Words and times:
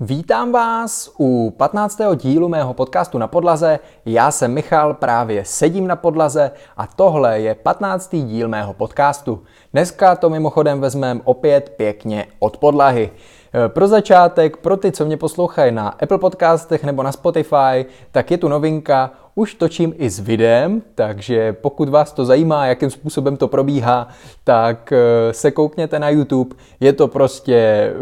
Vítám 0.00 0.52
vás 0.52 1.10
u 1.18 1.54
15. 1.56 2.00
dílu 2.16 2.48
mého 2.48 2.74
podcastu 2.74 3.18
na 3.18 3.26
podlaze. 3.26 3.78
Já 4.06 4.30
jsem 4.30 4.52
Michal, 4.52 4.94
právě 4.94 5.44
sedím 5.44 5.86
na 5.86 5.96
podlaze 5.96 6.50
a 6.76 6.86
tohle 6.86 7.40
je 7.40 7.54
15. 7.54 8.16
díl 8.16 8.48
mého 8.48 8.74
podcastu. 8.74 9.42
Dneska 9.72 10.16
to 10.16 10.30
mimochodem 10.30 10.80
vezmeme 10.80 11.20
opět 11.24 11.74
pěkně 11.76 12.26
od 12.38 12.56
podlahy. 12.56 13.10
Eh, 13.54 13.68
pro 13.68 13.88
začátek, 13.88 14.56
pro 14.56 14.76
ty, 14.76 14.92
co 14.92 15.04
mě 15.04 15.16
poslouchají 15.16 15.72
na 15.72 15.88
Apple 15.88 16.18
Podcastech 16.18 16.84
nebo 16.84 17.02
na 17.02 17.12
Spotify, 17.12 17.86
tak 18.12 18.30
je 18.30 18.38
tu 18.38 18.48
novinka, 18.48 19.10
už 19.34 19.54
točím 19.54 19.94
i 19.98 20.10
s 20.10 20.18
videem, 20.18 20.82
takže 20.94 21.52
pokud 21.52 21.88
vás 21.88 22.12
to 22.12 22.24
zajímá, 22.24 22.66
jakým 22.66 22.90
způsobem 22.90 23.36
to 23.36 23.48
probíhá, 23.48 24.08
tak 24.44 24.92
eh, 24.92 25.32
se 25.32 25.50
koukněte 25.50 25.98
na 25.98 26.08
YouTube. 26.08 26.56
Je 26.80 26.92
to 26.92 27.08
prostě 27.08 27.54
eh, 27.54 27.92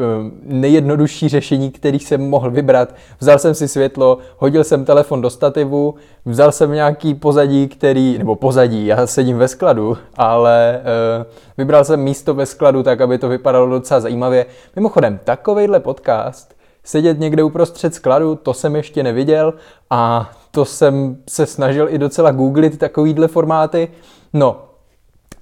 nejjednodušší 0.43 1.29
řešení, 1.29 1.71
který 1.71 1.99
jsem 1.99 2.31
mohl 2.31 2.51
vybrat. 2.51 2.95
Vzal 3.21 3.39
jsem 3.39 3.55
si 3.55 3.69
světlo, 3.69 4.19
hodil 4.37 4.65
jsem 4.65 4.85
telefon 4.85 5.21
do 5.21 5.31
stativu, 5.31 5.95
vzal 6.25 6.53
jsem 6.53 6.73
nějaký 6.73 7.15
pozadí, 7.15 7.69
který, 7.69 8.19
nebo 8.19 8.37
pozadí, 8.37 8.87
já 8.87 9.07
sedím 9.07 9.39
ve 9.39 9.49
skladu, 9.49 9.99
ale 10.17 10.81
vybral 11.59 11.85
jsem 11.85 12.01
místo 12.01 12.35
ve 12.35 12.47
skladu 12.47 12.83
tak, 12.83 13.01
aby 13.01 13.19
to 13.19 13.29
vypadalo 13.29 13.67
docela 13.67 14.01
zajímavě. 14.01 14.47
Mimochodem, 14.77 15.21
takovejhle 15.25 15.81
podcast, 15.81 16.55
sedět 16.85 17.21
někde 17.21 17.43
uprostřed 17.43 17.95
skladu, 17.95 18.35
to 18.35 18.55
jsem 18.55 18.77
ještě 18.77 19.03
neviděl 19.03 19.55
a 19.91 20.31
to 20.55 20.65
jsem 20.65 21.17
se 21.29 21.47
snažil 21.47 21.89
i 21.91 21.99
docela 21.99 22.31
googlit 22.31 22.79
takovýhle 22.79 23.29
formáty. 23.29 23.89
No, 24.33 24.65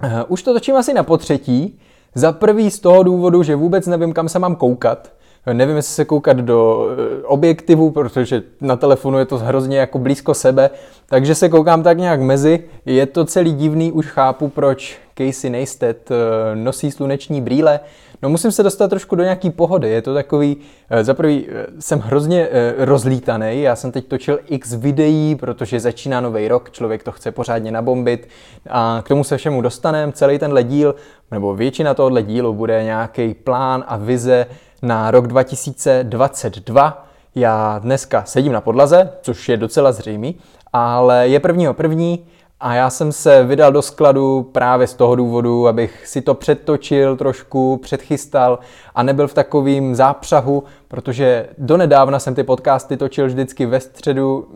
uh, 0.05 0.09
už 0.29 0.43
to 0.43 0.53
točím 0.53 0.77
asi 0.77 0.95
na 0.95 1.03
potřetí. 1.03 1.79
Za 2.15 2.33
prvý 2.33 2.71
z 2.71 2.79
toho 2.79 3.03
důvodu, 3.03 3.43
že 3.43 3.57
vůbec 3.57 3.87
nevím, 3.87 4.13
kam 4.13 4.29
se 4.29 4.39
mám 4.39 4.57
koukat. 4.57 5.13
Nevím, 5.53 5.77
jestli 5.77 5.95
se 5.95 6.05
koukat 6.05 6.37
do 6.37 6.89
eh, 6.91 7.23
objektivu, 7.23 7.91
protože 7.91 8.43
na 8.61 8.77
telefonu 8.77 9.19
je 9.19 9.25
to 9.25 9.39
hrozně 9.39 9.79
jako 9.79 9.99
blízko 9.99 10.35
sebe, 10.35 10.71
takže 11.07 11.35
se 11.35 11.49
koukám 11.49 11.83
tak 11.83 11.99
nějak 11.99 12.21
mezi. 12.21 12.65
Je 12.87 13.07
to 13.07 13.25
celý 13.25 13.53
divný, 13.53 13.93
už 13.93 14.07
chápu, 14.07 14.49
proč 14.49 14.99
Casey 15.19 15.51
Neistat 15.51 15.97
eh, 16.11 16.15
nosí 16.57 16.91
sluneční 16.91 17.41
brýle. 17.41 17.81
No 18.23 18.29
musím 18.29 18.53
se 18.53 18.63
dostat 18.63 18.89
trošku 18.89 19.17
do 19.17 19.23
nějaký 19.23 19.51
pohody. 19.51 19.91
Je 19.91 20.03
to 20.03 20.15
takový, 20.15 20.57
eh, 20.91 21.05
za 21.05 21.15
prvý 21.15 21.49
jsem 21.79 21.99
hrozně 21.99 22.49
rozlítaný. 22.79 23.63
Já 23.63 23.77
jsem 23.77 23.93
teď 23.93 24.07
točil 24.07 24.39
x 24.47 24.75
videí, 24.75 25.35
protože 25.35 25.81
začíná 25.81 26.21
nový 26.21 26.49
rok, 26.49 26.71
člověk 26.71 27.03
to 27.03 27.13
chce 27.13 27.33
pořádně 27.33 27.73
nabombit 27.73 28.29
a 28.71 29.03
k 29.05 29.09
tomu 29.09 29.25
se 29.25 29.37
všemu 29.37 29.63
dostaneme. 29.63 30.13
Celý 30.13 30.39
tenhle 30.39 30.65
díl, 30.65 30.95
nebo 31.31 31.55
většina 31.55 31.95
tohohle 31.95 32.23
dílu 32.23 32.53
bude 32.53 32.85
nějaký 32.85 33.35
plán 33.35 33.85
a 33.87 33.97
vize, 33.97 34.47
na 34.83 35.11
rok 35.11 35.27
2022. 35.27 37.07
Já 37.35 37.79
dneska 37.79 38.25
sedím 38.25 38.53
na 38.53 38.61
podlaze, 38.61 39.13
což 39.23 39.49
je 39.49 39.57
docela 39.57 39.93
zřejmý, 39.93 40.37
ale 40.73 41.29
je 41.29 41.41
prvního 41.41 41.75
první 41.75 42.27
a 42.61 42.75
já 42.75 42.91
jsem 42.91 43.13
se 43.13 43.45
vydal 43.45 43.73
do 43.73 43.83
skladu 43.83 44.43
právě 44.53 44.87
z 44.87 44.95
toho 44.95 45.15
důvodu, 45.15 45.69
abych 45.69 46.07
si 46.07 46.23
to 46.23 46.35
předtočil 46.35 47.17
trošku, 47.17 47.77
předchystal 47.77 48.59
a 48.95 49.03
nebyl 49.03 49.29
v 49.29 49.35
takovým 49.35 49.95
zápřahu, 49.95 50.65
protože 50.89 51.49
donedávna 51.59 52.19
jsem 52.19 52.35
ty 52.35 52.43
podcasty 52.43 52.97
točil 52.97 53.27
vždycky 53.27 53.67
ve 53.67 53.81
středu 53.81 54.49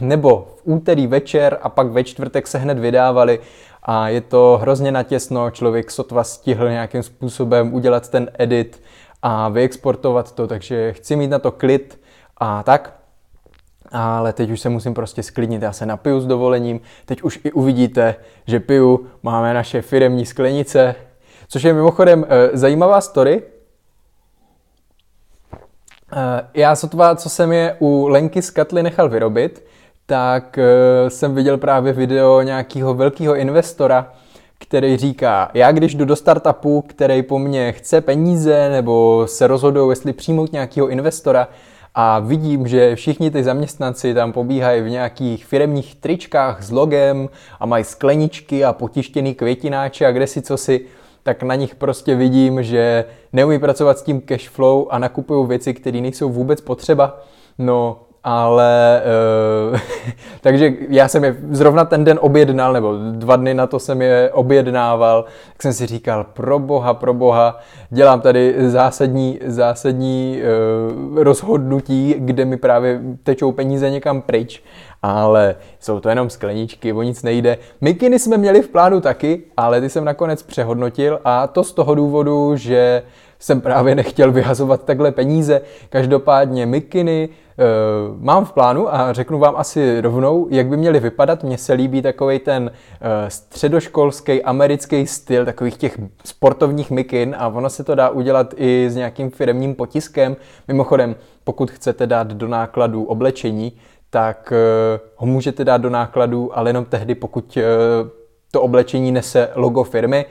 nebo 0.00 0.48
v 0.56 0.60
úterý 0.64 1.06
večer 1.06 1.58
a 1.62 1.68
pak 1.68 1.86
ve 1.86 2.04
čtvrtek 2.04 2.46
se 2.46 2.58
hned 2.58 2.78
vydávali 2.78 3.40
a 3.82 4.08
je 4.08 4.20
to 4.20 4.58
hrozně 4.62 4.92
natěsno, 4.92 5.50
člověk 5.50 5.90
sotva 5.90 6.24
stihl 6.24 6.70
nějakým 6.70 7.02
způsobem 7.02 7.74
udělat 7.74 8.08
ten 8.08 8.30
edit 8.38 8.82
a 9.22 9.48
vyexportovat 9.48 10.32
to, 10.32 10.46
takže 10.46 10.92
chci 10.92 11.16
mít 11.16 11.28
na 11.30 11.38
to 11.38 11.50
klid 11.50 12.00
a 12.36 12.62
tak. 12.62 12.95
Ale 13.92 14.32
teď 14.32 14.50
už 14.50 14.60
se 14.60 14.68
musím 14.68 14.94
prostě 14.94 15.22
sklidnit, 15.22 15.62
já 15.62 15.72
se 15.72 15.86
napiju 15.86 16.20
s 16.20 16.26
dovolením, 16.26 16.80
teď 17.04 17.22
už 17.22 17.40
i 17.44 17.52
uvidíte, 17.52 18.14
že 18.46 18.60
piju, 18.60 19.06
máme 19.22 19.54
naše 19.54 19.82
firemní 19.82 20.26
sklenice, 20.26 20.94
což 21.48 21.62
je 21.62 21.72
mimochodem 21.72 22.26
e, 22.28 22.56
zajímavá 22.56 23.00
story. 23.00 23.42
E, 26.12 26.48
já 26.54 26.76
sotva, 26.76 27.16
co 27.16 27.28
jsem 27.28 27.52
je 27.52 27.76
u 27.78 28.08
Lenky 28.08 28.42
z 28.42 28.50
Katly 28.50 28.82
nechal 28.82 29.08
vyrobit, 29.08 29.64
tak 30.06 30.58
e, 30.58 30.64
jsem 31.10 31.34
viděl 31.34 31.58
právě 31.58 31.92
video 31.92 32.42
nějakého 32.42 32.94
velkého 32.94 33.36
investora, 33.36 34.12
který 34.58 34.96
říká, 34.96 35.50
já 35.54 35.72
když 35.72 35.94
jdu 35.94 36.04
do 36.04 36.16
startupu, 36.16 36.82
který 36.82 37.22
po 37.22 37.38
mně 37.38 37.72
chce 37.72 38.00
peníze 38.00 38.68
nebo 38.68 39.24
se 39.28 39.46
rozhodou, 39.46 39.90
jestli 39.90 40.12
přijmout 40.12 40.52
nějakého 40.52 40.88
investora 40.88 41.48
a 41.98 42.18
vidím, 42.18 42.66
že 42.66 42.96
všichni 42.96 43.30
ty 43.30 43.44
zaměstnanci 43.44 44.14
tam 44.14 44.32
pobíhají 44.32 44.82
v 44.82 44.90
nějakých 44.90 45.46
firemních 45.46 45.94
tričkách 45.94 46.62
s 46.62 46.70
logem 46.70 47.28
a 47.60 47.66
mají 47.66 47.84
skleničky 47.84 48.64
a 48.64 48.72
potištěný 48.72 49.34
květináče 49.34 50.06
a 50.06 50.12
kde 50.12 50.26
si 50.26 50.42
co 50.42 50.56
si, 50.56 50.80
tak 51.22 51.42
na 51.42 51.54
nich 51.54 51.74
prostě 51.74 52.14
vidím, 52.14 52.62
že 52.62 53.04
neumí 53.32 53.58
pracovat 53.58 53.98
s 53.98 54.02
tím 54.02 54.20
cash 54.20 54.48
flow 54.48 54.86
a 54.90 54.98
nakupují 54.98 55.48
věci, 55.48 55.74
které 55.74 56.00
nejsou 56.00 56.30
vůbec 56.30 56.60
potřeba. 56.60 57.20
No, 57.58 58.05
ale 58.28 59.02
uh, 59.70 59.78
takže 60.40 60.72
já 60.88 61.08
jsem 61.08 61.24
je 61.24 61.36
zrovna 61.50 61.84
ten 61.84 62.04
den 62.04 62.18
objednal, 62.22 62.72
nebo 62.72 62.94
dva 63.10 63.36
dny 63.36 63.54
na 63.54 63.66
to 63.66 63.78
jsem 63.78 64.02
je 64.02 64.30
objednával, 64.32 65.24
tak 65.52 65.62
jsem 65.62 65.72
si 65.72 65.86
říkal, 65.86 66.24
pro 66.32 66.58
boha, 66.58 66.94
pro 66.94 67.14
boha, 67.14 67.58
dělám 67.90 68.20
tady 68.20 68.54
zásadní, 68.58 69.38
zásadní 69.46 70.40
uh, 71.12 71.22
rozhodnutí, 71.22 72.14
kde 72.18 72.44
mi 72.44 72.56
právě 72.56 73.00
tečou 73.22 73.52
peníze 73.52 73.90
někam 73.90 74.22
pryč, 74.22 74.62
ale 75.02 75.56
jsou 75.80 76.00
to 76.00 76.08
jenom 76.08 76.30
skleničky, 76.30 76.92
o 76.92 77.02
nic 77.02 77.22
nejde. 77.22 77.58
Mikiny 77.80 78.18
jsme 78.18 78.36
měli 78.36 78.62
v 78.62 78.68
plánu 78.68 79.00
taky, 79.00 79.42
ale 79.56 79.80
ty 79.80 79.88
jsem 79.88 80.04
nakonec 80.04 80.42
přehodnotil 80.42 81.20
a 81.24 81.46
to 81.46 81.64
z 81.64 81.72
toho 81.72 81.94
důvodu, 81.94 82.56
že 82.56 83.02
jsem 83.38 83.60
právě 83.60 83.94
nechtěl 83.94 84.32
vyhazovat 84.32 84.84
takhle 84.84 85.12
peníze. 85.12 85.60
Každopádně 85.90 86.66
mikiny, 86.66 87.28
uh, 87.28 88.24
mám 88.24 88.44
v 88.44 88.52
plánu 88.52 88.94
a 88.94 89.12
řeknu 89.12 89.38
vám 89.38 89.54
asi 89.56 90.00
rovnou, 90.00 90.46
jak 90.50 90.66
by 90.66 90.76
měly 90.76 91.00
vypadat. 91.00 91.44
Mně 91.44 91.58
se 91.58 91.72
líbí 91.72 92.02
takový 92.02 92.38
ten 92.38 92.62
uh, 92.62 93.08
středoškolský 93.28 94.42
americký 94.42 95.06
styl 95.06 95.44
takových 95.44 95.76
těch 95.76 95.98
sportovních 96.24 96.90
mikin 96.90 97.36
a 97.38 97.48
ono 97.48 97.70
se 97.70 97.84
to 97.84 97.94
dá 97.94 98.08
udělat 98.08 98.54
i 98.56 98.90
s 98.90 98.96
nějakým 98.96 99.30
firemním 99.30 99.74
potiskem. 99.74 100.36
Mimochodem, 100.68 101.16
pokud 101.44 101.70
chcete 101.70 102.06
dát 102.06 102.26
do 102.26 102.48
nákladu 102.48 103.04
oblečení, 103.04 103.72
tak 104.10 104.52
uh, 104.52 105.00
ho 105.16 105.26
můžete 105.26 105.64
dát 105.64 105.80
do 105.80 105.90
nákladu, 105.90 106.58
ale 106.58 106.70
jenom 106.70 106.84
tehdy, 106.84 107.14
pokud 107.14 107.56
uh, 107.56 107.62
to 108.50 108.62
oblečení 108.62 109.12
nese 109.12 109.48
logo 109.54 109.84
firmy 109.84 110.24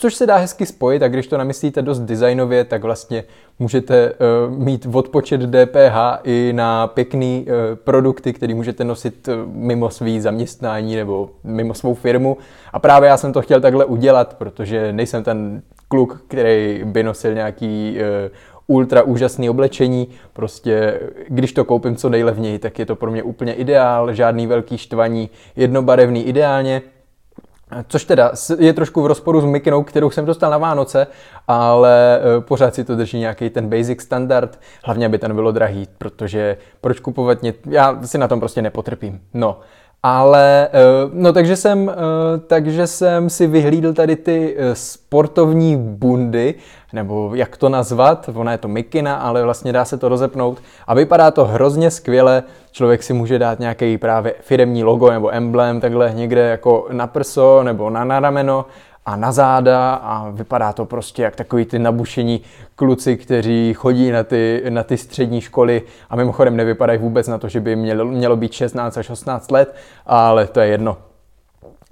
což 0.00 0.14
se 0.14 0.26
dá 0.26 0.36
hezky 0.36 0.66
spojit 0.66 1.02
a 1.02 1.08
když 1.08 1.26
to 1.26 1.38
namyslíte 1.38 1.82
dost 1.82 1.98
designově, 1.98 2.64
tak 2.64 2.82
vlastně 2.82 3.24
můžete 3.58 4.12
uh, 4.12 4.56
mít 4.58 4.86
odpočet 4.92 5.40
DPH 5.40 5.96
i 6.24 6.52
na 6.52 6.86
pěkný 6.86 7.46
uh, 7.46 7.76
produkty, 7.76 8.32
které 8.32 8.54
můžete 8.54 8.84
nosit 8.84 9.28
uh, 9.28 9.34
mimo 9.46 9.90
svý 9.90 10.20
zaměstnání 10.20 10.96
nebo 10.96 11.30
mimo 11.44 11.74
svou 11.74 11.94
firmu. 11.94 12.36
A 12.72 12.78
právě 12.78 13.08
já 13.08 13.16
jsem 13.16 13.32
to 13.32 13.42
chtěl 13.42 13.60
takhle 13.60 13.84
udělat, 13.84 14.34
protože 14.34 14.92
nejsem 14.92 15.24
ten 15.24 15.62
kluk, 15.88 16.24
který 16.28 16.82
by 16.84 17.02
nosil 17.02 17.34
nějaký 17.34 17.96
uh, 17.96 18.76
ultra 18.76 19.02
úžasný 19.02 19.50
oblečení. 19.50 20.08
Prostě 20.32 21.00
když 21.28 21.52
to 21.52 21.64
koupím 21.64 21.96
co 21.96 22.08
nejlevněji, 22.08 22.58
tak 22.58 22.78
je 22.78 22.86
to 22.86 22.96
pro 22.96 23.10
mě 23.10 23.22
úplně 23.22 23.52
ideál, 23.52 24.14
žádný 24.14 24.46
velký 24.46 24.78
štvaní, 24.78 25.30
jednobarevný 25.56 26.24
ideálně. 26.24 26.82
Což 27.88 28.04
teda 28.04 28.32
je 28.58 28.72
trošku 28.72 29.02
v 29.02 29.06
rozporu 29.06 29.40
s 29.40 29.44
mikinou, 29.44 29.82
kterou 29.82 30.10
jsem 30.10 30.24
dostal 30.24 30.50
na 30.50 30.58
Vánoce, 30.58 31.06
ale 31.48 32.20
eh, 32.20 32.40
pořád 32.40 32.74
si 32.74 32.84
to 32.84 32.96
drží 32.96 33.18
nějaký 33.18 33.50
ten 33.50 33.68
basic 33.68 34.02
standard, 34.02 34.58
hlavně 34.84 35.06
aby 35.06 35.18
ten 35.18 35.34
bylo 35.34 35.52
drahý, 35.52 35.88
protože 35.98 36.56
proč 36.80 37.00
kupovat 37.00 37.42
něco, 37.42 37.58
já 37.70 37.98
si 38.02 38.18
na 38.18 38.28
tom 38.28 38.40
prostě 38.40 38.62
nepotrpím. 38.62 39.20
No, 39.34 39.60
ale, 40.02 40.68
eh, 40.72 41.10
no 41.12 41.32
takže 41.32 41.56
jsem, 41.56 41.90
eh, 41.90 41.94
takže 42.46 42.86
jsem 42.86 43.30
si 43.30 43.46
vyhlídl 43.46 43.92
tady 43.92 44.16
ty 44.16 44.56
eh, 44.58 44.74
sportovní 44.74 45.76
bundy, 45.76 46.54
nebo 46.92 47.34
jak 47.34 47.56
to 47.56 47.68
nazvat, 47.68 48.30
ona 48.34 48.52
je 48.52 48.58
to 48.58 48.68
mikina, 48.68 49.16
ale 49.16 49.42
vlastně 49.42 49.72
dá 49.72 49.84
se 49.84 49.98
to 49.98 50.08
rozepnout. 50.08 50.62
A 50.86 50.94
vypadá 50.94 51.30
to 51.30 51.44
hrozně 51.44 51.90
skvěle, 51.90 52.42
člověk 52.72 53.02
si 53.02 53.12
může 53.12 53.38
dát 53.38 53.58
nějaký 53.58 53.98
právě 53.98 54.34
firemní 54.40 54.84
logo 54.84 55.10
nebo 55.10 55.34
emblém 55.34 55.80
takhle 55.80 56.12
někde 56.14 56.40
jako 56.40 56.86
na 56.92 57.06
prso 57.06 57.62
nebo 57.62 57.90
na, 57.90 58.04
na 58.04 58.20
rameno 58.20 58.66
a 59.06 59.16
na 59.16 59.32
záda 59.32 59.94
a 59.94 60.30
vypadá 60.30 60.72
to 60.72 60.84
prostě 60.84 61.22
jak 61.22 61.36
takový 61.36 61.64
ty 61.64 61.78
nabušení 61.78 62.40
kluci, 62.76 63.16
kteří 63.16 63.74
chodí 63.74 64.10
na 64.10 64.24
ty, 64.24 64.62
na 64.68 64.82
ty 64.82 64.96
střední 64.96 65.40
školy 65.40 65.82
a 66.10 66.16
mimochodem 66.16 66.56
nevypadají 66.56 66.98
vůbec 66.98 67.28
na 67.28 67.38
to, 67.38 67.48
že 67.48 67.60
by 67.60 67.76
mělo, 67.76 68.04
mělo 68.04 68.36
být 68.36 68.52
16 68.52 68.98
až 68.98 69.10
18 69.10 69.50
let, 69.50 69.74
ale 70.06 70.46
to 70.46 70.60
je 70.60 70.68
jedno. 70.68 70.96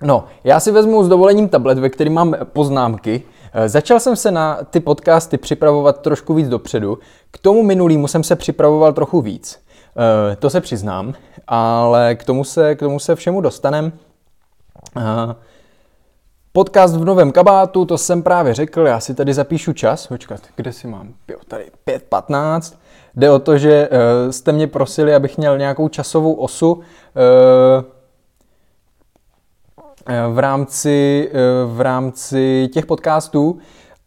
No, 0.03 0.25
já 0.45 0.61
si 0.61 0.71
vezmu 0.71 1.05
s 1.05 1.09
dovolením 1.09 1.49
tablet, 1.49 1.79
ve 1.79 1.89
kterém 1.89 2.13
mám 2.13 2.37
poznámky, 2.45 3.23
Eh, 3.53 3.69
začal 3.69 4.01
jsem 4.01 4.17
se 4.17 4.31
na 4.31 4.59
ty 4.71 4.81
podcasty 4.81 5.39
připravovat 5.39 6.01
trošku 6.01 6.35
víc 6.35 6.49
dopředu. 6.49 6.99
K 7.31 7.39
tomu 7.39 7.63
minulýmu 7.63 8.09
jsem 8.09 8.25
se 8.25 8.37
připravoval 8.37 8.93
trochu 8.93 9.21
víc. 9.21 9.61
Eh, 10.33 10.37
to 10.37 10.51
se 10.51 10.61
přiznám, 10.61 11.15
ale 11.47 12.15
k 12.15 12.25
tomu 12.25 12.45
se, 12.45 12.75
k 12.75 12.79
tomu 12.79 12.99
se 12.99 13.15
všemu 13.17 13.41
dostanem. 13.41 13.93
Podcast 16.59 16.97
v 16.97 17.05
novém 17.05 17.33
kabátu, 17.33 17.85
to 17.85 17.99
jsem 17.99 18.23
právě 18.23 18.55
řekl, 18.55 18.87
já 18.87 19.01
si 19.01 19.15
tady 19.15 19.35
zapíšu 19.35 19.73
čas. 19.73 20.07
Počkat, 20.07 20.41
kde 20.57 20.73
si 20.73 20.87
mám? 20.87 21.15
Jo, 21.29 21.39
tady 21.49 21.65
5.15. 21.87 22.77
Jde 23.17 23.31
o 23.31 23.39
to, 23.39 23.59
že 23.59 23.89
jste 24.31 24.53
mě 24.53 24.67
prosili, 24.67 25.15
abych 25.15 25.39
měl 25.39 25.59
nějakou 25.59 25.89
časovou 25.89 26.33
osu 26.33 26.81
v 30.33 30.39
rámci, 30.39 31.31
v 31.67 31.81
rámci 31.81 32.69
těch 32.73 32.87
podcastů. 32.87 33.59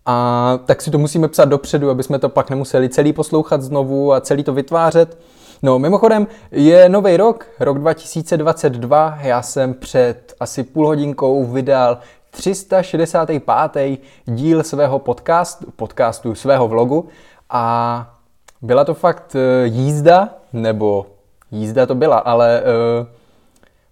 A 0.05 0.59
tak 0.65 0.81
si 0.81 0.91
to 0.91 0.97
musíme 0.97 1.27
psat 1.27 1.45
dopředu, 1.45 1.89
aby 1.89 2.03
jsme 2.03 2.19
to 2.19 2.29
pak 2.29 2.49
nemuseli 2.49 2.89
celý 2.89 3.13
poslouchat 3.13 3.61
znovu 3.61 4.13
a 4.13 4.21
celý 4.21 4.43
to 4.43 4.53
vytvářet. 4.53 5.17
No, 5.63 5.79
mimochodem, 5.79 6.27
je 6.51 6.89
nový 6.89 7.17
rok, 7.17 7.45
rok 7.59 7.79
2022. 7.79 9.17
Já 9.21 9.41
jsem 9.41 9.73
před 9.73 10.33
asi 10.39 10.63
půl 10.63 10.87
hodinkou 10.87 11.45
vydal 11.45 11.97
365. 12.31 13.99
díl 14.25 14.63
svého 14.63 14.99
podcastu, 14.99 15.71
podcastu 15.75 16.35
svého 16.35 16.67
vlogu. 16.67 17.07
A 17.49 18.15
byla 18.61 18.85
to 18.85 18.93
fakt 18.93 19.35
eh, 19.35 19.67
jízda, 19.67 20.29
nebo 20.53 21.05
jízda 21.51 21.85
to 21.85 21.95
byla, 21.95 22.17
ale 22.17 22.63
uh, 23.01 23.07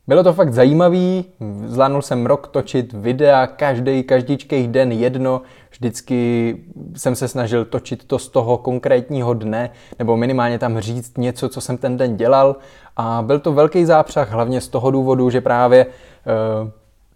bylo 0.08 0.24
to 0.24 0.34
fakt 0.34 0.54
zajímavý, 0.54 1.26
zvládnul 1.66 2.02
jsem 2.02 2.26
rok 2.26 2.48
točit 2.48 2.94
videa, 2.94 3.48
každý, 3.48 4.04
každičkej 4.04 4.68
den 4.68 4.92
jedno, 4.92 5.42
vždycky 5.72 6.58
jsem 6.96 7.16
se 7.16 7.28
snažil 7.28 7.66
točit 7.66 8.04
to 8.04 8.20
z 8.20 8.30
toho 8.30 8.58
konkrétního 8.58 9.34
dne, 9.34 9.70
nebo 10.00 10.18
minimálně 10.18 10.60
tam 10.60 10.80
říct 10.80 11.18
něco, 11.18 11.50
co 11.50 11.62
jsem 11.62 11.78
ten 11.78 11.98
den 11.98 12.18
dělal. 12.18 12.56
A 12.98 13.24
byl 13.26 13.40
to 13.40 13.54
velký 13.54 13.86
zápřah, 13.86 14.32
hlavně 14.32 14.62
z 14.62 14.68
toho 14.68 14.92
důvodu, 14.92 15.30
že 15.30 15.42
právě 15.42 15.86
uh, 15.86 16.70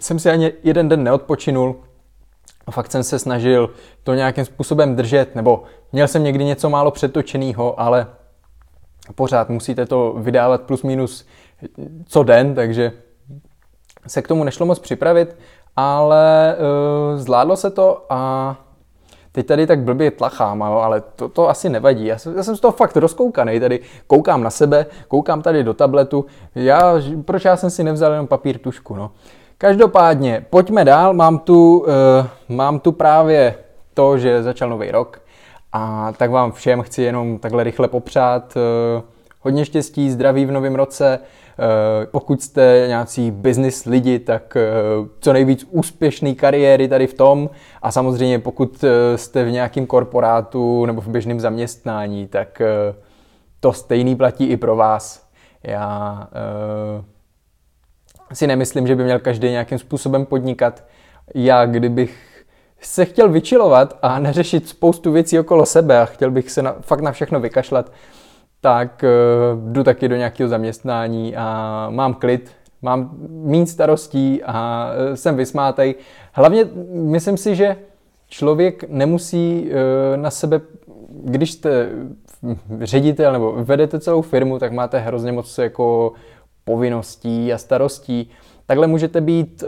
jsem 0.03 0.19
si 0.19 0.29
ani 0.29 0.51
jeden 0.63 0.89
den 0.89 1.03
neodpočinul, 1.03 1.75
a 2.67 2.71
fakt 2.71 2.91
jsem 2.91 3.03
se 3.03 3.19
snažil 3.19 3.69
to 4.03 4.13
nějakým 4.13 4.45
způsobem 4.45 4.95
držet, 4.95 5.35
nebo 5.35 5.63
měl 5.91 6.07
jsem 6.07 6.23
někdy 6.23 6.44
něco 6.44 6.69
málo 6.69 6.91
přetočeného, 6.91 7.79
ale 7.79 8.07
pořád 9.15 9.50
musíte 9.50 9.85
to 9.85 10.15
vydávat 10.17 10.61
plus 10.61 10.83
minus 10.83 11.27
co 12.05 12.23
den, 12.23 12.55
takže 12.55 12.91
se 14.07 14.21
k 14.21 14.27
tomu 14.27 14.44
nešlo 14.44 14.65
moc 14.65 14.79
připravit, 14.79 15.35
ale 15.75 16.55
uh, 16.55 17.19
zvládlo 17.19 17.57
se 17.57 17.71
to 17.71 18.05
a 18.09 18.55
teď 19.31 19.45
tady 19.45 19.67
tak 19.67 19.79
blbě 19.79 20.11
tlachám, 20.11 20.63
ale 20.63 21.01
to, 21.01 21.29
to 21.29 21.50
asi 21.50 21.69
nevadí. 21.69 22.05
Já 22.05 22.17
jsem, 22.17 22.38
já 22.38 22.44
jsem 22.44 22.55
z 22.55 22.59
toho 22.59 22.71
fakt 22.71 22.97
rozkoukaný, 22.97 23.59
tady 23.59 23.79
koukám 24.07 24.44
na 24.44 24.50
sebe, 24.50 24.85
koukám 25.07 25.41
tady 25.41 25.63
do 25.63 25.73
tabletu. 25.73 26.25
Já, 26.55 26.94
proč 27.25 27.45
já 27.45 27.57
jsem 27.57 27.69
si 27.69 27.83
nevzal 27.83 28.11
jenom 28.11 28.27
papír, 28.27 28.57
tušku, 28.57 28.95
no. 28.95 29.11
Každopádně, 29.57 30.45
pojďme 30.50 30.85
dál, 30.85 31.13
mám 31.13 31.39
tu, 31.39 31.79
uh, 31.79 31.88
mám 32.50 32.79
tu 32.79 32.91
právě 32.91 33.55
to, 33.94 34.17
že 34.17 34.44
začal 34.44 34.69
nový 34.69 34.91
rok 34.91 35.21
a 35.73 36.13
tak 36.17 36.31
vám 36.31 36.51
všem 36.51 36.81
chci 36.81 37.01
jenom 37.01 37.39
takhle 37.39 37.63
rychle 37.63 37.88
popřát 37.88 38.53
uh, 38.55 39.03
hodně 39.41 39.65
štěstí, 39.65 40.11
zdraví 40.11 40.45
v 40.45 40.51
novém 40.51 40.75
roce, 40.75 41.19
Eh, 41.59 42.05
pokud 42.05 42.41
jste 42.41 42.85
nějací 42.88 43.31
business 43.31 43.85
lidi, 43.85 44.19
tak 44.19 44.57
eh, 44.57 44.71
co 45.19 45.33
nejvíc 45.33 45.67
úspěšný 45.69 46.35
kariéry 46.35 46.88
tady 46.88 47.07
v 47.07 47.13
tom. 47.13 47.50
A 47.81 47.91
samozřejmě 47.91 48.39
pokud 48.39 48.83
eh, 48.83 49.17
jste 49.17 49.44
v 49.44 49.51
nějakém 49.51 49.85
korporátu 49.85 50.85
nebo 50.85 51.01
v 51.01 51.07
běžném 51.07 51.39
zaměstnání, 51.39 52.27
tak 52.27 52.61
to 53.59 53.73
stejný 53.73 54.15
platí 54.15 54.45
i 54.45 54.57
pro 54.57 54.75
vás. 54.75 55.27
Já 55.63 56.27
si 58.33 58.47
nemyslím, 58.47 58.87
že 58.87 58.95
by 58.95 59.03
měl 59.03 59.19
každý 59.19 59.49
nějakým 59.49 59.79
způsobem 59.79 60.25
podnikat. 60.25 60.83
Já 61.35 61.65
kdybych 61.65 62.43
se 62.81 63.05
chtěl 63.05 63.29
vyčilovat 63.29 63.97
a 64.01 64.19
neřešit 64.19 64.69
spoustu 64.69 65.11
věcí 65.11 65.39
okolo 65.39 65.65
sebe 65.65 66.01
a 66.01 66.05
chtěl 66.05 66.31
bych 66.31 66.51
se 66.51 66.61
na, 66.61 66.75
fakt 66.81 67.01
na 67.01 67.11
všechno 67.11 67.39
vykašlat, 67.39 67.91
tak 68.61 69.03
uh, 69.03 69.71
jdu 69.71 69.83
taky 69.83 70.07
do 70.07 70.15
nějakého 70.15 70.49
zaměstnání 70.49 71.35
a 71.35 71.87
mám 71.89 72.13
klid, 72.13 72.51
mám 72.81 73.11
méně 73.29 73.67
starostí 73.67 74.43
a 74.43 74.87
uh, 75.09 75.15
jsem 75.15 75.35
vysmátej. 75.35 75.95
Hlavně 76.33 76.65
myslím 76.93 77.37
si, 77.37 77.55
že 77.55 77.75
člověk 78.27 78.83
nemusí 78.89 79.69
uh, 79.69 80.17
na 80.17 80.31
sebe, 80.31 80.61
když 81.23 81.51
jste 81.51 81.89
ředitel 82.81 83.33
nebo 83.33 83.53
vedete 83.57 83.99
celou 83.99 84.21
firmu, 84.21 84.59
tak 84.59 84.71
máte 84.71 84.99
hrozně 84.99 85.31
moc 85.31 85.57
jako 85.57 86.13
povinností 86.65 87.54
a 87.54 87.57
starostí. 87.57 88.30
Takhle 88.65 88.88
můžete 88.88 89.21
být 89.21 89.63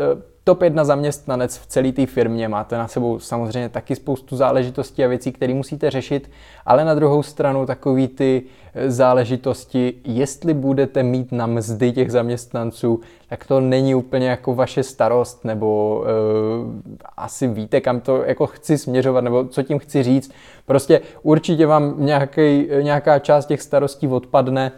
top 0.45 0.61
jedna 0.61 0.83
zaměstnanec 0.85 1.57
v 1.57 1.67
celé 1.67 1.91
té 1.91 2.05
firmě, 2.05 2.47
máte 2.47 2.77
na 2.77 2.87
sebou 2.87 3.19
samozřejmě 3.19 3.69
taky 3.69 3.95
spoustu 3.95 4.35
záležitostí 4.35 5.03
a 5.03 5.07
věcí, 5.07 5.31
které 5.31 5.53
musíte 5.53 5.89
řešit, 5.91 6.31
ale 6.65 6.85
na 6.85 6.93
druhou 6.95 7.23
stranu 7.23 7.65
takový 7.65 8.07
ty 8.07 8.43
eh, 8.73 8.91
záležitosti, 8.91 9.93
jestli 10.03 10.53
budete 10.53 11.03
mít 11.03 11.31
na 11.31 11.47
mzdy 11.47 11.91
těch 11.91 12.11
zaměstnanců, 12.11 12.99
tak 13.29 13.45
to 13.45 13.59
není 13.59 13.95
úplně 13.95 14.29
jako 14.29 14.55
vaše 14.55 14.83
starost, 14.83 15.45
nebo 15.45 15.99
uh, 15.99 16.71
asi 17.17 17.47
víte, 17.47 17.81
kam 17.81 17.99
to 18.01 18.23
jako 18.23 18.47
chci 18.47 18.77
směřovat, 18.77 19.23
nebo 19.23 19.45
co 19.45 19.63
tím 19.63 19.79
chci 19.79 20.03
říct. 20.03 20.31
Prostě 20.65 21.01
určitě 21.23 21.65
vám 21.65 21.93
nějaký, 21.97 22.67
nějaká 22.81 23.19
část 23.19 23.45
těch 23.45 23.61
starostí 23.61 24.07
odpadne, 24.07 24.71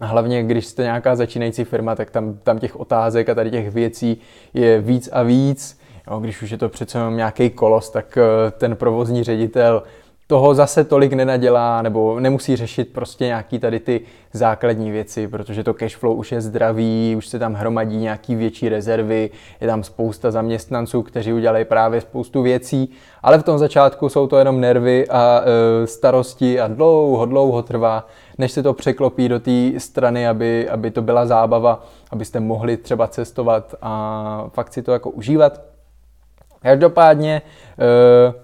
a 0.00 0.06
hlavně, 0.06 0.42
když 0.42 0.66
jste 0.66 0.82
nějaká 0.82 1.16
začínající 1.16 1.64
firma, 1.64 1.94
tak 1.94 2.10
tam, 2.10 2.38
tam 2.42 2.58
těch 2.58 2.80
otázek 2.80 3.28
a 3.28 3.34
tady 3.34 3.50
těch 3.50 3.70
věcí 3.70 4.16
je 4.54 4.80
víc 4.80 5.08
a 5.12 5.22
víc. 5.22 5.78
Jo, 6.10 6.20
když 6.20 6.42
už 6.42 6.50
je 6.50 6.58
to 6.58 6.68
přece 6.68 6.98
jenom 6.98 7.16
nějaký 7.16 7.50
kolos, 7.50 7.90
tak 7.90 8.18
eh, 8.18 8.50
ten 8.50 8.76
provozní 8.76 9.24
ředitel 9.24 9.82
toho 10.26 10.54
zase 10.54 10.84
tolik 10.84 11.12
nenadělá 11.12 11.82
nebo 11.82 12.20
nemusí 12.20 12.56
řešit 12.56 12.92
prostě 12.92 13.24
nějaký 13.24 13.58
tady 13.58 13.80
ty 13.80 14.00
základní 14.32 14.90
věci, 14.90 15.28
protože 15.28 15.64
to 15.64 15.74
cash 15.74 15.96
flow 15.96 16.14
už 16.14 16.32
je 16.32 16.40
zdravý, 16.40 17.14
už 17.16 17.26
se 17.26 17.38
tam 17.38 17.54
hromadí 17.54 17.96
nějaký 17.96 18.34
větší 18.34 18.68
rezervy, 18.68 19.30
je 19.60 19.66
tam 19.66 19.82
spousta 19.82 20.30
zaměstnanců, 20.30 21.02
kteří 21.02 21.32
udělají 21.32 21.64
právě 21.64 22.00
spoustu 22.00 22.42
věcí, 22.42 22.90
ale 23.22 23.38
v 23.38 23.42
tom 23.42 23.58
začátku 23.58 24.08
jsou 24.08 24.26
to 24.26 24.38
jenom 24.38 24.60
nervy 24.60 25.08
a 25.08 25.42
e, 25.44 25.86
starosti 25.86 26.60
a 26.60 26.68
dlouho, 26.68 27.26
dlouho 27.26 27.62
trvá, 27.62 28.06
než 28.38 28.52
se 28.52 28.62
to 28.62 28.74
překlopí 28.74 29.28
do 29.28 29.40
té 29.40 29.80
strany, 29.80 30.28
aby, 30.28 30.68
aby 30.68 30.90
to 30.90 31.02
byla 31.02 31.26
zábava, 31.26 31.84
abyste 32.10 32.40
mohli 32.40 32.76
třeba 32.76 33.08
cestovat 33.08 33.74
a 33.82 34.50
fakt 34.52 34.72
si 34.72 34.82
to 34.82 34.92
jako 34.92 35.10
užívat. 35.10 35.60
Každopádně 36.62 37.42
e, 37.78 38.43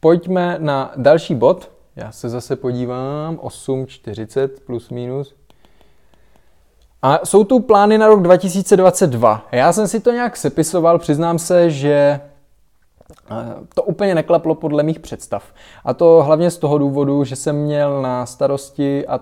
pojďme 0.00 0.56
na 0.58 0.92
další 0.96 1.34
bod. 1.34 1.70
Já 1.96 2.12
se 2.12 2.28
zase 2.28 2.56
podívám, 2.56 3.36
8.40 3.36 4.48
plus 4.66 4.90
minus. 4.90 5.34
A 7.02 7.26
jsou 7.26 7.44
tu 7.44 7.60
plány 7.60 7.98
na 7.98 8.06
rok 8.06 8.22
2022. 8.22 9.46
Já 9.52 9.72
jsem 9.72 9.88
si 9.88 10.00
to 10.00 10.12
nějak 10.12 10.36
sepisoval, 10.36 10.98
přiznám 10.98 11.38
se, 11.38 11.70
že 11.70 11.90
eh, 11.90 13.34
to 13.74 13.82
úplně 13.82 14.14
neklaplo 14.14 14.54
podle 14.54 14.82
mých 14.82 15.00
představ. 15.00 15.44
A 15.84 15.94
to 15.94 16.22
hlavně 16.26 16.50
z 16.50 16.58
toho 16.58 16.78
důvodu, 16.78 17.24
že 17.24 17.36
jsem 17.36 17.56
měl 17.56 18.02
na 18.02 18.26
starosti 18.26 19.06
a 19.06 19.20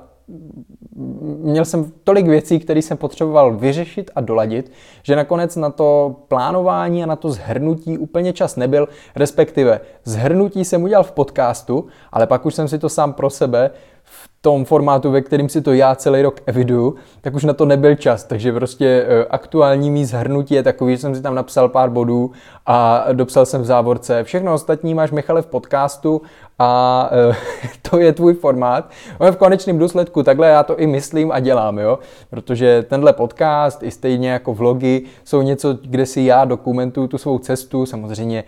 měl 1.38 1.64
jsem 1.64 1.92
tolik 2.04 2.26
věcí, 2.26 2.58
které 2.58 2.82
jsem 2.82 2.96
potřeboval 2.96 3.56
vyřešit 3.56 4.10
a 4.14 4.20
doladit, 4.20 4.72
že 5.02 5.16
nakonec 5.16 5.56
na 5.56 5.70
to 5.70 6.16
plánování 6.28 7.02
a 7.02 7.06
na 7.06 7.16
to 7.16 7.30
zhrnutí 7.30 7.98
úplně 7.98 8.32
čas 8.32 8.56
nebyl, 8.56 8.88
respektive 9.16 9.80
zhrnutí 10.04 10.64
jsem 10.64 10.82
udělal 10.82 11.04
v 11.04 11.12
podcastu, 11.12 11.86
ale 12.12 12.26
pak 12.26 12.46
už 12.46 12.54
jsem 12.54 12.68
si 12.68 12.78
to 12.78 12.88
sám 12.88 13.12
pro 13.12 13.30
sebe 13.30 13.70
v 14.04 14.28
tom 14.40 14.64
formátu, 14.64 15.10
ve 15.10 15.22
kterým 15.22 15.48
si 15.48 15.62
to 15.62 15.72
já 15.72 15.94
celý 15.94 16.22
rok 16.22 16.40
eviduju, 16.46 16.94
tak 17.20 17.34
už 17.34 17.44
na 17.44 17.52
to 17.52 17.64
nebyl 17.64 17.94
čas. 17.94 18.24
Takže 18.24 18.52
prostě 18.52 18.86
e, 18.86 19.24
aktuální 19.24 19.90
mý 19.90 20.04
zhrnutí 20.04 20.54
je 20.54 20.62
takový, 20.62 20.92
že 20.92 20.98
jsem 20.98 21.14
si 21.14 21.22
tam 21.22 21.34
napsal 21.34 21.68
pár 21.68 21.90
bodů 21.90 22.32
a 22.66 23.06
dopsal 23.12 23.46
jsem 23.46 23.62
v 23.62 23.64
závorce. 23.64 24.24
Všechno 24.24 24.54
ostatní 24.54 24.94
máš 24.94 25.10
Michale 25.10 25.42
v 25.42 25.46
podcastu 25.46 26.22
a 26.58 27.10
e, 27.12 27.36
to 27.90 27.98
je 27.98 28.12
tvůj 28.12 28.34
formát. 28.34 28.90
Ale 29.20 29.32
v 29.32 29.36
konečném 29.36 29.78
důsledku 29.78 30.22
takhle 30.22 30.48
já 30.48 30.62
to 30.62 30.78
i 30.78 30.86
myslím 30.86 31.32
a 31.32 31.40
dělám, 31.40 31.78
jo? 31.78 31.98
protože 32.30 32.84
tenhle 32.88 33.12
podcast 33.12 33.82
i 33.82 33.90
stejně 33.90 34.30
jako 34.30 34.54
vlogy 34.54 35.02
jsou 35.24 35.42
něco, 35.42 35.78
kde 35.82 36.06
si 36.06 36.20
já 36.20 36.44
dokumentuju 36.44 37.06
tu 37.06 37.18
svou 37.18 37.38
cestu, 37.38 37.86
samozřejmě 37.86 38.38
e, 38.38 38.44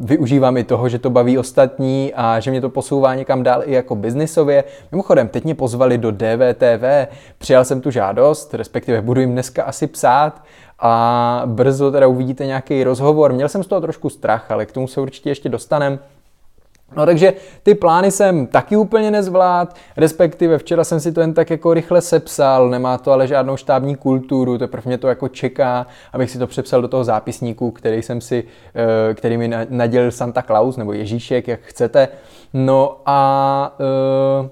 využívám 0.00 0.56
i 0.56 0.64
toho, 0.64 0.88
že 0.88 0.98
to 0.98 1.10
baví 1.10 1.38
ostatní 1.38 2.12
a 2.16 2.40
že 2.40 2.50
mě 2.50 2.60
to 2.60 2.70
posouvá 2.70 3.14
někam 3.14 3.42
dál 3.42 3.62
i 3.64 3.72
jako 3.72 3.96
biznisově. 3.96 4.64
Mimochodem, 4.92 5.28
teď 5.28 5.44
mě 5.44 5.54
pozvali 5.54 5.98
do 5.98 6.10
DVTV, 6.10 7.08
přijal 7.38 7.64
jsem 7.64 7.80
tu 7.80 7.90
žádost, 7.90 8.54
respektive 8.54 9.02
budu 9.02 9.20
jim 9.20 9.32
dneska 9.32 9.64
asi 9.64 9.86
psát 9.86 10.42
a 10.78 11.42
brzo 11.46 11.90
teda 11.90 12.06
uvidíte 12.06 12.46
nějaký 12.46 12.84
rozhovor. 12.84 13.32
Měl 13.32 13.48
jsem 13.48 13.62
z 13.62 13.66
toho 13.66 13.80
trošku 13.80 14.08
strach, 14.08 14.50
ale 14.50 14.66
k 14.66 14.72
tomu 14.72 14.88
se 14.88 15.00
určitě 15.00 15.28
ještě 15.28 15.48
dostanem. 15.48 15.98
No 16.96 17.06
takže 17.06 17.32
ty 17.62 17.74
plány 17.74 18.10
jsem 18.10 18.46
taky 18.46 18.76
úplně 18.76 19.10
nezvlád, 19.10 19.76
respektive 19.96 20.58
včera 20.58 20.84
jsem 20.84 21.00
si 21.00 21.12
to 21.12 21.20
jen 21.20 21.34
tak 21.34 21.50
jako 21.50 21.74
rychle 21.74 22.00
sepsal, 22.00 22.70
nemá 22.70 22.98
to 22.98 23.12
ale 23.12 23.26
žádnou 23.26 23.56
štábní 23.56 23.96
kulturu, 23.96 24.58
teprve 24.58 24.82
mě 24.86 24.98
to 24.98 25.08
jako 25.08 25.28
čeká, 25.28 25.86
abych 26.12 26.30
si 26.30 26.38
to 26.38 26.46
přepsal 26.46 26.82
do 26.82 26.88
toho 26.88 27.04
zápisníku, 27.04 27.70
který 27.70 28.02
jsem 28.02 28.20
si, 28.20 28.44
eh, 29.10 29.14
který 29.14 29.36
mi 29.36 29.50
nadělil 29.68 30.10
Santa 30.10 30.42
Claus 30.42 30.76
nebo 30.76 30.92
Ježíšek, 30.92 31.48
jak 31.48 31.60
chcete. 31.60 32.08
No 32.52 33.00
a 33.06 33.76
eh, 34.44 34.48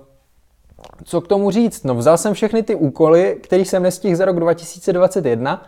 co 1.05 1.21
k 1.21 1.29
tomu 1.29 1.51
říct? 1.51 1.85
No 1.85 1.95
vzal 1.95 2.19
jsem 2.19 2.35
všechny 2.35 2.63
ty 2.63 2.75
úkoly, 2.75 3.39
které 3.43 3.63
jsem 3.63 3.83
nestihl 3.83 4.17
za 4.17 4.25
rok 4.25 4.41
2021 4.41 5.63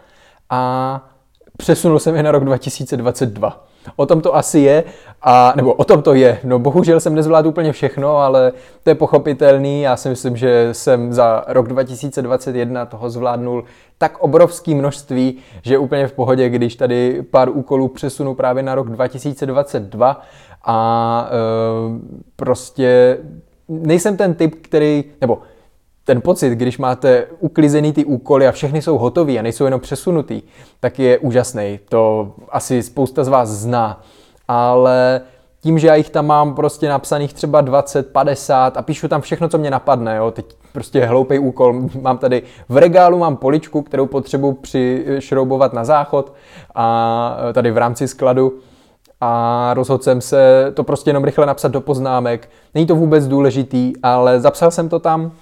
a 0.50 1.08
přesunul 1.56 1.98
jsem 1.98 2.16
je 2.16 2.22
na 2.22 2.30
rok 2.30 2.44
2022. 2.44 3.66
O 3.96 4.06
tom 4.06 4.20
to 4.20 4.36
asi 4.36 4.58
je, 4.58 4.84
a, 5.22 5.52
nebo 5.56 5.72
o 5.72 5.84
tom 5.84 6.02
to 6.02 6.14
je. 6.14 6.38
No 6.44 6.58
bohužel 6.58 7.00
jsem 7.00 7.14
nezvládl 7.14 7.48
úplně 7.48 7.72
všechno, 7.72 8.16
ale 8.16 8.52
to 8.82 8.90
je 8.90 8.94
pochopitelný. 8.94 9.82
Já 9.82 9.96
si 9.96 10.08
myslím, 10.08 10.36
že 10.36 10.68
jsem 10.72 11.12
za 11.12 11.44
rok 11.48 11.68
2021 11.68 12.86
toho 12.86 13.10
zvládnul 13.10 13.64
tak 13.98 14.18
obrovské 14.18 14.74
množství, 14.74 15.38
že 15.62 15.78
úplně 15.78 16.06
v 16.06 16.12
pohodě, 16.12 16.48
když 16.48 16.76
tady 16.76 17.22
pár 17.30 17.48
úkolů 17.48 17.88
přesunu 17.88 18.34
právě 18.34 18.62
na 18.62 18.74
rok 18.74 18.90
2022 18.90 20.22
a 20.64 21.28
e, 21.28 21.32
prostě 22.36 23.18
nejsem 23.68 24.16
ten 24.16 24.34
typ, 24.34 24.54
který, 24.62 25.04
nebo 25.20 25.38
ten 26.04 26.20
pocit, 26.20 26.50
když 26.50 26.78
máte 26.78 27.26
uklizený 27.40 27.92
ty 27.92 28.04
úkoly 28.04 28.48
a 28.48 28.52
všechny 28.52 28.82
jsou 28.82 28.98
hotové 28.98 29.38
a 29.38 29.42
nejsou 29.42 29.64
jenom 29.64 29.80
přesunutý, 29.80 30.42
tak 30.80 30.98
je 30.98 31.18
úžasný. 31.18 31.80
To 31.88 32.32
asi 32.50 32.82
spousta 32.82 33.24
z 33.24 33.28
vás 33.28 33.48
zná. 33.48 34.00
Ale 34.48 35.20
tím, 35.60 35.78
že 35.78 35.86
já 35.86 35.94
jich 35.94 36.10
tam 36.10 36.26
mám 36.26 36.54
prostě 36.54 36.88
napsaných 36.88 37.32
třeba 37.32 37.60
20, 37.60 38.12
50 38.12 38.76
a 38.76 38.82
píšu 38.82 39.08
tam 39.08 39.20
všechno, 39.20 39.48
co 39.48 39.58
mě 39.58 39.70
napadne, 39.70 40.16
jo, 40.16 40.30
teď 40.30 40.46
prostě 40.72 41.04
hloupý 41.04 41.38
úkol, 41.38 41.82
mám 42.00 42.18
tady 42.18 42.42
v 42.68 42.76
regálu 42.76 43.18
mám 43.18 43.36
poličku, 43.36 43.82
kterou 43.82 44.06
potřebuji 44.06 44.52
přišroubovat 44.52 45.72
na 45.72 45.84
záchod 45.84 46.32
a 46.74 47.36
tady 47.52 47.70
v 47.70 47.78
rámci 47.78 48.08
skladu 48.08 48.52
a 49.20 49.70
rozhodl 49.74 50.02
jsem 50.02 50.20
se 50.20 50.72
to 50.74 50.84
prostě 50.84 51.10
jenom 51.10 51.24
rychle 51.24 51.46
napsat 51.46 51.72
do 51.72 51.80
poznámek. 51.80 52.50
Není 52.74 52.86
to 52.86 52.96
vůbec 52.96 53.28
důležitý, 53.28 53.92
ale 54.02 54.40
zapsal 54.40 54.70
jsem 54.70 54.88
to 54.88 54.98
tam, 54.98 55.32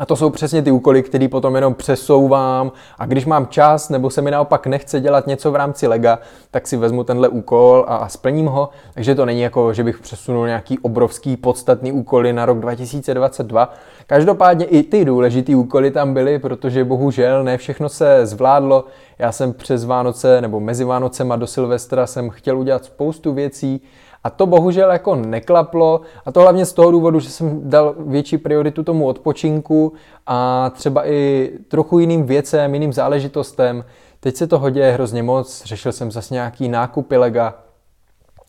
a 0.00 0.06
to 0.06 0.16
jsou 0.16 0.30
přesně 0.30 0.62
ty 0.62 0.70
úkoly, 0.70 1.02
které 1.02 1.28
potom 1.28 1.54
jenom 1.54 1.74
přesouvám 1.74 2.72
a 2.98 3.06
když 3.06 3.26
mám 3.26 3.46
čas 3.46 3.88
nebo 3.88 4.10
se 4.10 4.22
mi 4.22 4.30
naopak 4.30 4.66
nechce 4.66 5.00
dělat 5.00 5.26
něco 5.26 5.52
v 5.52 5.56
rámci 5.56 5.86
lega, 5.86 6.18
tak 6.50 6.66
si 6.66 6.76
vezmu 6.76 7.04
tenhle 7.04 7.28
úkol 7.28 7.84
a, 7.88 7.96
a 7.96 8.08
splním 8.08 8.46
ho. 8.46 8.68
Takže 8.94 9.14
to 9.14 9.24
není 9.24 9.40
jako, 9.40 9.72
že 9.72 9.84
bych 9.84 9.98
přesunul 9.98 10.46
nějaký 10.46 10.78
obrovský 10.78 11.36
podstatný 11.36 11.92
úkoly 11.92 12.32
na 12.32 12.46
rok 12.46 12.58
2022. 12.58 13.74
Každopádně 14.06 14.64
i 14.64 14.82
ty 14.82 15.04
důležitý 15.04 15.54
úkoly 15.54 15.90
tam 15.90 16.14
byly, 16.14 16.38
protože 16.38 16.84
bohužel 16.84 17.44
ne 17.44 17.56
všechno 17.56 17.88
se 17.88 18.26
zvládlo. 18.26 18.84
Já 19.18 19.32
jsem 19.32 19.52
přes 19.52 19.84
Vánoce 19.84 20.40
nebo 20.40 20.60
mezi 20.60 20.84
Vánocema 20.84 21.36
do 21.36 21.46
Silvestra 21.46 22.06
jsem 22.06 22.30
chtěl 22.30 22.58
udělat 22.58 22.84
spoustu 22.84 23.32
věcí, 23.32 23.82
a 24.24 24.30
to 24.30 24.46
bohužel 24.46 24.90
jako 24.90 25.14
neklaplo 25.14 26.00
a 26.26 26.32
to 26.32 26.40
hlavně 26.40 26.66
z 26.66 26.72
toho 26.72 26.90
důvodu, 26.90 27.20
že 27.20 27.30
jsem 27.30 27.70
dal 27.70 27.94
větší 27.98 28.38
prioritu 28.38 28.82
tomu 28.82 29.06
odpočinku 29.06 29.92
a 30.26 30.70
třeba 30.74 31.08
i 31.08 31.50
trochu 31.68 31.98
jiným 31.98 32.24
věcem, 32.24 32.74
jiným 32.74 32.92
záležitostem. 32.92 33.84
Teď 34.20 34.36
se 34.36 34.46
toho 34.46 34.70
děje 34.70 34.92
hrozně 34.92 35.22
moc, 35.22 35.64
řešil 35.64 35.92
jsem 35.92 36.10
zase 36.12 36.34
nějaký 36.34 36.68
nákupy 36.68 37.16
lega, 37.16 37.54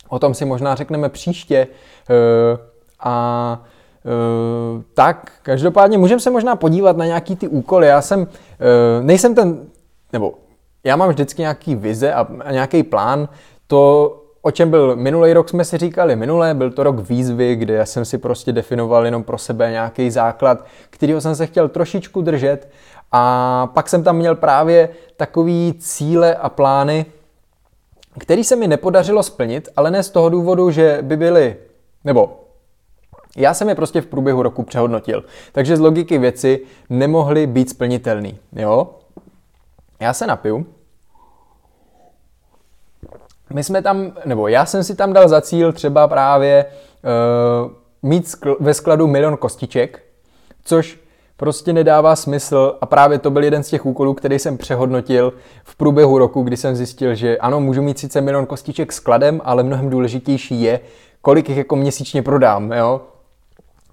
o 0.10 0.20
tom 0.20 0.34
si 0.34 0.46
možná 0.46 0.76
řekneme 0.76 1.10
příště. 1.10 1.68
Eh, 2.10 2.58
a 3.00 3.64
eh, 4.06 4.84
tak, 4.94 5.32
každopádně 5.42 5.98
můžeme 5.98 6.20
se 6.20 6.30
možná 6.30 6.56
podívat 6.56 6.98
na 6.98 7.06
nějaký 7.06 7.36
ty 7.36 7.48
úkoly. 7.48 7.88
Já 7.88 8.02
jsem, 8.02 8.28
eh, 8.28 9.04
nejsem 9.04 9.36
ten, 9.36 9.66
nebo 10.14 10.34
já 10.84 10.96
mám 10.96 11.10
vždycky 11.10 11.42
nějaký 11.42 11.76
vize 11.76 12.14
a 12.14 12.52
nějaký 12.52 12.84
plán, 12.84 13.30
to 13.68 14.21
o 14.42 14.52
čem 14.52 14.70
byl 14.70 14.96
minulý 14.96 15.34
rok, 15.34 15.50
jsme 15.50 15.66
si 15.66 15.78
říkali 15.78 16.16
minulé, 16.16 16.54
byl 16.54 16.72
to 16.72 16.84
rok 16.84 17.10
výzvy, 17.10 17.56
kde 17.56 17.74
já 17.74 17.86
jsem 17.86 18.06
si 18.06 18.18
prostě 18.18 18.52
definoval 18.52 19.06
jenom 19.06 19.24
pro 19.24 19.38
sebe 19.38 19.72
nějaký 19.72 20.12
základ, 20.12 20.66
kterýho 20.90 21.22
jsem 21.22 21.36
se 21.36 21.48
chtěl 21.48 21.70
trošičku 21.70 22.22
držet 22.22 22.70
a 23.12 23.68
pak 23.74 23.90
jsem 23.90 24.04
tam 24.04 24.16
měl 24.16 24.36
právě 24.36 24.90
takový 25.18 25.74
cíle 25.80 26.36
a 26.36 26.50
plány, 26.50 27.06
který 28.20 28.44
se 28.44 28.56
mi 28.56 28.68
nepodařilo 28.68 29.24
splnit, 29.24 29.70
ale 29.76 29.92
ne 29.92 30.04
z 30.04 30.10
toho 30.10 30.30
důvodu, 30.30 30.72
že 30.72 31.00
by 31.02 31.18
byly, 31.18 31.56
nebo 32.04 32.38
já 33.38 33.54
jsem 33.54 33.70
je 33.70 33.76
prostě 33.76 34.02
v 34.02 34.06
průběhu 34.06 34.44
roku 34.44 34.64
přehodnotil, 34.64 35.24
takže 35.52 35.78
z 35.78 35.80
logiky 35.80 36.18
věci 36.18 36.60
nemohly 36.90 37.48
být 37.48 37.70
splnitelný, 37.70 38.40
jo? 38.54 38.96
Já 40.00 40.14
se 40.14 40.28
napiju, 40.28 40.66
my 43.54 43.64
jsme 43.64 43.82
tam, 43.82 44.12
nebo 44.26 44.48
já 44.48 44.66
jsem 44.66 44.84
si 44.84 44.96
tam 44.96 45.14
dal 45.14 45.28
za 45.28 45.42
cíl 45.42 45.74
třeba 45.74 46.08
právě 46.08 46.66
uh, 47.66 47.72
mít 48.04 48.26
skl- 48.26 48.56
ve 48.60 48.74
skladu 48.74 49.08
milion 49.08 49.38
kostiček, 49.38 50.04
což 50.64 51.00
prostě 51.38 51.74
nedává 51.74 52.16
smysl 52.16 52.78
a 52.82 52.86
právě 52.86 53.20
to 53.20 53.32
byl 53.32 53.44
jeden 53.44 53.64
z 53.64 53.70
těch 53.70 53.86
úkolů, 53.86 54.14
který 54.14 54.40
jsem 54.40 54.58
přehodnotil 54.58 55.34
v 55.64 55.76
průběhu 55.76 56.18
roku, 56.18 56.44
kdy 56.44 56.58
jsem 56.58 56.76
zjistil, 56.76 57.16
že 57.16 57.38
ano, 57.38 57.60
můžu 57.60 57.82
mít 57.82 58.00
sice 58.00 58.22
milion 58.22 58.46
kostiček 58.46 58.92
skladem, 58.92 59.42
ale 59.44 59.64
mnohem 59.64 59.90
důležitější 59.90 60.62
je, 60.62 60.80
kolik 61.22 61.50
jich 61.50 61.58
jako 61.58 61.76
měsíčně 61.76 62.22
prodám, 62.22 62.72
jo? 62.72 63.02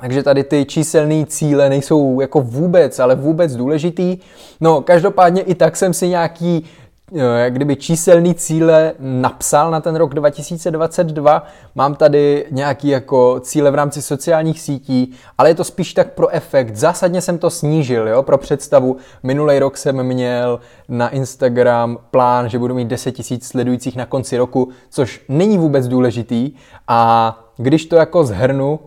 Takže 0.00 0.22
tady 0.22 0.44
ty 0.44 0.64
číselné 0.64 1.26
cíle 1.26 1.68
nejsou 1.68 2.20
jako 2.20 2.40
vůbec, 2.40 2.98
ale 2.98 3.14
vůbec 3.14 3.56
důležitý. 3.56 4.18
No, 4.60 4.80
každopádně 4.80 5.42
i 5.42 5.54
tak 5.54 5.76
jsem 5.76 5.94
si 5.94 6.08
nějaký 6.08 6.66
jak 7.12 7.54
kdyby 7.54 7.76
číselný 7.76 8.34
cíle 8.34 8.92
napsal 8.98 9.70
na 9.70 9.80
ten 9.80 9.96
rok 9.96 10.14
2022. 10.14 11.46
Mám 11.74 11.94
tady 11.94 12.46
nějaký 12.50 12.88
jako 12.88 13.40
cíle 13.40 13.70
v 13.70 13.74
rámci 13.74 14.02
sociálních 14.02 14.60
sítí, 14.60 15.14
ale 15.38 15.50
je 15.50 15.54
to 15.54 15.64
spíš 15.64 15.94
tak 15.94 16.12
pro 16.12 16.28
efekt. 16.28 16.76
Zásadně 16.76 17.20
jsem 17.20 17.38
to 17.38 17.50
snížil, 17.50 18.08
jo, 18.08 18.22
pro 18.22 18.38
představu. 18.38 18.96
Minulý 19.22 19.58
rok 19.58 19.76
jsem 19.76 20.02
měl 20.02 20.60
na 20.88 21.08
Instagram 21.08 21.98
plán, 22.10 22.48
že 22.48 22.58
budu 22.58 22.74
mít 22.74 22.88
10 22.88 23.30
000 23.30 23.40
sledujících 23.42 23.96
na 23.96 24.06
konci 24.06 24.36
roku, 24.36 24.68
což 24.90 25.24
není 25.28 25.58
vůbec 25.58 25.88
důležitý 25.88 26.52
a 26.88 27.38
když 27.56 27.86
to 27.86 27.96
jako 27.96 28.24
zhrnu, 28.24 28.80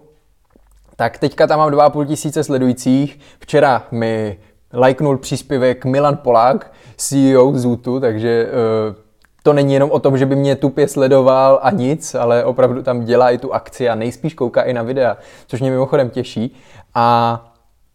tak 0.95 1.17
teďka 1.17 1.47
tam 1.47 1.59
mám 1.59 1.69
2,5 1.69 2.05
tisíce 2.05 2.43
sledujících. 2.43 3.19
Včera 3.39 3.87
mi 3.91 4.37
lajknul 4.73 5.17
příspěvek 5.17 5.85
Milan 5.85 6.17
Polák, 6.17 6.71
CEO 6.97 7.51
Zutu, 7.53 7.99
takže 7.99 8.47
uh, 8.89 8.95
to 9.43 9.53
není 9.53 9.73
jenom 9.73 9.91
o 9.91 9.99
tom, 9.99 10.17
že 10.17 10.25
by 10.25 10.35
mě 10.35 10.55
tupě 10.55 10.87
sledoval 10.87 11.59
a 11.61 11.71
nic, 11.71 12.15
ale 12.15 12.43
opravdu 12.45 12.83
tam 12.83 13.05
dělá 13.05 13.31
i 13.31 13.37
tu 13.37 13.53
akci 13.53 13.89
a 13.89 13.95
nejspíš 13.95 14.33
kouká 14.33 14.61
i 14.61 14.73
na 14.73 14.83
videa, 14.83 15.17
což 15.47 15.61
mě 15.61 15.71
mimochodem 15.71 16.09
těší. 16.09 16.55
A 16.95 17.47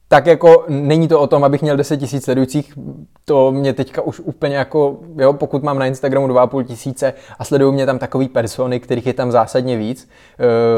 tak 0.08 0.26
jako 0.26 0.64
není 0.68 1.08
to 1.08 1.20
o 1.20 1.26
tom, 1.26 1.44
abych 1.44 1.62
měl 1.62 1.76
10 1.76 1.96
tisíc 1.96 2.24
sledujících, 2.24 2.78
to 3.24 3.52
mě 3.52 3.72
teďka 3.72 4.02
už 4.02 4.20
úplně 4.20 4.56
jako, 4.56 4.98
jo, 5.16 5.32
pokud 5.32 5.62
mám 5.62 5.78
na 5.78 5.86
Instagramu 5.86 6.28
2,5 6.28 6.64
tisíce 6.64 7.14
a 7.38 7.44
sledují 7.44 7.74
mě 7.74 7.86
tam 7.86 7.98
takový 7.98 8.28
persony, 8.28 8.80
kterých 8.80 9.06
je 9.06 9.14
tam 9.14 9.32
zásadně 9.32 9.76
víc, 9.76 10.08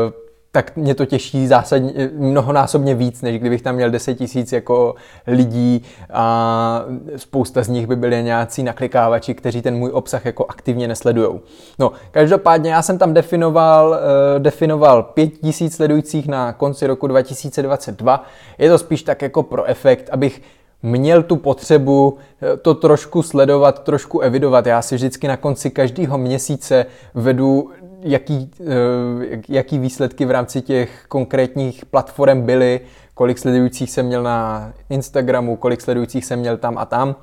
uh, 0.06 0.27
tak 0.52 0.76
mě 0.76 0.94
to 0.94 1.06
těší 1.06 1.46
zásadně 1.46 2.10
mnohonásobně 2.16 2.94
víc, 2.94 3.22
než 3.22 3.38
kdybych 3.38 3.62
tam 3.62 3.74
měl 3.74 3.90
10 3.90 4.14
tisíc 4.14 4.52
jako 4.52 4.94
lidí 5.26 5.82
a 6.12 6.84
spousta 7.16 7.62
z 7.62 7.68
nich 7.68 7.86
by 7.86 7.96
byly 7.96 8.22
nějací 8.22 8.62
naklikávači, 8.62 9.34
kteří 9.34 9.62
ten 9.62 9.74
můj 9.74 9.90
obsah 9.92 10.24
jako 10.24 10.46
aktivně 10.48 10.88
nesledujou. 10.88 11.40
No, 11.78 11.92
každopádně 12.10 12.70
já 12.70 12.82
jsem 12.82 12.98
tam 12.98 13.14
definoval, 13.14 13.88
uh, 13.88 13.96
definoval 14.38 15.02
5 15.02 15.28
tisíc 15.28 15.76
sledujících 15.76 16.28
na 16.28 16.52
konci 16.52 16.86
roku 16.86 17.06
2022. 17.06 18.24
Je 18.58 18.70
to 18.70 18.78
spíš 18.78 19.02
tak 19.02 19.22
jako 19.22 19.42
pro 19.42 19.64
efekt, 19.64 20.08
abych 20.12 20.42
měl 20.82 21.22
tu 21.22 21.36
potřebu 21.36 22.18
eh, 22.42 22.56
to 22.56 22.74
trošku 22.74 23.22
sledovat, 23.22 23.84
trošku 23.84 24.20
evidovat. 24.20 24.66
Já 24.66 24.82
si 24.82 24.94
vždycky 24.94 25.28
na 25.28 25.36
konci 25.36 25.70
každého 25.70 26.18
měsíce 26.18 26.86
vedu 27.14 27.70
jaký, 28.10 28.50
eh, 28.60 29.40
jaký 29.48 29.78
výsledky 29.78 30.24
v 30.24 30.30
rámci 30.30 30.62
těch 30.62 31.04
konkrétních 31.08 31.86
platform 31.86 32.42
byly, 32.42 32.80
kolik 33.14 33.38
sledujících 33.38 33.90
jsem 33.90 34.06
měl 34.06 34.22
na 34.22 34.72
Instagramu, 34.90 35.56
kolik 35.56 35.80
sledujících 35.80 36.24
jsem 36.24 36.38
měl 36.38 36.56
tam 36.56 36.78
a 36.78 36.84
tam. 36.84 37.16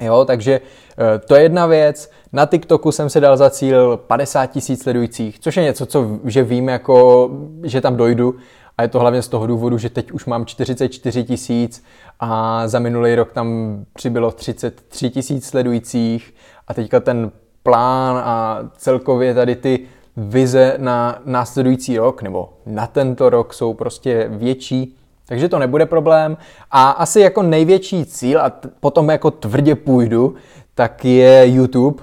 Jo, 0.00 0.24
takže 0.24 0.60
eh, 0.98 1.18
to 1.18 1.34
je 1.34 1.42
jedna 1.42 1.66
věc. 1.66 2.10
Na 2.32 2.46
TikToku 2.46 2.92
jsem 2.92 3.10
si 3.10 3.20
dal 3.20 3.36
za 3.36 3.50
cíl 3.50 3.96
50 3.96 4.46
tisíc 4.46 4.82
sledujících, 4.82 5.38
což 5.38 5.56
je 5.56 5.62
něco, 5.62 5.86
co 5.86 6.20
že 6.24 6.42
vím, 6.42 6.68
jako, 6.68 7.30
že 7.62 7.80
tam 7.80 7.96
dojdu, 7.96 8.34
A 8.78 8.82
je 8.82 8.88
to 8.88 9.00
hlavně 9.00 9.22
z 9.22 9.28
toho 9.28 9.46
důvodu, 9.46 9.78
že 9.78 9.90
teď 9.90 10.12
už 10.12 10.24
mám 10.24 10.46
44 10.46 11.24
tisíc 11.24 11.84
a 12.20 12.68
za 12.68 12.78
minulý 12.78 13.14
rok 13.14 13.32
tam 13.32 13.78
přibylo 13.92 14.30
33 14.30 15.10
tisíc 15.10 15.46
sledujících 15.46 16.34
a 16.68 16.74
teďka 16.74 17.00
ten 17.00 17.30
plán 17.66 18.16
a 18.24 18.58
celkově 18.76 19.34
tady 19.34 19.56
ty 19.56 19.80
vize 20.16 20.74
na 20.78 21.18
následující 21.24 21.98
rok 21.98 22.22
nebo 22.22 22.48
na 22.66 22.86
tento 22.86 23.30
rok 23.30 23.54
jsou 23.54 23.74
prostě 23.74 24.26
větší, 24.30 24.96
takže 25.28 25.48
to 25.48 25.58
nebude 25.58 25.86
problém. 25.86 26.36
A 26.70 26.90
asi 26.90 27.20
jako 27.20 27.42
největší 27.42 28.04
cíl, 28.04 28.40
a 28.40 28.52
potom 28.80 29.08
jako 29.08 29.30
tvrdě 29.30 29.74
půjdu, 29.74 30.34
tak 30.74 31.04
je 31.04 31.42
YouTube, 31.46 32.02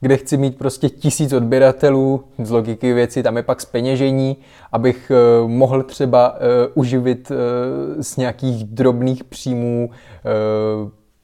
kde 0.00 0.16
chci 0.16 0.36
mít 0.36 0.58
prostě 0.58 0.88
tisíc 0.88 1.32
odběratelů, 1.32 2.24
z 2.42 2.50
logiky 2.50 2.92
věci, 2.92 3.22
tam 3.22 3.36
je 3.36 3.42
pak 3.42 3.60
speněžení, 3.60 4.36
abych 4.72 5.12
uh, 5.42 5.50
mohl 5.50 5.82
třeba 5.82 6.32
uh, 6.32 6.38
uživit 6.74 7.30
uh, 7.30 7.36
z 8.02 8.16
nějakých 8.16 8.64
drobných 8.64 9.24
příjmů 9.24 9.90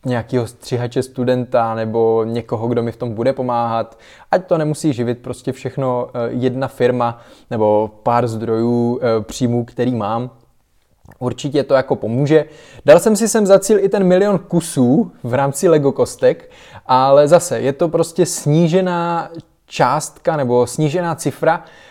nějakého 0.06 0.46
střihače 0.46 1.02
studenta 1.02 1.74
nebo 1.74 2.24
někoho, 2.24 2.68
kdo 2.68 2.82
mi 2.82 2.92
v 2.92 2.96
tom 2.96 3.14
bude 3.14 3.32
pomáhat. 3.32 3.98
Ať 4.30 4.46
to 4.46 4.58
nemusí 4.58 4.92
živit 4.92 5.18
prostě 5.18 5.52
všechno 5.52 6.08
jedna 6.28 6.68
firma 6.68 7.20
nebo 7.50 7.90
pár 8.02 8.28
zdrojů 8.28 9.00
příjmů, 9.22 9.64
který 9.64 9.94
mám, 9.94 10.30
Určitě 11.18 11.62
to 11.62 11.74
jako 11.74 11.96
pomůže. 11.96 12.44
Dal 12.84 12.98
jsem 12.98 13.16
si 13.16 13.28
sem 13.28 13.46
za 13.46 13.58
cíl 13.58 13.78
i 13.78 13.88
ten 13.88 14.04
milion 14.04 14.38
kusů 14.38 15.12
v 15.22 15.34
rámci 15.34 15.68
Lego 15.68 15.92
kostek, 15.92 16.50
ale 16.86 17.28
zase 17.28 17.60
je 17.60 17.72
to 17.72 17.88
prostě 17.88 18.26
snížená 18.26 19.30
částka 19.66 20.36
nebo 20.36 20.66
snížená 20.66 21.14
cifra, 21.14 21.64
Eh, 21.64 21.89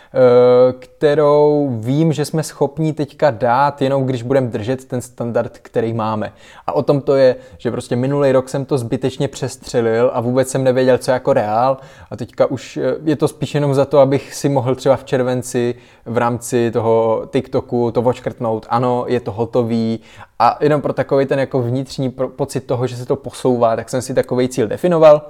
kterou 0.78 1.70
vím, 1.80 2.12
že 2.12 2.24
jsme 2.24 2.42
schopni 2.42 2.92
teďka 2.92 3.30
dát, 3.30 3.82
jenom 3.82 4.04
když 4.04 4.22
budeme 4.22 4.46
držet 4.46 4.84
ten 4.84 5.00
standard, 5.00 5.58
který 5.58 5.92
máme. 5.92 6.32
A 6.66 6.72
o 6.72 6.82
tom 6.82 7.00
to 7.00 7.16
je, 7.16 7.36
že 7.58 7.70
prostě 7.70 7.96
minulý 7.96 8.32
rok 8.32 8.48
jsem 8.48 8.64
to 8.64 8.78
zbytečně 8.78 9.28
přestřelil 9.28 10.10
a 10.14 10.20
vůbec 10.20 10.48
jsem 10.48 10.64
nevěděl, 10.64 10.98
co 10.98 11.10
jako 11.10 11.32
reál. 11.32 11.76
A 12.10 12.16
teďka 12.16 12.46
už 12.46 12.76
eh, 12.76 12.96
je 13.04 13.16
to 13.16 13.28
spíš 13.28 13.54
jenom 13.54 13.74
za 13.74 13.84
to, 13.84 13.98
abych 13.98 14.34
si 14.34 14.48
mohl 14.48 14.74
třeba 14.74 14.96
v 14.96 15.04
červenci 15.04 15.74
v 16.06 16.18
rámci 16.18 16.70
toho 16.70 17.26
TikToku 17.30 17.90
to 17.90 18.02
očkrtnout. 18.02 18.66
Ano, 18.70 19.04
je 19.08 19.20
to 19.20 19.32
hotový. 19.32 20.00
A 20.38 20.58
jenom 20.60 20.82
pro 20.82 20.92
takový 20.92 21.26
ten 21.26 21.38
jako 21.38 21.62
vnitřní 21.62 22.10
pocit 22.36 22.60
toho, 22.60 22.86
že 22.86 22.96
se 22.96 23.06
to 23.06 23.16
posouvá, 23.16 23.76
tak 23.76 23.88
jsem 23.88 24.02
si 24.02 24.14
takový 24.14 24.48
cíl 24.48 24.68
definoval. 24.68 25.22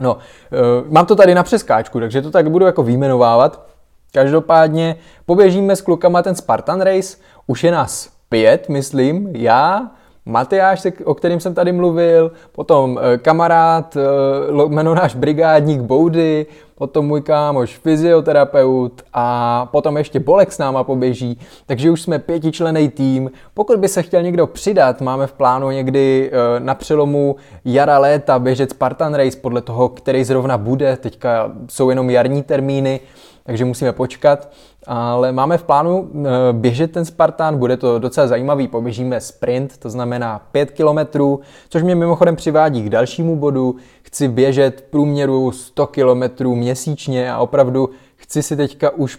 No, 0.00 0.18
e, 0.52 0.90
mám 0.90 1.06
to 1.06 1.16
tady 1.16 1.34
na 1.34 1.42
přeskáčku, 1.42 2.00
takže 2.00 2.22
to 2.22 2.30
tak 2.30 2.50
budu 2.50 2.66
jako 2.66 2.82
výjmenovávat. 2.82 3.66
Každopádně 4.12 4.96
poběžíme 5.26 5.76
s 5.76 5.80
klukama 5.80 6.22
ten 6.22 6.34
Spartan 6.34 6.80
Race, 6.80 7.16
už 7.46 7.64
je 7.64 7.70
nás 7.72 8.10
pět, 8.28 8.68
myslím, 8.68 9.30
já, 9.32 9.90
Matyáš, 10.26 10.86
o 11.04 11.14
kterým 11.14 11.40
jsem 11.40 11.54
tady 11.54 11.72
mluvil, 11.72 12.32
potom 12.52 12.98
eh, 13.02 13.18
kamarád, 13.18 13.96
eh, 13.96 14.68
jmeno 14.68 14.94
náš 14.94 15.14
brigádník 15.14 15.80
Boudy, 15.80 16.46
potom 16.78 17.06
můj 17.06 17.20
kámoš 17.20 17.76
fyzioterapeut 17.76 19.02
a 19.12 19.66
potom 19.72 19.96
ještě 19.96 20.20
Bolek 20.20 20.52
s 20.52 20.58
náma 20.58 20.84
poběží, 20.84 21.38
takže 21.66 21.90
už 21.90 22.02
jsme 22.02 22.18
pětičlený 22.18 22.88
tým. 22.88 23.30
Pokud 23.54 23.78
by 23.78 23.88
se 23.88 24.02
chtěl 24.02 24.22
někdo 24.22 24.46
přidat, 24.46 25.00
máme 25.00 25.26
v 25.26 25.32
plánu 25.32 25.70
někdy 25.70 26.30
eh, 26.32 26.60
na 26.60 26.74
přelomu 26.74 27.36
jara 27.64 27.98
léta 27.98 28.38
běžet 28.38 28.70
Spartan 28.70 29.14
Race 29.14 29.38
podle 29.40 29.60
toho, 29.60 29.88
který 29.88 30.24
zrovna 30.24 30.58
bude, 30.58 30.96
teďka 30.96 31.52
jsou 31.68 31.90
jenom 31.90 32.10
jarní 32.10 32.42
termíny, 32.42 33.00
takže 33.46 33.64
musíme 33.64 33.92
počkat. 33.92 34.48
Ale 34.86 35.32
máme 35.32 35.58
v 35.58 35.62
plánu 35.62 36.10
eh, 36.14 36.28
běžet 36.52 36.92
ten 36.92 37.04
Spartan, 37.04 37.58
bude 37.58 37.76
to 37.76 37.98
docela 37.98 38.26
zajímavý, 38.26 38.68
poběžíme 38.68 39.20
sprint, 39.20 39.78
to 39.78 39.90
znamená 39.90 40.38
5 40.52 40.70
kilometrů, 40.70 41.40
což 41.68 41.82
mě 41.82 41.94
mimochodem 41.94 42.36
přivádí 42.36 42.82
k 42.82 42.90
dalšímu 42.90 43.36
bodu. 43.36 43.76
Chci 44.02 44.28
běžet 44.28 44.84
průměru 44.90 45.52
100 45.52 45.86
kilometrů 45.86 46.54
měsíčně 46.54 47.32
a 47.32 47.38
opravdu 47.38 47.90
chci 48.16 48.42
si 48.42 48.56
teďka 48.56 48.90
už 48.90 49.18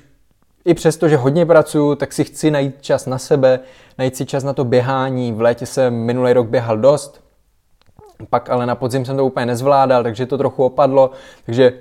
i 0.66 0.74
přesto, 0.74 1.10
že 1.10 1.18
hodně 1.18 1.46
pracuji, 1.46 1.96
tak 1.96 2.14
si 2.14 2.24
chci 2.24 2.52
najít 2.52 2.82
čas 2.82 3.06
na 3.06 3.18
sebe, 3.18 3.60
najít 3.98 4.16
si 4.16 4.26
čas 4.26 4.44
na 4.44 4.54
to 4.54 4.64
běhání. 4.64 5.34
V 5.34 5.42
létě 5.42 5.66
jsem 5.66 5.94
minulý 5.94 6.34
rok 6.34 6.48
běhal 6.48 6.78
dost, 6.78 7.24
pak 8.30 8.50
ale 8.50 8.66
na 8.66 8.76
podzim 8.76 9.06
jsem 9.06 9.18
to 9.18 9.26
úplně 9.26 9.46
nezvládal, 9.46 10.04
takže 10.04 10.26
to 10.26 10.38
trochu 10.38 10.64
opadlo, 10.64 11.12
takže 11.46 11.74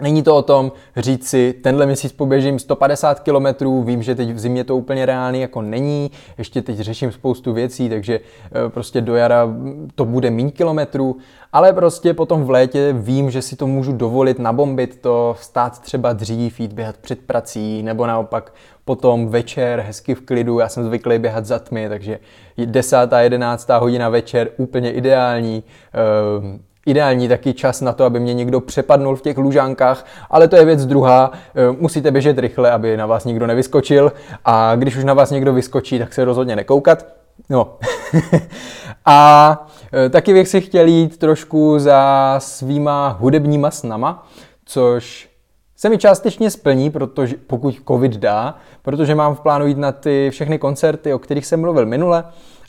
Není 0.00 0.22
to 0.22 0.36
o 0.36 0.42
tom 0.42 0.72
říct 0.96 1.28
si, 1.28 1.52
tenhle 1.52 1.86
měsíc 1.86 2.12
poběžím 2.12 2.58
150 2.58 3.20
km, 3.20 3.84
vím, 3.84 4.02
že 4.02 4.14
teď 4.14 4.30
v 4.30 4.38
zimě 4.38 4.64
to 4.64 4.76
úplně 4.76 5.06
reálný 5.06 5.40
jako 5.40 5.62
není, 5.62 6.10
ještě 6.38 6.62
teď 6.62 6.78
řeším 6.78 7.12
spoustu 7.12 7.52
věcí, 7.52 7.88
takže 7.88 8.20
eh, 8.20 8.68
prostě 8.68 9.00
do 9.00 9.16
jara 9.16 9.48
to 9.94 10.04
bude 10.04 10.30
méně 10.30 10.50
kilometrů, 10.50 11.16
ale 11.52 11.72
prostě 11.72 12.14
potom 12.14 12.44
v 12.44 12.50
létě 12.50 12.92
vím, 12.92 13.30
že 13.30 13.42
si 13.42 13.56
to 13.56 13.66
můžu 13.66 13.92
dovolit, 13.92 14.38
nabombit 14.38 15.00
to, 15.00 15.36
vstát 15.38 15.78
třeba 15.78 16.12
dřív, 16.12 16.60
jít 16.60 16.72
běhat 16.72 16.96
před 16.96 17.18
prací, 17.18 17.82
nebo 17.82 18.06
naopak 18.06 18.54
potom 18.84 19.28
večer 19.28 19.80
hezky 19.80 20.14
v 20.14 20.20
klidu, 20.20 20.58
já 20.58 20.68
jsem 20.68 20.84
zvyklý 20.84 21.18
běhat 21.18 21.46
za 21.46 21.58
tmy, 21.58 21.88
takže 21.88 22.18
10. 22.64 22.96
11. 23.18 23.68
hodina 23.68 24.08
večer 24.08 24.48
úplně 24.56 24.92
ideální, 24.92 25.62
ehm, 25.92 26.60
ideální 26.86 27.28
taky 27.28 27.54
čas 27.54 27.80
na 27.80 27.92
to, 27.92 28.04
aby 28.04 28.20
mě 28.20 28.34
někdo 28.34 28.60
přepadnul 28.60 29.16
v 29.16 29.22
těch 29.22 29.38
lužánkách, 29.38 30.06
ale 30.30 30.48
to 30.48 30.56
je 30.56 30.64
věc 30.64 30.86
druhá. 30.86 31.30
Eh, 31.32 31.76
musíte 31.80 32.10
běžet 32.10 32.38
rychle, 32.38 32.70
aby 32.70 32.96
na 32.96 33.06
vás 33.06 33.24
nikdo 33.24 33.46
nevyskočil 33.46 34.12
a 34.44 34.74
když 34.76 34.96
už 34.96 35.04
na 35.04 35.14
vás 35.14 35.30
někdo 35.30 35.52
vyskočí, 35.52 35.98
tak 35.98 36.12
se 36.12 36.24
rozhodně 36.24 36.56
nekoukat. 36.56 37.06
No. 37.50 37.76
a 39.04 39.66
eh, 39.92 40.08
taky 40.08 40.32
bych 40.32 40.48
si 40.48 40.60
chtěl 40.60 40.86
jít 40.86 41.18
trošku 41.18 41.78
za 41.78 42.34
svýma 42.38 43.08
hudebníma 43.20 43.70
snama, 43.70 44.26
což 44.64 45.28
se 45.76 45.88
mi 45.88 45.98
částečně 45.98 46.50
splní, 46.50 46.90
protože, 46.90 47.36
pokud 47.46 47.80
covid 47.88 48.16
dá, 48.16 48.54
protože 48.82 49.14
mám 49.14 49.34
v 49.34 49.40
plánu 49.40 49.66
jít 49.66 49.78
na 49.78 49.92
ty 49.92 50.28
všechny 50.30 50.58
koncerty, 50.58 51.14
o 51.14 51.18
kterých 51.18 51.46
jsem 51.46 51.60
mluvil 51.60 51.86
minule, 51.86 52.24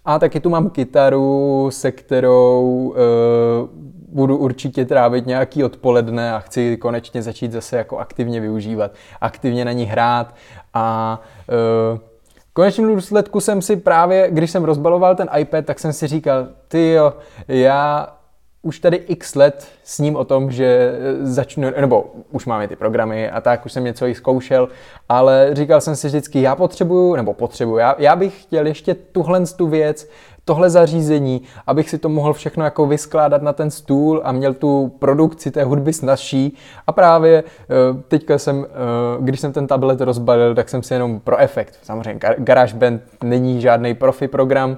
a 0.05 0.19
taky 0.19 0.39
tu 0.39 0.49
mám 0.49 0.69
kytaru, 0.69 1.69
se 1.71 1.91
kterou 1.91 2.93
uh, 2.95 3.93
budu 4.13 4.37
určitě 4.37 4.85
trávit 4.85 5.25
nějaký 5.25 5.63
odpoledne 5.63 6.33
a 6.33 6.39
chci 6.39 6.77
konečně 6.77 7.21
začít 7.21 7.51
zase 7.51 7.77
jako 7.77 7.97
aktivně 7.97 8.39
využívat, 8.39 8.91
aktivně 9.21 9.65
na 9.65 9.71
ní 9.71 9.85
hrát. 9.85 10.35
A 10.73 11.19
uh, 11.93 11.99
v 12.69 12.95
důsledku 12.95 13.39
jsem 13.39 13.61
si 13.61 13.75
právě, 13.75 14.27
když 14.31 14.51
jsem 14.51 14.63
rozbaloval 14.63 15.15
ten 15.15 15.29
iPad, 15.37 15.65
tak 15.65 15.79
jsem 15.79 15.93
si 15.93 16.07
říkal, 16.07 16.47
ty 16.67 16.91
jo, 16.91 17.13
já 17.47 18.07
už 18.65 18.79
tady 18.79 18.97
x 18.97 19.35
let 19.35 19.67
s 19.83 19.99
ním 19.99 20.15
o 20.15 20.25
tom, 20.25 20.51
že 20.51 20.91
začnu, 21.21 21.71
nebo 21.81 22.11
už 22.31 22.45
máme 22.45 22.67
ty 22.67 22.75
programy 22.75 23.29
a 23.29 23.41
tak, 23.41 23.65
už 23.65 23.73
jsem 23.73 23.83
něco 23.83 24.07
i 24.07 24.15
zkoušel, 24.15 24.69
ale 25.09 25.49
říkal 25.53 25.81
jsem 25.81 25.95
si 25.95 26.07
vždycky, 26.07 26.41
já 26.41 26.55
potřebuju, 26.55 27.15
nebo 27.15 27.33
potřebuju, 27.33 27.77
já, 27.77 27.95
já 27.97 28.15
bych 28.15 28.41
chtěl 28.41 28.67
ještě 28.67 28.93
tuhle 28.93 29.45
tu 29.57 29.67
věc 29.67 30.09
tohle 30.45 30.69
zařízení, 30.69 31.41
abych 31.67 31.89
si 31.89 31.97
to 31.97 32.09
mohl 32.09 32.33
všechno 32.33 32.63
jako 32.63 32.85
vyskládat 32.85 33.41
na 33.41 33.53
ten 33.53 33.71
stůl 33.71 34.21
a 34.23 34.31
měl 34.31 34.53
tu 34.53 34.91
produkci 34.99 35.51
té 35.51 35.63
hudby 35.63 35.93
snažší. 35.93 36.57
A 36.87 36.91
právě 36.91 37.43
eh, 37.43 37.73
teďka 38.07 38.37
jsem, 38.37 38.65
eh, 38.65 38.69
když 39.19 39.39
jsem 39.39 39.53
ten 39.53 39.67
tablet 39.67 40.01
rozbalil, 40.01 40.55
tak 40.55 40.69
jsem 40.69 40.83
si 40.83 40.93
jenom 40.93 41.19
pro 41.19 41.37
efekt. 41.37 41.79
Samozřejmě 41.83 42.19
GarageBand 42.37 43.01
není 43.23 43.61
žádný 43.61 43.93
profi 43.93 44.27
program, 44.27 44.77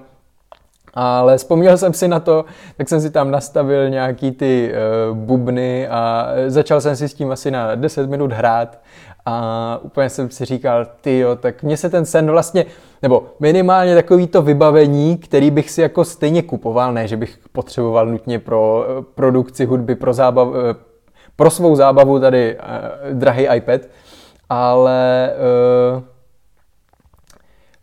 ale 0.94 1.38
vzpomněl 1.38 1.78
jsem 1.78 1.94
si 1.94 2.08
na 2.08 2.20
to, 2.20 2.46
tak 2.78 2.90
jsem 2.90 3.02
si 3.02 3.12
tam 3.12 3.32
nastavil 3.32 3.90
nějaký 3.90 4.32
ty 4.32 4.74
uh, 5.12 5.18
bubny 5.18 5.88
a 5.88 6.28
začal 6.48 6.82
jsem 6.82 6.96
si 6.96 7.10
s 7.10 7.14
tím 7.14 7.32
asi 7.32 7.52
na 7.52 7.76
10 7.76 8.10
minut 8.10 8.32
hrát 8.32 8.80
a 9.26 9.80
úplně 9.82 10.10
jsem 10.10 10.30
si 10.30 10.46
říkal, 10.46 10.88
ty 11.02 11.20
jo, 11.20 11.36
tak 11.36 11.64
mně 11.64 11.78
se 11.78 11.90
ten 11.90 12.06
sen 12.06 12.32
vlastně, 12.32 12.66
nebo 13.02 13.26
minimálně 13.40 13.96
takový 13.96 14.28
to 14.28 14.42
vybavení, 14.42 15.18
který 15.18 15.52
bych 15.52 15.72
si 15.72 15.82
jako 15.82 16.06
stejně 16.06 16.42
kupoval, 16.42 16.94
ne, 16.94 17.08
že 17.08 17.18
bych 17.18 17.40
potřeboval 17.52 18.06
nutně 18.06 18.40
pro 18.40 18.86
eh, 18.88 19.04
produkci 19.16 19.66
hudby, 19.66 19.96
pro, 19.96 20.14
zábav, 20.14 20.48
eh, 20.56 20.76
pro 21.36 21.50
svou 21.50 21.76
zábavu 21.76 22.20
tady 22.20 22.56
uh, 22.56 22.62
drahý 23.20 23.48
iPad, 23.56 23.82
ale 24.50 25.32
uh, 25.96 26.04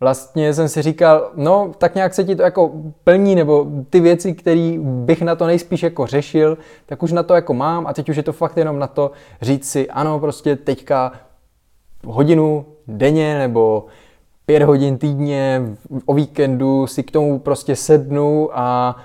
vlastně 0.01 0.55
jsem 0.55 0.69
si 0.69 0.83
říkal, 0.83 1.31
no 1.35 1.73
tak 1.79 1.95
nějak 1.95 2.15
se 2.15 2.25
ti 2.25 2.37
to 2.37 2.43
jako 2.43 2.73
plní, 3.05 3.35
nebo 3.35 3.67
ty 3.91 4.01
věci, 4.01 4.35
které 4.35 4.79
bych 4.81 5.23
na 5.23 5.35
to 5.37 5.47
nejspíš 5.47 5.83
jako 5.83 6.07
řešil, 6.07 6.59
tak 6.87 7.03
už 7.03 7.13
na 7.13 7.23
to 7.23 7.35
jako 7.35 7.55
mám 7.55 7.87
a 7.87 7.93
teď 7.93 8.09
už 8.09 8.17
je 8.17 8.23
to 8.23 8.33
fakt 8.33 8.57
jenom 8.57 8.79
na 8.79 8.87
to 8.87 9.11
říct 9.43 9.71
si, 9.71 9.91
ano, 9.91 10.21
prostě 10.21 10.57
teďka 10.57 11.13
hodinu 12.07 12.65
denně 12.89 13.39
nebo 13.39 13.87
pět 14.47 14.63
hodin 14.63 14.99
týdně 14.99 15.63
o 16.07 16.15
víkendu 16.15 16.87
si 16.87 17.03
k 17.03 17.11
tomu 17.11 17.39
prostě 17.39 17.77
sednu 17.77 18.51
a 18.53 18.97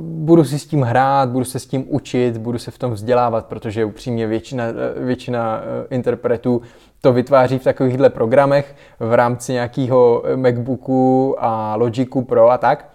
budu 0.00 0.44
si 0.44 0.58
s 0.58 0.66
tím 0.66 0.82
hrát, 0.82 1.28
budu 1.28 1.44
se 1.44 1.58
s 1.58 1.66
tím 1.66 1.84
učit, 1.88 2.36
budu 2.36 2.58
se 2.58 2.70
v 2.70 2.78
tom 2.78 2.92
vzdělávat, 2.92 3.46
protože 3.46 3.84
upřímně 3.84 4.26
většina, 4.26 4.64
většina 4.96 5.60
interpretů 5.90 6.62
to 7.00 7.12
vytváří 7.12 7.58
v 7.58 7.64
takovýchhle 7.64 8.10
programech 8.10 8.76
v 9.00 9.14
rámci 9.14 9.52
nějakého 9.52 10.22
MacBooku 10.36 11.36
a 11.38 11.76
Logicu 11.76 12.22
Pro 12.22 12.50
a 12.50 12.58
tak. 12.58 12.91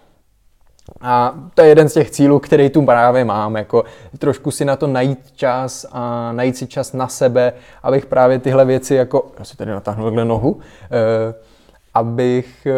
A 1.00 1.34
to 1.54 1.62
je 1.62 1.68
jeden 1.68 1.88
z 1.88 1.94
těch 1.94 2.10
cílů, 2.10 2.38
který 2.38 2.70
tu 2.70 2.84
právě 2.84 3.24
mám, 3.24 3.56
jako 3.56 3.84
trošku 4.18 4.50
si 4.50 4.64
na 4.64 4.76
to 4.76 4.86
najít 4.86 5.32
čas 5.32 5.86
a 5.92 6.32
najít 6.32 6.56
si 6.56 6.66
čas 6.66 6.92
na 6.92 7.08
sebe, 7.08 7.52
abych 7.82 8.06
právě 8.06 8.38
tyhle 8.38 8.64
věci 8.64 8.94
jako, 8.94 9.26
já 9.38 9.44
si 9.44 9.56
tady 9.56 9.70
natáhnu 9.70 10.04
takhle 10.04 10.24
nohu, 10.24 10.60
eh, 10.84 11.34
abych 11.94 12.66
eh, 12.66 12.72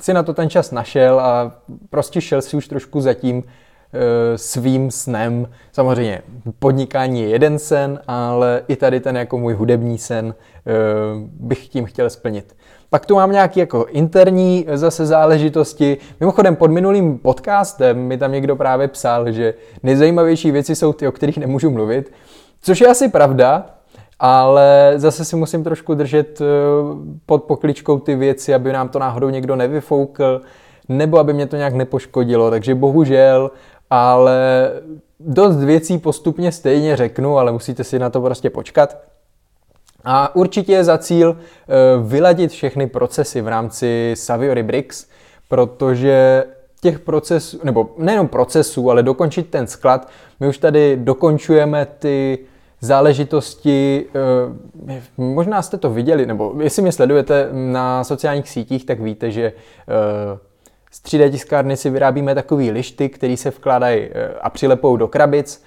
si 0.00 0.12
na 0.14 0.22
to 0.22 0.34
ten 0.34 0.50
čas 0.50 0.70
našel 0.70 1.20
a 1.20 1.52
prostě 1.90 2.20
šel 2.20 2.42
si 2.42 2.56
už 2.56 2.68
trošku 2.68 3.00
za 3.00 3.14
tím 3.14 3.44
eh, 3.44 4.38
svým 4.38 4.90
snem. 4.90 5.48
Samozřejmě 5.72 6.22
podnikání 6.58 7.22
je 7.22 7.28
jeden 7.28 7.58
sen, 7.58 8.00
ale 8.08 8.62
i 8.68 8.76
tady 8.76 9.00
ten 9.00 9.16
jako 9.16 9.38
můj 9.38 9.54
hudební 9.54 9.98
sen 9.98 10.34
eh, 10.34 10.72
bych 11.32 11.68
tím 11.68 11.84
chtěl 11.84 12.10
splnit. 12.10 12.56
Pak 12.90 13.06
tu 13.06 13.14
mám 13.14 13.32
nějaké 13.32 13.60
jako 13.60 13.86
interní 13.88 14.66
zase 14.72 15.06
záležitosti. 15.06 15.98
Mimochodem 16.20 16.56
pod 16.56 16.70
minulým 16.70 17.18
podcastem 17.18 17.98
mi 17.98 18.18
tam 18.18 18.32
někdo 18.32 18.56
právě 18.56 18.88
psal, 18.88 19.32
že 19.32 19.54
nejzajímavější 19.82 20.50
věci 20.50 20.74
jsou 20.74 20.92
ty, 20.92 21.08
o 21.08 21.12
kterých 21.12 21.38
nemůžu 21.38 21.70
mluvit. 21.70 22.12
Což 22.62 22.80
je 22.80 22.88
asi 22.88 23.08
pravda, 23.08 23.66
ale 24.18 24.92
zase 24.96 25.24
si 25.24 25.36
musím 25.36 25.64
trošku 25.64 25.94
držet 25.94 26.40
eh, 26.40 26.44
pod 27.26 27.44
pokličkou 27.44 27.98
ty 27.98 28.14
věci, 28.14 28.54
aby 28.54 28.72
nám 28.72 28.88
to 28.88 28.98
náhodou 28.98 29.28
někdo 29.28 29.56
nevyfoukl, 29.56 30.40
nebo 30.88 31.18
aby 31.18 31.32
mě 31.32 31.46
to 31.46 31.56
nějak 31.56 31.74
nepoškodilo, 31.74 32.50
takže 32.50 32.74
bohužel, 32.74 33.50
ale 33.90 34.70
dost 35.20 35.56
věcí 35.56 35.98
postupně 35.98 36.52
stejně 36.52 36.96
řeknu, 36.96 37.38
ale 37.38 37.52
musíte 37.52 37.84
si 37.84 37.98
na 37.98 38.10
to 38.10 38.20
prostě 38.20 38.50
počkat. 38.50 38.96
A 40.04 40.36
určitě 40.36 40.72
je 40.72 40.84
za 40.84 40.98
cíl 40.98 41.36
eh, 41.36 41.74
vyladit 42.02 42.50
všechny 42.50 42.86
procesy 42.86 43.40
v 43.40 43.48
rámci 43.48 44.12
Saviory 44.16 44.62
Bricks, 44.62 45.06
protože 45.48 46.44
těch 46.80 46.98
procesů, 46.98 47.60
nebo 47.64 47.94
nejenom 47.98 48.28
procesů, 48.28 48.90
ale 48.90 49.02
dokončit 49.02 49.50
ten 49.50 49.66
sklad, 49.66 50.08
my 50.40 50.48
už 50.48 50.58
tady 50.58 50.96
dokončujeme 50.96 51.86
ty 51.98 52.38
záležitosti, 52.80 54.06
eh, 54.88 55.02
možná 55.16 55.62
jste 55.62 55.78
to 55.78 55.90
viděli, 55.90 56.26
nebo 56.26 56.54
jestli 56.60 56.82
mě 56.82 56.92
sledujete 56.92 57.48
na 57.52 58.04
sociálních 58.04 58.48
sítích, 58.48 58.86
tak 58.86 59.00
víte, 59.00 59.30
že 59.30 59.42
eh, 59.42 60.38
z 60.90 61.02
3D 61.02 61.30
tiskárny 61.30 61.76
si 61.76 61.90
vyrábíme 61.90 62.34
takový 62.34 62.70
lišty, 62.70 63.08
které 63.08 63.36
se 63.36 63.50
vkládají 63.50 64.02
eh, 64.02 64.34
a 64.40 64.50
přilepou 64.50 64.96
do 64.96 65.08
krabic 65.08 65.64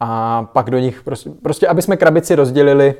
a 0.00 0.42
pak 0.52 0.70
do 0.70 0.78
nich 0.78 1.02
prostě, 1.02 1.30
prostě 1.42 1.68
aby 1.68 1.82
jsme 1.82 1.96
krabici 1.96 2.34
rozdělili 2.34 2.94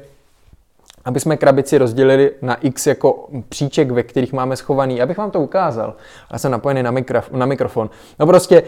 aby 1.05 1.21
jsme 1.21 1.37
krabici 1.37 1.79
rozdělili 1.79 2.33
na 2.43 2.55
x 2.55 2.87
jako 2.87 3.29
příček, 3.49 3.91
ve 3.91 4.03
kterých 4.03 4.33
máme 4.33 4.57
schovaný. 4.57 5.03
Abych 5.03 5.19
vám 5.19 5.31
to 5.31 5.41
ukázal. 5.41 5.95
Já 6.33 6.39
jsem 6.39 6.53
napojený 6.53 6.83
na, 6.83 6.93
mikrof- 6.93 7.33
na 7.37 7.47
mikrofon. 7.47 7.91
No 8.19 8.27
prostě 8.27 8.63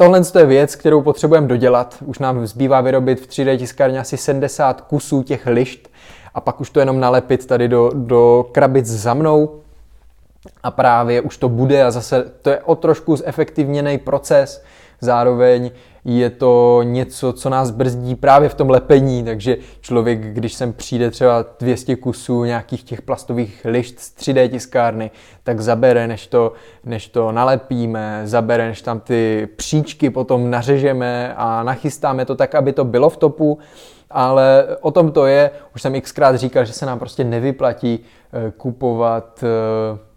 Tohle 0.00 0.22
je 0.38 0.46
věc, 0.46 0.76
kterou 0.76 1.02
potřebujeme 1.02 1.46
dodělat. 1.46 1.96
Už 2.04 2.18
nám 2.18 2.46
zbývá 2.46 2.80
vyrobit 2.80 3.20
v 3.20 3.28
3D 3.28 3.58
tiskárně 3.58 4.00
asi 4.00 4.16
70 4.16 4.80
kusů 4.80 5.22
těch 5.22 5.46
lišt 5.46 5.88
a 6.34 6.40
pak 6.40 6.60
už 6.60 6.70
to 6.70 6.80
jenom 6.80 7.00
nalepit 7.00 7.46
tady 7.46 7.68
do, 7.68 7.90
do 7.94 8.46
krabic 8.52 8.86
za 8.86 9.14
mnou 9.14 9.60
a 10.62 10.70
právě 10.70 11.20
už 11.20 11.36
to 11.36 11.48
bude 11.48 11.84
a 11.84 11.90
zase 11.90 12.24
to 12.42 12.50
je 12.50 12.60
o 12.60 12.74
trošku 12.74 13.16
zefektivněný 13.16 13.98
proces. 13.98 14.64
Zároveň 15.00 15.70
je 16.04 16.30
to 16.30 16.80
něco, 16.82 17.32
co 17.32 17.50
nás 17.50 17.70
brzdí 17.70 18.14
právě 18.14 18.48
v 18.48 18.54
tom 18.54 18.70
lepení, 18.70 19.24
takže 19.24 19.56
člověk, 19.80 20.20
když 20.20 20.54
sem 20.54 20.72
přijde 20.72 21.10
třeba 21.10 21.44
200 21.60 21.96
kusů 21.96 22.44
nějakých 22.44 22.82
těch 22.82 23.02
plastových 23.02 23.60
lišt 23.64 24.00
z 24.00 24.16
3D 24.16 24.48
tiskárny, 24.48 25.10
tak 25.42 25.60
zabere, 25.60 26.06
než 26.06 26.26
to, 26.26 26.52
než 26.84 27.08
to 27.08 27.32
nalepíme, 27.32 28.22
zabere, 28.24 28.68
než 28.68 28.82
tam 28.82 29.00
ty 29.00 29.48
příčky 29.56 30.10
potom 30.10 30.50
nařežeme 30.50 31.34
a 31.36 31.62
nachystáme 31.62 32.24
to 32.24 32.34
tak, 32.34 32.54
aby 32.54 32.72
to 32.72 32.84
bylo 32.84 33.10
v 33.10 33.16
topu, 33.16 33.58
ale 34.10 34.66
o 34.80 34.90
tom 34.90 35.12
to 35.12 35.26
je, 35.26 35.50
už 35.74 35.82
jsem 35.82 36.00
xkrát 36.00 36.36
říkal, 36.36 36.64
že 36.64 36.72
se 36.72 36.86
nám 36.86 36.98
prostě 36.98 37.24
nevyplatí 37.24 38.00
eh, 38.00 38.52
kupovat 38.56 39.44
eh, 39.44 40.07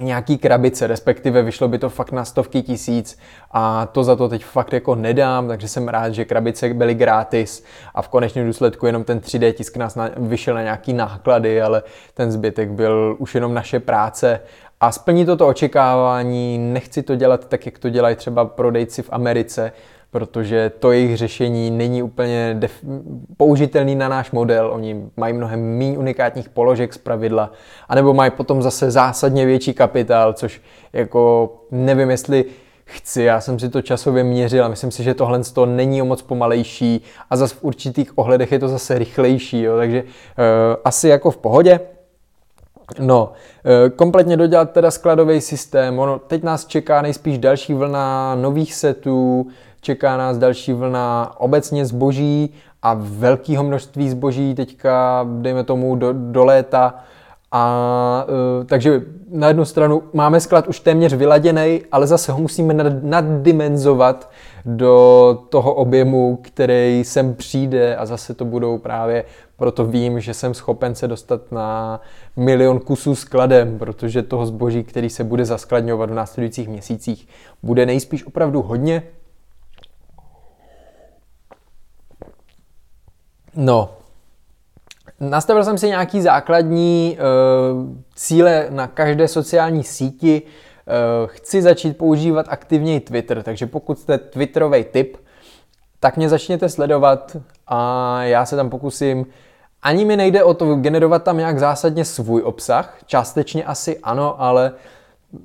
nějaký 0.00 0.38
krabice, 0.38 0.86
respektive 0.86 1.42
vyšlo 1.42 1.68
by 1.68 1.78
to 1.78 1.88
fakt 1.90 2.12
na 2.12 2.24
stovky 2.24 2.62
tisíc 2.62 3.18
a 3.50 3.86
to 3.86 4.04
za 4.04 4.16
to 4.16 4.28
teď 4.28 4.44
fakt 4.44 4.72
jako 4.72 4.94
nedám, 4.94 5.48
takže 5.48 5.68
jsem 5.68 5.88
rád, 5.88 6.14
že 6.14 6.24
krabice 6.24 6.74
byly 6.74 6.94
gratis 6.94 7.64
a 7.94 8.02
v 8.02 8.08
konečném 8.08 8.46
důsledku 8.46 8.86
jenom 8.86 9.04
ten 9.04 9.18
3D 9.18 9.52
tisk 9.52 9.76
nás 9.76 9.94
na, 9.94 10.10
vyšel 10.16 10.54
na 10.54 10.62
nějaký 10.62 10.92
náklady, 10.92 11.62
ale 11.62 11.82
ten 12.14 12.32
zbytek 12.32 12.70
byl 12.70 13.16
už 13.18 13.34
jenom 13.34 13.54
naše 13.54 13.80
práce. 13.80 14.40
A 14.80 14.92
splní 14.92 15.26
toto 15.26 15.48
očekávání, 15.48 16.58
nechci 16.58 17.02
to 17.02 17.14
dělat 17.14 17.48
tak, 17.48 17.66
jak 17.66 17.78
to 17.78 17.88
dělají 17.88 18.16
třeba 18.16 18.44
prodejci 18.44 19.02
v 19.02 19.08
Americe, 19.12 19.72
protože 20.14 20.70
to 20.78 20.92
jejich 20.92 21.16
řešení 21.16 21.70
není 21.70 22.02
úplně 22.02 22.56
def- 22.58 23.02
použitelný 23.36 23.94
na 23.94 24.08
náš 24.08 24.30
model. 24.30 24.70
Oni 24.72 25.10
mají 25.16 25.32
mnohem 25.32 25.78
méně 25.78 25.98
unikátních 25.98 26.48
položek 26.48 26.94
z 26.94 26.98
pravidla, 26.98 27.52
anebo 27.88 28.14
mají 28.14 28.30
potom 28.30 28.62
zase 28.62 28.90
zásadně 28.90 29.46
větší 29.46 29.74
kapitál, 29.74 30.32
což 30.32 30.62
jako 30.92 31.52
nevím, 31.70 32.10
jestli 32.10 32.44
chci, 32.84 33.22
já 33.22 33.40
jsem 33.40 33.58
si 33.58 33.68
to 33.68 33.82
časově 33.82 34.24
měřil 34.24 34.64
a 34.64 34.68
myslím 34.68 34.90
si, 34.90 35.02
že 35.02 35.14
tohle 35.14 35.40
to 35.54 35.66
není 35.66 36.02
o 36.02 36.04
moc 36.04 36.22
pomalejší 36.22 37.02
a 37.30 37.36
zase 37.36 37.54
v 37.54 37.64
určitých 37.64 38.18
ohledech 38.18 38.52
je 38.52 38.58
to 38.58 38.68
zase 38.68 38.98
rychlejší, 38.98 39.62
jo, 39.62 39.76
takže 39.76 40.02
uh, 40.02 40.08
asi 40.84 41.08
jako 41.08 41.30
v 41.30 41.36
pohodě. 41.36 41.80
No, 42.98 43.32
uh, 43.32 43.96
kompletně 43.96 44.36
dodělat 44.36 44.70
teda 44.70 44.90
skladový 44.90 45.40
systém, 45.40 45.98
ono 45.98 46.18
teď 46.18 46.42
nás 46.42 46.66
čeká 46.66 47.02
nejspíš 47.02 47.38
další 47.38 47.74
vlna 47.74 48.34
nových 48.34 48.74
setů, 48.74 49.46
čeká 49.84 50.16
nás 50.16 50.38
další 50.38 50.72
vlna 50.72 51.34
obecně 51.38 51.86
zboží 51.86 52.50
a 52.82 52.94
velkého 53.00 53.64
množství 53.64 54.10
zboží 54.10 54.54
teďka, 54.54 55.26
dejme 55.40 55.64
tomu, 55.64 55.96
do, 55.96 56.12
do 56.12 56.44
léta. 56.44 56.94
A 57.52 58.26
uh, 58.28 58.64
takže 58.64 59.02
na 59.30 59.48
jednu 59.48 59.64
stranu 59.64 60.02
máme 60.12 60.40
sklad 60.40 60.68
už 60.68 60.80
téměř 60.80 61.14
vyladěný, 61.14 61.82
ale 61.92 62.06
zase 62.06 62.32
ho 62.32 62.38
musíme 62.38 62.74
nad, 62.74 63.02
naddimenzovat 63.02 64.30
do 64.64 65.38
toho 65.48 65.74
objemu, 65.74 66.38
který 66.42 67.02
sem 67.04 67.34
přijde 67.34 67.96
a 67.96 68.06
zase 68.06 68.34
to 68.34 68.44
budou 68.44 68.78
právě, 68.78 69.24
proto 69.56 69.84
vím, 69.84 70.20
že 70.20 70.34
jsem 70.34 70.54
schopen 70.54 70.94
se 70.94 71.08
dostat 71.08 71.52
na 71.52 72.00
milion 72.36 72.80
kusů 72.80 73.14
skladem, 73.14 73.78
protože 73.78 74.22
toho 74.22 74.46
zboží, 74.46 74.84
který 74.84 75.10
se 75.10 75.24
bude 75.24 75.44
zaskladňovat 75.44 76.10
v 76.10 76.14
následujících 76.14 76.68
měsících, 76.68 77.28
bude 77.62 77.86
nejspíš 77.86 78.26
opravdu 78.26 78.62
hodně, 78.62 79.02
No, 83.56 83.90
nastavil 85.20 85.64
jsem 85.64 85.78
si 85.78 85.86
nějaký 85.86 86.22
základní 86.22 87.18
uh, 87.18 87.96
cíle 88.14 88.66
na 88.70 88.86
každé 88.86 89.28
sociální 89.28 89.84
síti. 89.84 90.42
Uh, 90.42 91.26
chci 91.26 91.62
začít 91.62 91.98
používat 91.98 92.46
aktivněji 92.48 93.00
Twitter, 93.00 93.42
takže 93.42 93.66
pokud 93.66 93.98
jste 93.98 94.18
Twitterový 94.18 94.84
typ, 94.84 95.16
tak 96.00 96.16
mě 96.16 96.28
začněte 96.28 96.68
sledovat 96.68 97.36
a 97.66 98.22
já 98.22 98.46
se 98.46 98.56
tam 98.56 98.70
pokusím. 98.70 99.26
Ani 99.82 100.04
mi 100.04 100.16
nejde 100.16 100.44
o 100.44 100.54
to 100.54 100.74
generovat 100.74 101.22
tam 101.22 101.36
nějak 101.36 101.58
zásadně 101.58 102.04
svůj 102.04 102.42
obsah, 102.42 102.98
částečně 103.06 103.64
asi 103.64 103.98
ano, 103.98 104.42
ale 104.42 104.72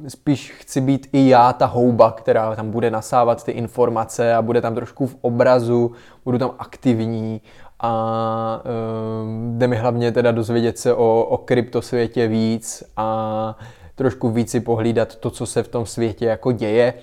spíš 0.08 0.52
chci 0.52 0.82
být 0.82 1.08
i 1.14 1.30
já 1.30 1.54
ta 1.54 1.66
houba, 1.66 2.12
která 2.12 2.56
tam 2.56 2.72
bude 2.72 2.92
nasávat 2.92 3.44
ty 3.44 3.52
informace 3.52 4.34
a 4.34 4.42
bude 4.42 4.62
tam 4.62 4.76
trošku 4.76 5.08
v 5.08 5.16
obrazu, 5.22 5.92
budu 6.26 6.38
tam 6.38 6.52
aktivní 6.60 7.42
a 7.80 8.62
uh, 8.66 9.58
jde 9.58 9.68
mi 9.68 9.76
hlavně 9.76 10.12
teda 10.12 10.32
dozvědět 10.32 10.78
se 10.78 10.94
o, 10.94 11.24
o 11.30 11.38
kryptosvětě 11.38 12.28
víc 12.28 12.84
a 12.98 13.58
trošku 13.96 14.30
víc 14.30 14.52
si 14.52 14.60
pohlídat 14.60 15.16
to, 15.16 15.30
co 15.30 15.46
se 15.46 15.64
v 15.64 15.68
tom 15.68 15.86
světě 15.86 16.26
jako 16.26 16.52
děje. 16.52 16.94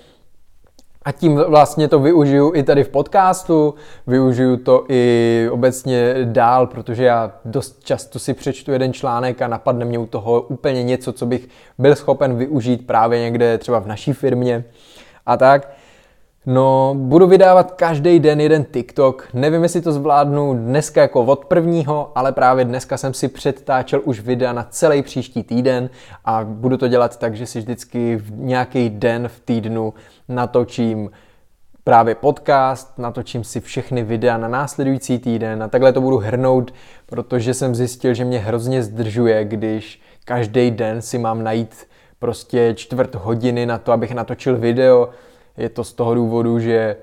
A 1.03 1.13
tím 1.13 1.37
vlastně 1.37 1.89
to 1.89 1.99
využiju 1.99 2.53
i 2.55 2.63
tady 2.63 2.85
v 2.85 2.89
podcastu, 2.89 3.75
využiju 4.07 4.57
to 4.57 4.85
i 4.89 5.49
obecně 5.53 6.15
dál, 6.25 6.67
protože 6.67 7.05
já 7.05 7.33
dost 7.45 7.85
často 7.85 8.19
si 8.19 8.35
přečtu 8.35 8.73
jeden 8.73 8.93
článek 8.93 9.43
a 9.43 9.49
napadne 9.49 9.85
mě 9.85 9.99
u 9.99 10.07
toho 10.07 10.41
úplně 10.41 10.83
něco, 10.83 11.13
co 11.13 11.27
bych 11.27 11.49
byl 11.79 11.95
schopen 11.95 12.37
využít 12.37 12.87
právě 12.87 13.21
někde 13.21 13.59
třeba 13.59 13.79
v 13.79 13.87
naší 13.87 14.13
firmě 14.13 14.65
a 15.27 15.37
tak. 15.37 15.69
No, 16.49 16.95
budu 16.99 17.27
vydávat 17.27 17.71
každý 17.71 18.19
den 18.19 18.41
jeden 18.41 18.65
TikTok. 18.65 19.29
Nevím, 19.35 19.63
jestli 19.63 19.81
to 19.81 19.93
zvládnu 19.93 20.55
dneska 20.55 21.01
jako 21.01 21.25
od 21.25 21.45
prvního, 21.45 22.13
ale 22.15 22.33
právě 22.33 22.65
dneska 22.65 22.97
jsem 22.97 23.15
si 23.15 23.29
předtáčel 23.29 24.01
už 24.05 24.21
videa 24.21 24.53
na 24.53 24.67
celý 24.71 25.03
příští 25.03 25.43
týden 25.43 25.91
a 26.25 26.45
budu 26.45 26.77
to 26.77 26.89
dělat 26.89 27.19
tak, 27.19 27.37
že 27.37 27.47
si 27.47 27.59
vždycky 27.59 28.17
v 28.17 28.33
nějaký 28.33 28.91
den 28.91 29.29
v 29.29 29.41
týdnu 29.41 29.95
natočím 30.29 31.11
právě 31.85 32.15
podcast, 32.15 32.99
natočím 32.99 33.45
si 33.45 33.61
všechny 33.61 34.03
videa 34.03 34.39
na 34.39 34.49
následující 34.49 35.19
týden 35.19 35.63
a 35.63 35.69
takhle 35.69 35.93
to 35.93 36.01
budu 36.01 36.19
hrnout, 36.19 36.75
protože 37.07 37.55
jsem 37.55 37.75
zjistil, 37.75 38.15
že 38.15 38.25
mě 38.25 38.39
hrozně 38.39 38.83
zdržuje, 38.83 39.45
když 39.45 40.03
každý 40.25 40.71
den 40.71 41.03
si 41.03 41.19
mám 41.19 41.43
najít 41.43 41.87
prostě 42.19 42.75
čtvrt 42.77 43.15
hodiny 43.15 43.67
na 43.67 43.79
to, 43.79 43.93
abych 43.93 44.15
natočil 44.15 44.59
video. 44.59 45.09
Je 45.57 45.69
to 45.69 45.85
z 45.85 45.93
toho 45.93 46.15
důvodu, 46.15 46.59
že 46.59 46.97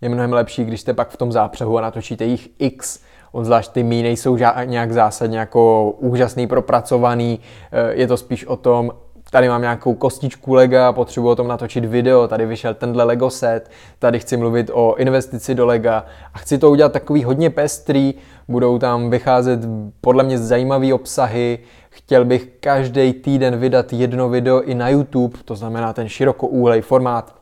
je 0.00 0.08
mnohem 0.08 0.32
lepší, 0.32 0.64
když 0.64 0.80
jste 0.80 0.94
pak 0.94 1.08
v 1.08 1.16
tom 1.16 1.32
zápřehu 1.32 1.78
a 1.78 1.80
natočíte 1.80 2.24
jich 2.24 2.48
x, 2.58 3.00
Obzvlášť 3.32 3.72
ty 3.72 3.82
mý 3.82 4.02
nejsou 4.02 4.36
nějak 4.64 4.92
zásadně 4.92 5.38
jako 5.38 5.90
úžasný, 5.98 6.46
propracovaný, 6.46 7.40
eh, 7.72 7.92
je 7.92 8.06
to 8.06 8.16
spíš 8.16 8.46
o 8.46 8.56
tom, 8.56 8.90
tady 9.30 9.48
mám 9.48 9.60
nějakou 9.60 9.94
kostičku 9.94 10.54
Lega, 10.54 10.92
potřebuji 10.92 11.28
o 11.28 11.36
tom 11.36 11.48
natočit 11.48 11.84
video, 11.84 12.28
tady 12.28 12.46
vyšel 12.46 12.74
tenhle 12.74 13.04
Lego 13.04 13.30
set, 13.30 13.70
tady 13.98 14.18
chci 14.18 14.36
mluvit 14.36 14.70
o 14.72 14.94
investici 14.94 15.54
do 15.54 15.66
Lega 15.66 16.04
a 16.34 16.38
chci 16.38 16.58
to 16.58 16.70
udělat 16.70 16.92
takový 16.92 17.24
hodně 17.24 17.50
pestrý, 17.50 18.14
budou 18.48 18.78
tam 18.78 19.10
vycházet 19.10 19.60
podle 20.00 20.24
mě 20.24 20.38
zajímavé 20.38 20.94
obsahy, 20.94 21.58
chtěl 21.90 22.24
bych 22.24 22.48
každý 22.60 23.12
týden 23.12 23.56
vydat 23.56 23.92
jedno 23.92 24.28
video 24.28 24.62
i 24.62 24.74
na 24.74 24.88
YouTube, 24.88 25.38
to 25.44 25.56
znamená 25.56 25.92
ten 25.92 26.08
širokoúhlej 26.08 26.80
formát. 26.80 27.39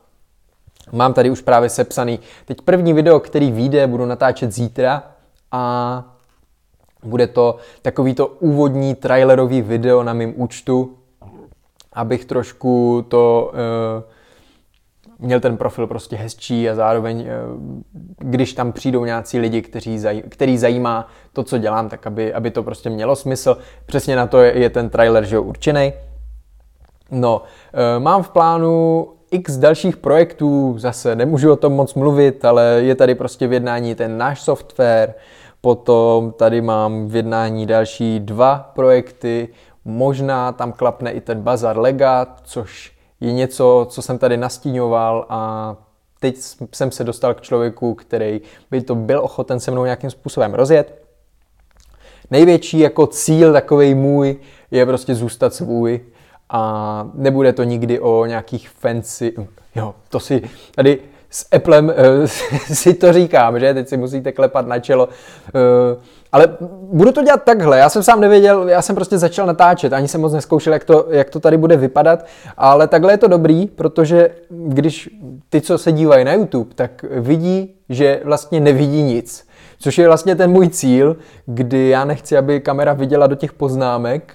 Mám 0.91 1.13
tady 1.13 1.29
už 1.29 1.41
právě 1.41 1.69
sepsaný 1.69 2.19
teď 2.45 2.61
první 2.61 2.93
video, 2.93 3.19
který 3.19 3.51
vyjde, 3.51 3.87
budu 3.87 4.05
natáčet 4.05 4.51
zítra 4.51 5.03
a 5.51 6.15
bude 7.03 7.27
to 7.27 7.55
takový 7.81 8.15
to 8.15 8.27
úvodní 8.27 8.95
trailerový 8.95 9.61
video 9.61 10.03
na 10.03 10.13
mém 10.13 10.33
účtu, 10.35 10.97
abych 11.93 12.25
trošku 12.25 13.05
to 13.07 13.51
uh, 13.53 15.25
měl 15.25 15.39
ten 15.39 15.57
profil 15.57 15.87
prostě 15.87 16.15
hezčí 16.15 16.69
a 16.69 16.75
zároveň, 16.75 17.21
uh, 17.21 17.27
když 18.17 18.53
tam 18.53 18.71
přijdou 18.71 19.05
nějací 19.05 19.39
lidi, 19.39 19.61
kteří 19.61 19.99
zaj, 19.99 20.23
který 20.29 20.57
zajímá 20.57 21.07
to, 21.33 21.43
co 21.43 21.57
dělám, 21.57 21.89
tak 21.89 22.07
aby, 22.07 22.33
aby 22.33 22.51
to 22.51 22.63
prostě 22.63 22.89
mělo 22.89 23.15
smysl. 23.15 23.57
Přesně 23.85 24.15
na 24.15 24.27
to 24.27 24.41
je, 24.41 24.57
je 24.57 24.69
ten 24.69 24.89
trailer, 24.89 25.25
že 25.25 25.39
určený. 25.39 25.93
No, 27.11 27.41
uh, 27.41 28.03
mám 28.03 28.23
v 28.23 28.29
plánu 28.29 29.07
x 29.31 29.57
dalších 29.57 29.97
projektů, 29.97 30.75
zase 30.77 31.15
nemůžu 31.15 31.51
o 31.51 31.55
tom 31.55 31.73
moc 31.73 31.93
mluvit, 31.93 32.45
ale 32.45 32.63
je 32.63 32.95
tady 32.95 33.15
prostě 33.15 33.47
v 33.47 33.53
jednání 33.53 33.95
ten 33.95 34.17
náš 34.17 34.41
software, 34.41 35.13
potom 35.61 36.31
tady 36.31 36.61
mám 36.61 37.07
v 37.07 37.15
jednání 37.15 37.65
další 37.65 38.19
dva 38.19 38.71
projekty, 38.75 39.49
Možná 39.85 40.51
tam 40.51 40.71
klapne 40.73 41.11
i 41.11 41.21
ten 41.21 41.41
bazar 41.41 41.77
Lega, 41.77 42.35
což 42.43 42.91
je 43.19 43.31
něco, 43.31 43.87
co 43.89 44.01
jsem 44.01 44.17
tady 44.17 44.37
nastíňoval 44.37 45.25
a 45.29 45.75
teď 46.19 46.35
jsem 46.73 46.91
se 46.91 47.03
dostal 47.03 47.33
k 47.33 47.41
člověku, 47.41 47.93
který 47.93 48.41
by 48.71 48.81
to 48.81 48.95
byl 48.95 49.19
ochoten 49.23 49.59
se 49.59 49.71
mnou 49.71 49.83
nějakým 49.83 50.09
způsobem 50.09 50.53
rozjet. 50.53 51.03
Největší 52.31 52.79
jako 52.79 53.07
cíl 53.07 53.53
takový 53.53 53.93
můj 53.93 54.37
je 54.71 54.85
prostě 54.85 55.15
zůstat 55.15 55.53
svůj 55.53 55.99
a 56.49 57.09
nebude 57.13 57.53
to 57.53 57.63
nikdy 57.63 57.99
o 57.99 58.25
nějakých 58.25 58.69
fancy, 58.69 59.33
jo, 59.75 59.95
to 60.09 60.19
si 60.19 60.41
tady 60.75 60.99
s 61.29 61.47
Applem 61.55 61.85
uh, 61.85 61.93
si 62.73 62.93
to 62.93 63.13
říkám, 63.13 63.59
že 63.59 63.73
teď 63.73 63.87
si 63.87 63.97
musíte 63.97 64.31
klepat 64.31 64.67
na 64.67 64.79
čelo. 64.79 65.07
Uh, 65.07 66.01
ale 66.31 66.57
budu 66.91 67.11
to 67.11 67.23
dělat 67.23 67.43
takhle, 67.43 67.77
já 67.77 67.89
jsem 67.89 68.03
sám 68.03 68.21
nevěděl, 68.21 68.69
já 68.69 68.81
jsem 68.81 68.95
prostě 68.95 69.17
začal 69.17 69.47
natáčet, 69.47 69.93
ani 69.93 70.07
jsem 70.07 70.21
moc 70.21 70.33
neskoušel, 70.33 70.73
jak 70.73 70.83
to, 70.83 71.05
jak 71.09 71.29
to 71.29 71.39
tady 71.39 71.57
bude 71.57 71.77
vypadat, 71.77 72.25
ale 72.57 72.87
takhle 72.87 73.13
je 73.13 73.17
to 73.17 73.27
dobrý, 73.27 73.65
protože 73.65 74.29
když 74.49 75.09
ty, 75.49 75.61
co 75.61 75.77
se 75.77 75.91
dívají 75.91 76.25
na 76.25 76.33
YouTube, 76.33 76.75
tak 76.75 77.05
vidí, 77.11 77.75
že 77.89 78.21
vlastně 78.23 78.59
nevidí 78.59 79.01
nic. 79.01 79.47
Což 79.79 79.97
je 79.97 80.07
vlastně 80.07 80.35
ten 80.35 80.51
můj 80.51 80.69
cíl, 80.69 81.17
kdy 81.45 81.89
já 81.89 82.05
nechci, 82.05 82.37
aby 82.37 82.59
kamera 82.59 82.93
viděla 82.93 83.27
do 83.27 83.35
těch 83.35 83.53
poznámek, 83.53 84.33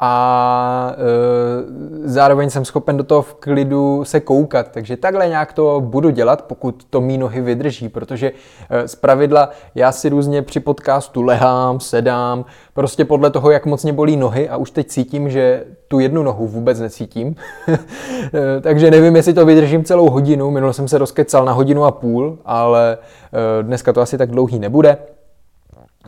a 0.00 0.92
e, 0.92 2.08
zároveň 2.08 2.50
jsem 2.50 2.64
schopen 2.64 2.96
do 2.96 3.04
toho 3.04 3.22
v 3.22 3.34
klidu 3.34 4.04
se 4.04 4.20
koukat. 4.20 4.68
Takže 4.70 4.96
takhle 4.96 5.28
nějak 5.28 5.52
to 5.52 5.80
budu 5.80 6.10
dělat, 6.10 6.42
pokud 6.42 6.84
to 6.90 7.00
mý 7.00 7.18
nohy 7.18 7.40
vydrží, 7.40 7.88
protože 7.88 8.32
e, 8.70 8.88
z 8.88 8.94
pravidla 8.94 9.50
já 9.74 9.92
si 9.92 10.08
různě 10.08 10.42
při 10.42 10.60
podcastu 10.60 11.22
lehám, 11.22 11.80
sedám, 11.80 12.44
prostě 12.74 13.04
podle 13.04 13.30
toho, 13.30 13.50
jak 13.50 13.66
moc 13.66 13.82
mě 13.82 13.92
bolí 13.92 14.16
nohy 14.16 14.48
a 14.48 14.56
už 14.56 14.70
teď 14.70 14.86
cítím, 14.86 15.30
že 15.30 15.64
tu 15.88 15.98
jednu 15.98 16.22
nohu 16.22 16.46
vůbec 16.46 16.80
necítím. 16.80 17.36
e, 17.68 18.60
takže 18.60 18.90
nevím, 18.90 19.16
jestli 19.16 19.34
to 19.34 19.46
vydržím 19.46 19.84
celou 19.84 20.10
hodinu, 20.10 20.50
minul 20.50 20.72
jsem 20.72 20.88
se 20.88 20.98
rozkecal 20.98 21.44
na 21.44 21.52
hodinu 21.52 21.84
a 21.84 21.90
půl, 21.90 22.38
ale 22.44 22.98
e, 22.98 23.62
dneska 23.62 23.92
to 23.92 24.00
asi 24.00 24.18
tak 24.18 24.30
dlouhý 24.30 24.58
nebude. 24.58 24.98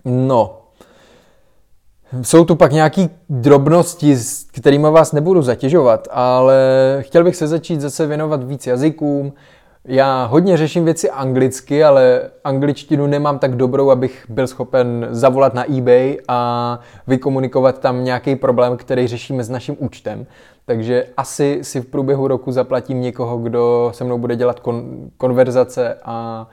No, 0.04 0.67
jsou 2.22 2.44
tu 2.44 2.56
pak 2.56 2.72
nějaké 2.72 3.08
drobnosti, 3.28 4.16
s 4.16 4.44
kterými 4.44 4.90
vás 4.90 5.12
nebudu 5.12 5.42
zatěžovat, 5.42 6.08
ale 6.10 6.56
chtěl 7.00 7.24
bych 7.24 7.36
se 7.36 7.46
začít 7.46 7.80
zase 7.80 8.06
věnovat 8.06 8.44
víc 8.44 8.66
jazykům. 8.66 9.32
Já 9.84 10.24
hodně 10.24 10.56
řeším 10.56 10.84
věci 10.84 11.10
anglicky, 11.10 11.84
ale 11.84 12.20
angličtinu 12.44 13.06
nemám 13.06 13.38
tak 13.38 13.56
dobrou, 13.56 13.90
abych 13.90 14.26
byl 14.28 14.46
schopen 14.46 15.08
zavolat 15.10 15.54
na 15.54 15.72
eBay 15.76 16.16
a 16.28 16.80
vykomunikovat 17.06 17.78
tam 17.78 18.04
nějaký 18.04 18.36
problém, 18.36 18.76
který 18.76 19.06
řešíme 19.06 19.44
s 19.44 19.48
naším 19.48 19.76
účtem. 19.78 20.26
Takže 20.66 21.06
asi 21.16 21.58
si 21.62 21.80
v 21.80 21.86
průběhu 21.86 22.28
roku 22.28 22.52
zaplatím 22.52 23.00
někoho, 23.00 23.38
kdo 23.38 23.90
se 23.94 24.04
mnou 24.04 24.18
bude 24.18 24.36
dělat 24.36 24.60
kon- 24.60 25.10
konverzace 25.16 25.96
a 26.04 26.46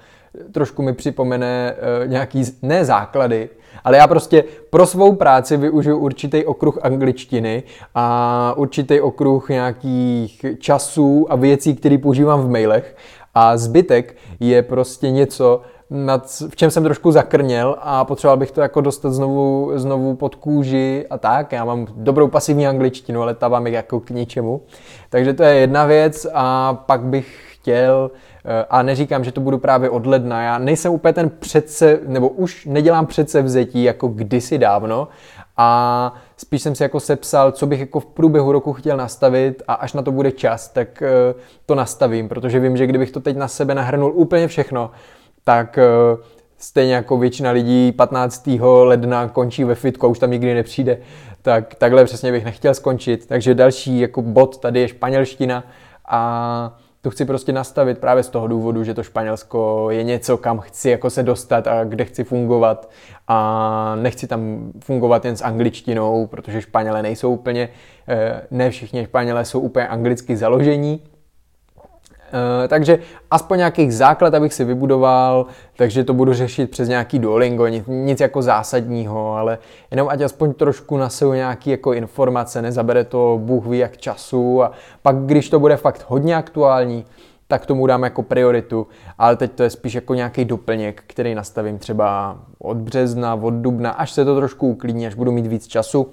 trošku 0.52 0.82
mi 0.82 0.94
připomene 0.94 1.76
uh, 1.76 2.08
nějaký, 2.08 2.44
ne 2.62 2.86
základy, 2.86 3.50
ale 3.84 3.98
já 3.98 4.08
prostě 4.08 4.44
pro 4.70 4.86
svou 4.86 5.16
práci 5.16 5.58
využiju 5.58 5.98
určitý 5.98 6.46
okruh 6.46 6.80
angličtiny 6.82 7.64
a 7.96 8.54
určitý 8.58 9.02
okruh 9.02 9.50
nějakých 9.50 10.46
časů 10.60 11.26
a 11.30 11.36
věcí, 11.36 11.76
které 11.76 11.98
používám 11.98 12.42
v 12.42 12.50
mailech 12.50 12.96
a 13.34 13.58
zbytek 13.58 14.16
je 14.40 14.62
prostě 14.62 15.12
něco, 15.12 15.62
nad, 15.90 16.42
v 16.50 16.56
čem 16.56 16.72
jsem 16.72 16.84
trošku 16.84 17.12
zakrněl 17.12 17.76
a 17.80 18.06
potřeboval 18.06 18.38
bych 18.38 18.52
to 18.52 18.62
jako 18.62 18.82
dostat 18.82 19.14
znovu, 19.14 19.72
znovu 19.76 20.16
pod 20.16 20.36
kůži 20.36 21.06
a 21.10 21.18
tak. 21.18 21.52
Já 21.52 21.66
mám 21.66 21.88
dobrou 21.96 22.28
pasivní 22.28 22.68
angličtinu, 22.68 23.22
ale 23.22 23.34
ta 23.34 23.48
vám 23.48 23.68
je 23.68 23.74
jako 23.74 24.00
k 24.00 24.10
ničemu. 24.10 24.62
Takže 25.10 25.34
to 25.34 25.44
je 25.44 25.56
jedna 25.56 25.86
věc 25.86 26.28
a 26.34 26.74
pak 26.74 27.02
bych 27.02 27.55
chtěl 27.66 28.12
Eh, 28.48 28.66
a 28.70 28.82
neříkám, 28.84 29.24
že 29.24 29.32
to 29.32 29.42
budu 29.42 29.58
právě 29.58 29.90
od 29.90 30.06
ledna. 30.06 30.42
Já 30.42 30.58
nejsem 30.58 30.92
úplně 30.92 31.14
ten 31.14 31.30
předse, 31.30 32.00
nebo 32.08 32.30
už 32.30 32.66
nedělám 32.66 33.06
předsevzetí 33.06 33.84
jako 33.84 34.08
kdysi 34.08 34.58
dávno 34.58 35.08
a 35.58 36.14
spíš 36.38 36.62
jsem 36.62 36.76
si 36.76 36.84
jako 36.84 37.00
sepsal, 37.00 37.52
co 37.52 37.66
bych 37.68 37.80
jako 37.80 38.00
v 38.00 38.06
průběhu 38.06 38.52
roku 38.52 38.74
chtěl 38.74 38.98
nastavit 38.98 39.64
a 39.68 39.74
až 39.74 39.94
na 39.94 40.02
to 40.02 40.12
bude 40.12 40.32
čas, 40.32 40.70
tak 40.70 41.02
eh, 41.02 41.10
to 41.66 41.76
nastavím, 41.76 42.30
protože 42.30 42.60
vím, 42.60 42.78
že 42.78 42.88
kdybych 42.88 43.12
to 43.12 43.20
teď 43.20 43.38
na 43.38 43.48
sebe 43.48 43.76
nahrnul 43.76 44.12
úplně 44.16 44.48
všechno, 44.48 44.92
tak 45.44 45.78
eh, 45.78 45.84
stejně 46.58 46.94
jako 46.94 47.18
většina 47.18 47.52
lidí 47.52 47.92
15. 47.92 48.50
ledna 48.84 49.28
končí 49.28 49.64
ve 49.64 49.76
fitku 49.76 50.06
a 50.06 50.10
už 50.10 50.20
tam 50.20 50.32
nikdy 50.32 50.54
nepřijde, 50.54 50.98
tak 51.42 51.76
takhle 51.76 52.06
přesně 52.06 52.32
bych 52.32 52.46
nechtěl 52.46 52.74
skončit. 52.74 53.26
Takže 53.26 53.56
další 53.56 54.00
jako 54.00 54.22
bod 54.22 54.58
tady 54.58 54.80
je 54.80 54.88
španělština 54.88 55.64
a 56.08 56.78
to 57.06 57.10
chci 57.10 57.26
prostě 57.26 57.52
nastavit 57.52 57.98
právě 57.98 58.24
z 58.24 58.30
toho 58.30 58.48
důvodu, 58.48 58.84
že 58.84 58.94
to 58.94 59.04
Španělsko 59.04 59.88
je 59.90 60.04
něco, 60.04 60.38
kam 60.38 60.60
chci 60.60 60.90
jako 60.90 61.10
se 61.10 61.24
dostat 61.24 61.68
a 61.68 61.84
kde 61.84 62.06
chci 62.06 62.24
fungovat. 62.24 62.90
A 63.28 63.96
nechci 63.96 64.28
tam 64.28 64.72
fungovat 64.80 65.26
jen 65.26 65.36
s 65.36 65.42
angličtinou, 65.42 66.28
protože 66.28 66.62
Španělé 66.62 67.02
nejsou 67.04 67.34
úplně, 67.34 67.70
eh, 68.08 68.42
ne 68.52 68.70
všichni 68.70 69.04
Španělé 69.04 69.46
jsou 69.46 69.60
úplně 69.60 69.88
anglicky 69.88 70.38
založení, 70.38 71.02
Eh, 72.34 72.68
takže 72.68 73.00
aspoň 73.32 73.58
nějakých 73.58 73.94
základ, 73.94 74.34
abych 74.34 74.54
si 74.54 74.64
vybudoval, 74.64 75.46
takže 75.78 76.04
to 76.04 76.14
budu 76.14 76.34
řešit 76.34 76.72
přes 76.72 76.90
nějaký 76.90 77.20
Duolingo, 77.20 77.68
nic, 77.68 77.84
nic 77.88 78.20
jako 78.20 78.42
zásadního, 78.42 79.36
ale 79.36 79.58
jenom 79.92 80.08
ať 80.10 80.22
aspoň 80.22 80.54
trošku 80.54 80.98
naseju 80.98 81.34
nějaký 81.34 81.70
jako 81.70 81.94
informace, 81.94 82.62
nezabere 82.62 83.04
to 83.04 83.40
Bůh 83.44 83.66
ví 83.66 83.78
jak 83.78 83.98
času 83.98 84.64
a 84.64 84.72
pak, 85.02 85.16
když 85.16 85.50
to 85.50 85.60
bude 85.60 85.78
fakt 85.78 86.06
hodně 86.08 86.36
aktuální, 86.36 87.06
tak 87.48 87.66
tomu 87.66 87.88
dám 87.88 88.04
jako 88.04 88.24
prioritu, 88.24 88.88
ale 89.18 89.36
teď 89.36 89.52
to 89.52 89.64
je 89.64 89.70
spíš 89.70 89.94
jako 89.94 90.14
nějaký 90.14 90.46
doplněk, 90.46 91.04
který 91.08 91.36
nastavím 91.36 91.78
třeba 91.78 92.38
od 92.60 92.78
března, 92.78 93.36
od 93.36 93.54
dubna, 93.54 93.92
až 93.92 94.12
se 94.12 94.26
to 94.26 94.36
trošku 94.36 94.68
uklidní, 94.68 95.08
až 95.08 95.16
budu 95.16 95.32
mít 95.32 95.48
víc 95.48 95.68
času. 95.68 96.08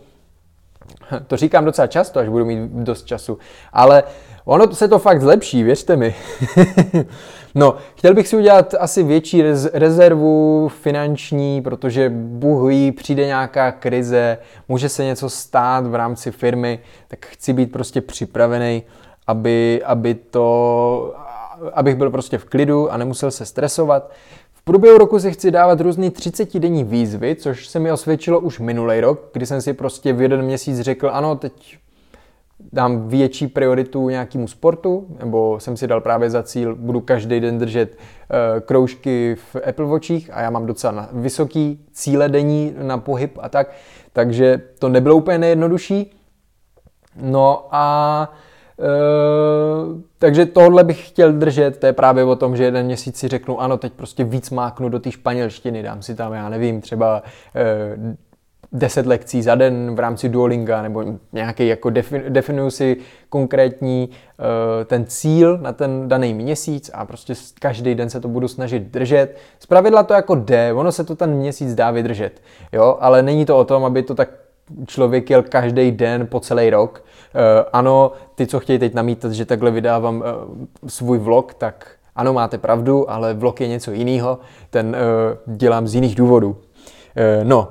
To 1.27 1.37
říkám 1.37 1.65
docela 1.65 1.87
často, 1.87 2.21
až 2.21 2.29
budu 2.29 2.45
mít 2.45 2.71
dost 2.71 3.07
času, 3.07 3.39
ale 3.73 4.03
ono 4.45 4.75
se 4.75 4.89
to 4.89 4.99
fakt 4.99 5.21
zlepší, 5.21 5.63
věřte 5.63 5.97
mi. 5.97 6.15
No, 7.55 7.75
chtěl 7.95 8.15
bych 8.15 8.29
si 8.29 8.37
udělat 8.37 8.75
asi 8.79 9.03
větší 9.03 9.43
rez- 9.43 9.71
rezervu 9.73 10.69
finanční, 10.69 11.63
protože 11.63 12.11
Bůh 12.15 12.69
ví, 12.69 12.93
přijde 12.93 13.27
nějaká 13.27 13.73
krize, 13.73 14.39
může 14.69 14.89
se 14.89 15.05
něco 15.05 15.31
stát 15.31 15.87
v 15.87 15.95
rámci 15.95 16.31
firmy, 16.31 16.79
tak 17.09 17.27
chci 17.27 17.53
být 17.53 17.73
prostě 17.73 18.01
připravený, 18.01 18.83
aby, 19.27 19.83
aby 19.85 20.15
to, 20.15 21.15
abych 21.73 21.97
byl 21.97 22.11
prostě 22.11 22.39
v 22.39 22.45
klidu 22.45 22.93
a 22.93 22.97
nemusel 22.97 23.31
se 23.31 23.47
stresovat. 23.47 24.11
V 24.63 24.65
průběhu 24.65 24.99
roku 24.99 25.19
si 25.19 25.33
chci 25.33 25.51
dávat 25.51 25.81
různý 25.81 26.11
30-denní 26.11 26.85
výzvy, 26.85 27.37
což 27.37 27.69
se 27.69 27.79
mi 27.79 27.93
osvědčilo 27.93 28.41
už 28.41 28.59
minulý 28.59 29.01
rok, 29.01 29.31
kdy 29.33 29.47
jsem 29.47 29.63
si 29.63 29.73
prostě 29.73 30.13
v 30.13 30.23
jeden 30.23 30.43
měsíc 30.43 30.81
řekl, 30.81 31.11
ano, 31.13 31.37
teď 31.37 31.79
dám 32.73 33.09
větší 33.09 33.47
prioritu 33.47 34.09
nějakému 34.09 34.49
sportu, 34.49 35.07
nebo 35.25 35.61
jsem 35.61 35.77
si 35.77 35.87
dal 35.87 36.01
právě 36.01 36.31
za 36.31 36.43
cíl, 36.43 36.77
budu 36.77 37.01
každý 37.01 37.41
den 37.41 37.59
držet 37.59 37.97
uh, 37.97 38.61
kroužky 38.61 39.37
v 39.53 39.57
Apple 39.69 39.87
Watchích 39.87 40.31
a 40.33 40.41
já 40.41 40.51
mám 40.51 40.67
docela 40.67 41.09
vysoký 41.13 41.87
cíle 41.93 42.29
denní 42.29 42.75
na 42.83 42.99
pohyb 42.99 43.39
a 43.41 43.49
tak, 43.49 43.73
takže 44.13 44.63
to 44.79 44.89
nebylo 44.89 45.17
úplně 45.17 45.39
nejjednodušší. 45.39 46.13
No 47.17 47.69
a 47.71 48.33
Uh, 48.83 50.01
takže 50.19 50.47
tohle 50.47 50.85
bych 50.85 51.09
chtěl 51.09 51.33
držet, 51.33 51.79
to 51.79 51.87
je 51.87 51.93
právě 51.93 52.25
o 52.25 52.37
tom, 52.37 52.57
že 52.57 52.65
jeden 52.65 52.87
měsíc 52.87 53.17
si 53.17 53.29
řeknu, 53.29 53.61
ano, 53.61 53.77
teď 53.77 53.93
prostě 53.93 54.25
víc 54.25 54.51
máknu 54.51 54.89
do 54.89 54.99
té 54.99 55.11
španělštiny, 55.11 55.83
dám 55.83 56.03
si 56.03 56.15
tam, 56.15 56.33
já 56.33 56.49
nevím, 56.49 56.81
třeba 56.81 57.23
uh, 58.03 58.15
10 58.73 59.07
lekcí 59.07 59.43
za 59.43 59.55
den 59.55 59.95
v 59.95 59.99
rámci 59.99 60.29
Duolinga 60.29 60.83
nebo 60.83 61.05
nějaký 61.33 61.69
jako 61.69 61.91
defin, 61.91 62.23
definuju 62.29 62.71
si 62.71 62.97
konkrétní 63.29 64.09
uh, 64.09 64.85
ten 64.85 65.05
cíl 65.07 65.59
na 65.59 65.73
ten 65.73 66.09
daný 66.09 66.35
měsíc 66.35 66.91
a 66.95 67.05
prostě 67.05 67.35
každý 67.61 67.95
den 67.95 68.11
se 68.11 68.21
to 68.21 68.29
budu 68.29 68.49
snažit 68.49 68.83
držet. 68.83 69.37
Z 69.59 69.67
pravidla 69.67 70.03
to 70.03 70.15
jako 70.15 70.35
jde, 70.35 70.73
ono 70.73 70.93
se 70.93 71.05
to 71.05 71.17
ten 71.17 71.31
měsíc 71.31 71.75
dá 71.75 71.91
vydržet, 71.91 72.43
jo, 72.73 72.97
ale 73.01 73.23
není 73.23 73.45
to 73.47 73.59
o 73.59 73.65
tom, 73.65 73.85
aby 73.85 74.03
to 74.03 74.15
tak 74.15 74.29
člověk 74.87 75.31
jel 75.31 75.43
každý 75.43 75.91
den 75.91 76.27
po 76.27 76.41
celý 76.41 76.71
rok. 76.71 77.05
Uh, 77.35 77.41
ano, 77.73 78.13
ty, 78.35 78.47
co 78.47 78.61
chtějí 78.61 78.79
teď 78.79 78.95
namítat, 78.95 79.33
že 79.33 79.45
takhle 79.45 79.71
vydávám 79.71 80.17
uh, 80.17 80.23
svůj 80.87 81.19
vlog, 81.19 81.55
tak 81.55 81.91
ano, 82.17 82.33
máte 82.33 82.59
pravdu, 82.59 83.11
ale 83.11 83.35
vlog 83.35 83.61
je 83.61 83.69
něco 83.69 83.93
jiného, 83.93 84.39
ten 84.71 84.97
uh, 85.47 85.57
dělám 85.57 85.89
z 85.89 85.95
jiných 85.95 86.15
důvodů. 86.15 86.57
No, 87.43 87.69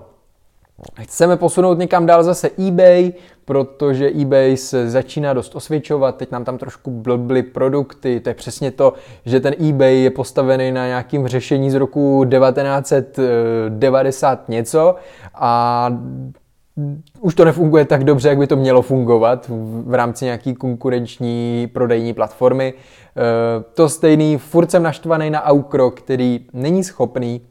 Chceme 1.02 1.38
posunout 1.38 1.78
někam 1.78 2.06
dál 2.06 2.24
zase 2.24 2.50
eBay, 2.67 3.12
protože 3.45 4.12
eBay 4.21 4.58
se 4.58 4.89
začíná 4.89 5.34
dost 5.34 5.56
osvědčovat, 5.56 6.17
teď 6.17 6.32
nám 6.32 6.45
tam 6.45 6.58
trošku 6.58 6.91
blbly 6.91 7.43
produkty, 7.43 8.19
to 8.19 8.30
je 8.30 8.34
přesně 8.34 8.71
to, 8.71 8.93
že 9.26 9.39
ten 9.39 9.54
eBay 9.69 10.04
je 10.04 10.10
postavený 10.10 10.71
na 10.71 10.88
nějakým 10.88 11.28
řešení 11.28 11.71
z 11.71 11.76
roku 11.76 12.26
1990 12.30 14.50
něco 14.50 14.95
a 15.34 15.89
už 17.19 17.36
to 17.36 17.45
nefunguje 17.45 17.86
tak 17.86 18.03
dobře, 18.03 18.29
jak 18.29 18.38
by 18.38 18.47
to 18.47 18.55
mělo 18.55 18.81
fungovat 18.81 19.45
v 19.86 19.93
rámci 19.93 20.25
nějaký 20.25 20.55
konkurenční 20.55 21.69
prodejní 21.73 22.13
platformy. 22.13 22.73
E, 22.73 23.63
to 23.73 23.89
stejný, 23.89 24.38
furt 24.38 24.71
jsem 24.71 24.84
naštvaný 24.84 25.29
na 25.29 25.43
Aukro, 25.43 25.91
který 25.91 26.45
není 26.53 26.84
schopný 26.84 27.41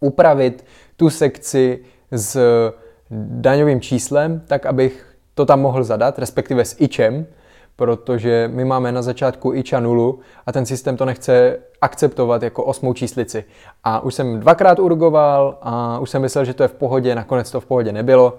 upravit 0.00 0.64
tu 0.96 1.10
sekci 1.10 1.78
s 2.10 2.40
daňovým 3.30 3.80
číslem, 3.80 4.42
tak 4.46 4.66
abych 4.66 5.16
to 5.34 5.46
tam 5.46 5.60
mohl 5.60 5.84
zadat, 5.84 6.18
respektive 6.18 6.64
s 6.64 6.76
ičem, 6.78 7.26
protože 7.76 8.50
my 8.52 8.64
máme 8.64 8.92
na 8.92 9.02
začátku 9.02 9.54
iča 9.54 9.80
nulu 9.80 10.20
a 10.46 10.52
ten 10.52 10.66
systém 10.66 10.96
to 10.96 11.04
nechce 11.04 11.58
akceptovat 11.80 12.42
jako 12.42 12.64
osmou 12.64 12.92
číslici. 12.92 13.44
A 13.84 14.00
už 14.00 14.14
jsem 14.14 14.40
dvakrát 14.40 14.78
urgoval 14.78 15.58
a 15.62 15.98
už 15.98 16.10
jsem 16.10 16.22
myslel, 16.22 16.44
že 16.44 16.54
to 16.54 16.62
je 16.62 16.68
v 16.68 16.74
pohodě, 16.74 17.14
nakonec 17.14 17.50
to 17.50 17.60
v 17.60 17.66
pohodě 17.66 17.92
nebylo. 17.92 18.38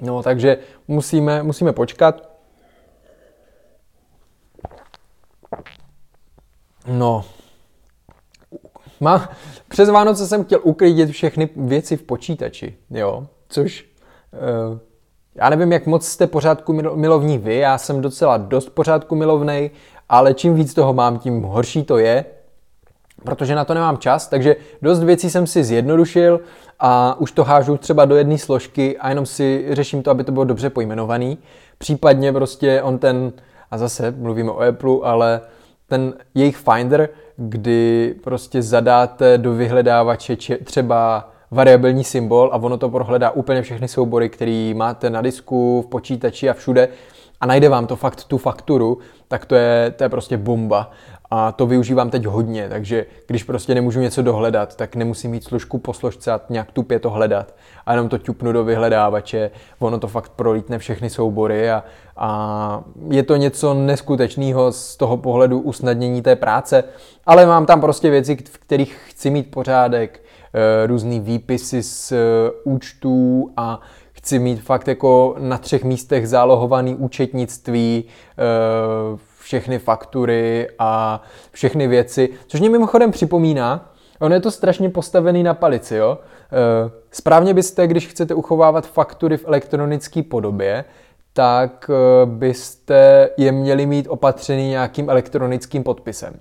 No, 0.00 0.22
takže 0.22 0.58
musíme, 0.88 1.42
musíme 1.42 1.72
počkat. 1.72 2.32
No, 6.86 7.24
má, 9.00 9.28
přes 9.68 9.88
Vánoce 9.88 10.26
jsem 10.26 10.44
chtěl 10.44 10.60
uklidit 10.62 11.10
všechny 11.10 11.48
věci 11.56 11.96
v 11.96 12.02
počítači, 12.02 12.76
jo, 12.90 13.26
což 13.48 13.88
uh, 14.70 14.78
já 15.34 15.50
nevím, 15.50 15.72
jak 15.72 15.86
moc 15.86 16.06
jste 16.06 16.26
pořádku 16.26 16.72
milovní 16.94 17.38
vy, 17.38 17.56
já 17.56 17.78
jsem 17.78 18.00
docela 18.00 18.36
dost 18.36 18.68
pořádku 18.68 19.14
milovnej, 19.14 19.70
ale 20.08 20.34
čím 20.34 20.54
víc 20.54 20.74
toho 20.74 20.92
mám, 20.92 21.18
tím 21.18 21.42
horší 21.42 21.84
to 21.84 21.98
je, 21.98 22.24
protože 23.24 23.54
na 23.54 23.64
to 23.64 23.74
nemám 23.74 23.98
čas, 23.98 24.28
takže 24.28 24.56
dost 24.82 25.02
věcí 25.02 25.30
jsem 25.30 25.46
si 25.46 25.64
zjednodušil 25.64 26.40
a 26.80 27.20
už 27.20 27.32
to 27.32 27.44
hážu 27.44 27.76
třeba 27.76 28.04
do 28.04 28.16
jedné 28.16 28.38
složky 28.38 28.98
a 28.98 29.08
jenom 29.08 29.26
si 29.26 29.66
řeším 29.70 30.02
to, 30.02 30.10
aby 30.10 30.24
to 30.24 30.32
bylo 30.32 30.44
dobře 30.44 30.70
pojmenovaný. 30.70 31.38
Případně 31.78 32.32
prostě 32.32 32.82
on 32.82 32.98
ten, 32.98 33.32
a 33.70 33.78
zase 33.78 34.10
mluvíme 34.10 34.50
o 34.50 34.60
Apple, 34.60 34.96
ale 35.02 35.40
ten 35.88 36.14
jejich 36.34 36.56
Finder, 36.56 37.08
kdy 37.36 38.14
prostě 38.24 38.62
zadáte 38.62 39.38
do 39.38 39.52
vyhledávače 39.52 40.36
třeba 40.64 41.31
variabilní 41.52 42.04
symbol 42.04 42.50
a 42.52 42.56
ono 42.56 42.78
to 42.78 42.88
prohledá 42.88 43.30
úplně 43.30 43.62
všechny 43.62 43.88
soubory, 43.88 44.28
které 44.28 44.72
máte 44.76 45.10
na 45.10 45.22
disku, 45.22 45.82
v 45.86 45.90
počítači 45.90 46.50
a 46.50 46.52
všude 46.52 46.88
a 47.40 47.46
najde 47.46 47.68
vám 47.68 47.86
to 47.86 47.96
fakt 47.96 48.24
tu 48.24 48.38
fakturu, 48.38 48.98
tak 49.28 49.46
to 49.46 49.54
je, 49.54 49.90
to 49.96 50.04
je 50.04 50.08
prostě 50.08 50.36
bomba. 50.36 50.90
A 51.30 51.52
to 51.52 51.66
využívám 51.66 52.10
teď 52.10 52.26
hodně, 52.26 52.68
takže 52.68 53.06
když 53.26 53.44
prostě 53.44 53.74
nemůžu 53.74 54.00
něco 54.00 54.22
dohledat, 54.22 54.76
tak 54.76 54.96
nemusím 54.96 55.30
mít 55.30 55.44
složku 55.44 55.78
po 55.78 55.92
složce 55.92 56.32
a 56.32 56.40
nějak 56.48 56.72
tupě 56.72 56.98
to 56.98 57.10
hledat. 57.10 57.54
A 57.86 57.92
jenom 57.92 58.08
to 58.08 58.18
ťupnu 58.18 58.52
do 58.52 58.64
vyhledávače, 58.64 59.50
ono 59.78 59.98
to 59.98 60.08
fakt 60.08 60.32
prolítne 60.36 60.78
všechny 60.78 61.10
soubory 61.10 61.70
a, 61.70 61.84
a 62.16 62.84
je 63.08 63.22
to 63.22 63.36
něco 63.36 63.74
neskutečného 63.74 64.72
z 64.72 64.96
toho 64.96 65.16
pohledu 65.16 65.60
usnadnění 65.60 66.22
té 66.22 66.36
práce, 66.36 66.84
ale 67.26 67.46
mám 67.46 67.66
tam 67.66 67.80
prostě 67.80 68.10
věci, 68.10 68.36
v 68.36 68.58
kterých 68.58 68.96
chci 69.08 69.30
mít 69.30 69.50
pořádek, 69.50 70.21
eh, 70.54 70.86
různý 70.86 71.20
výpisy 71.20 71.82
z 71.82 72.12
eh, 72.12 72.16
účtů 72.64 73.50
a 73.56 73.80
chci 74.12 74.38
mít 74.38 74.62
fakt 74.62 74.88
jako 74.88 75.36
na 75.38 75.58
třech 75.58 75.84
místech 75.84 76.28
zálohovaný 76.28 76.94
účetnictví, 76.94 78.04
eh, 78.04 79.18
všechny 79.40 79.78
faktury 79.78 80.68
a 80.78 81.22
všechny 81.50 81.88
věci, 81.88 82.28
což 82.46 82.60
mě 82.60 82.70
mimochodem 82.70 83.10
připomíná, 83.10 83.92
ono 84.20 84.34
je 84.34 84.40
to 84.40 84.50
strašně 84.50 84.90
postavený 84.90 85.42
na 85.42 85.54
palici, 85.54 85.96
jo. 85.96 86.18
Správně 87.10 87.54
byste, 87.54 87.86
když 87.86 88.06
chcete 88.06 88.34
uchovávat 88.34 88.86
faktury 88.86 89.36
v 89.36 89.44
elektronické 89.46 90.22
podobě, 90.22 90.84
tak 91.32 91.90
byste 92.24 93.28
je 93.36 93.52
měli 93.52 93.86
mít 93.86 94.06
opatřený 94.08 94.68
nějakým 94.68 95.10
elektronickým 95.10 95.82
podpisem. 95.82 96.34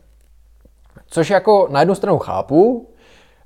Což 1.07 1.29
jako 1.29 1.67
na 1.71 1.79
jednu 1.79 1.95
stranu 1.95 2.17
chápu, 2.17 2.90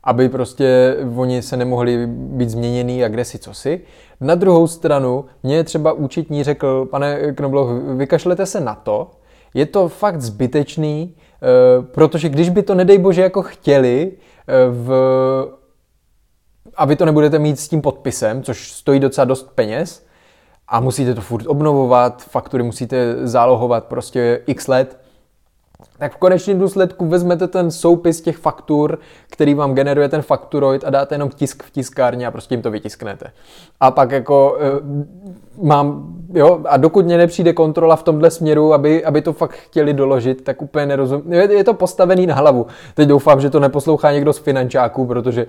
aby 0.05 0.29
prostě 0.29 0.97
oni 1.15 1.41
se 1.41 1.57
nemohli 1.57 2.07
být 2.07 2.49
změněný 2.49 3.03
a 3.03 3.07
kde 3.07 3.25
si 3.25 3.39
co 3.39 3.53
si. 3.53 3.81
Na 4.21 4.35
druhou 4.35 4.67
stranu 4.67 5.25
mě 5.43 5.63
třeba 5.63 5.91
účetní 5.91 6.43
řekl, 6.43 6.85
pane 6.85 7.33
Knobloch, 7.33 7.69
vykašlete 7.97 8.45
se 8.45 8.59
na 8.59 8.75
to, 8.75 9.11
je 9.53 9.65
to 9.65 9.89
fakt 9.89 10.21
zbytečný, 10.21 11.15
eh, 11.15 11.81
protože 11.81 12.29
když 12.29 12.49
by 12.49 12.63
to, 12.63 12.75
nedej 12.75 12.97
bože, 12.97 13.21
jako 13.21 13.41
chtěli, 13.41 14.11
eh, 14.47 14.53
v, 14.69 14.91
a 16.75 16.85
vy 16.85 16.95
to 16.95 17.05
nebudete 17.05 17.39
mít 17.39 17.59
s 17.59 17.67
tím 17.67 17.81
podpisem, 17.81 18.43
což 18.43 18.71
stojí 18.71 18.99
docela 18.99 19.25
dost 19.25 19.51
peněz, 19.55 20.05
a 20.67 20.79
musíte 20.79 21.13
to 21.13 21.21
furt 21.21 21.47
obnovovat, 21.47 22.23
faktury 22.23 22.63
musíte 22.63 23.27
zálohovat 23.27 23.85
prostě 23.85 24.41
x 24.47 24.67
let, 24.67 24.99
tak 25.97 26.13
v 26.13 26.17
konečném 26.17 26.59
důsledku 26.59 27.05
vezmete 27.05 27.47
ten 27.47 27.71
soupis 27.71 28.21
těch 28.21 28.37
faktur, 28.37 28.99
který 29.29 29.53
vám 29.53 29.73
generuje 29.73 30.09
ten 30.09 30.21
fakturoid 30.21 30.83
a 30.83 30.89
dáte 30.89 31.15
jenom 31.15 31.29
tisk 31.29 31.63
v 31.63 31.71
tiskárně 31.71 32.27
a 32.27 32.31
prostě 32.31 32.53
jim 32.53 32.61
to 32.61 32.71
vytisknete. 32.71 33.31
A 33.79 33.91
pak 33.91 34.11
jako 34.11 34.57
e, 34.59 34.65
mám, 35.61 36.15
jo, 36.33 36.59
a 36.65 36.77
dokud 36.77 37.05
mě 37.05 37.17
nepřijde 37.17 37.53
kontrola 37.53 37.95
v 37.95 38.03
tomhle 38.03 38.31
směru, 38.31 38.73
aby, 38.73 39.05
aby 39.05 39.21
to 39.21 39.33
fakt 39.33 39.51
chtěli 39.51 39.93
doložit, 39.93 40.43
tak 40.43 40.61
úplně 40.61 40.85
nerozumím. 40.85 41.33
Je, 41.33 41.53
je 41.53 41.63
to 41.63 41.73
postavený 41.73 42.27
na 42.27 42.35
hlavu. 42.35 42.65
Teď 42.93 43.07
doufám, 43.07 43.41
že 43.41 43.49
to 43.49 43.59
neposlouchá 43.59 44.11
někdo 44.11 44.33
z 44.33 44.37
finančáků, 44.37 45.05
protože 45.05 45.41
e, 45.41 45.47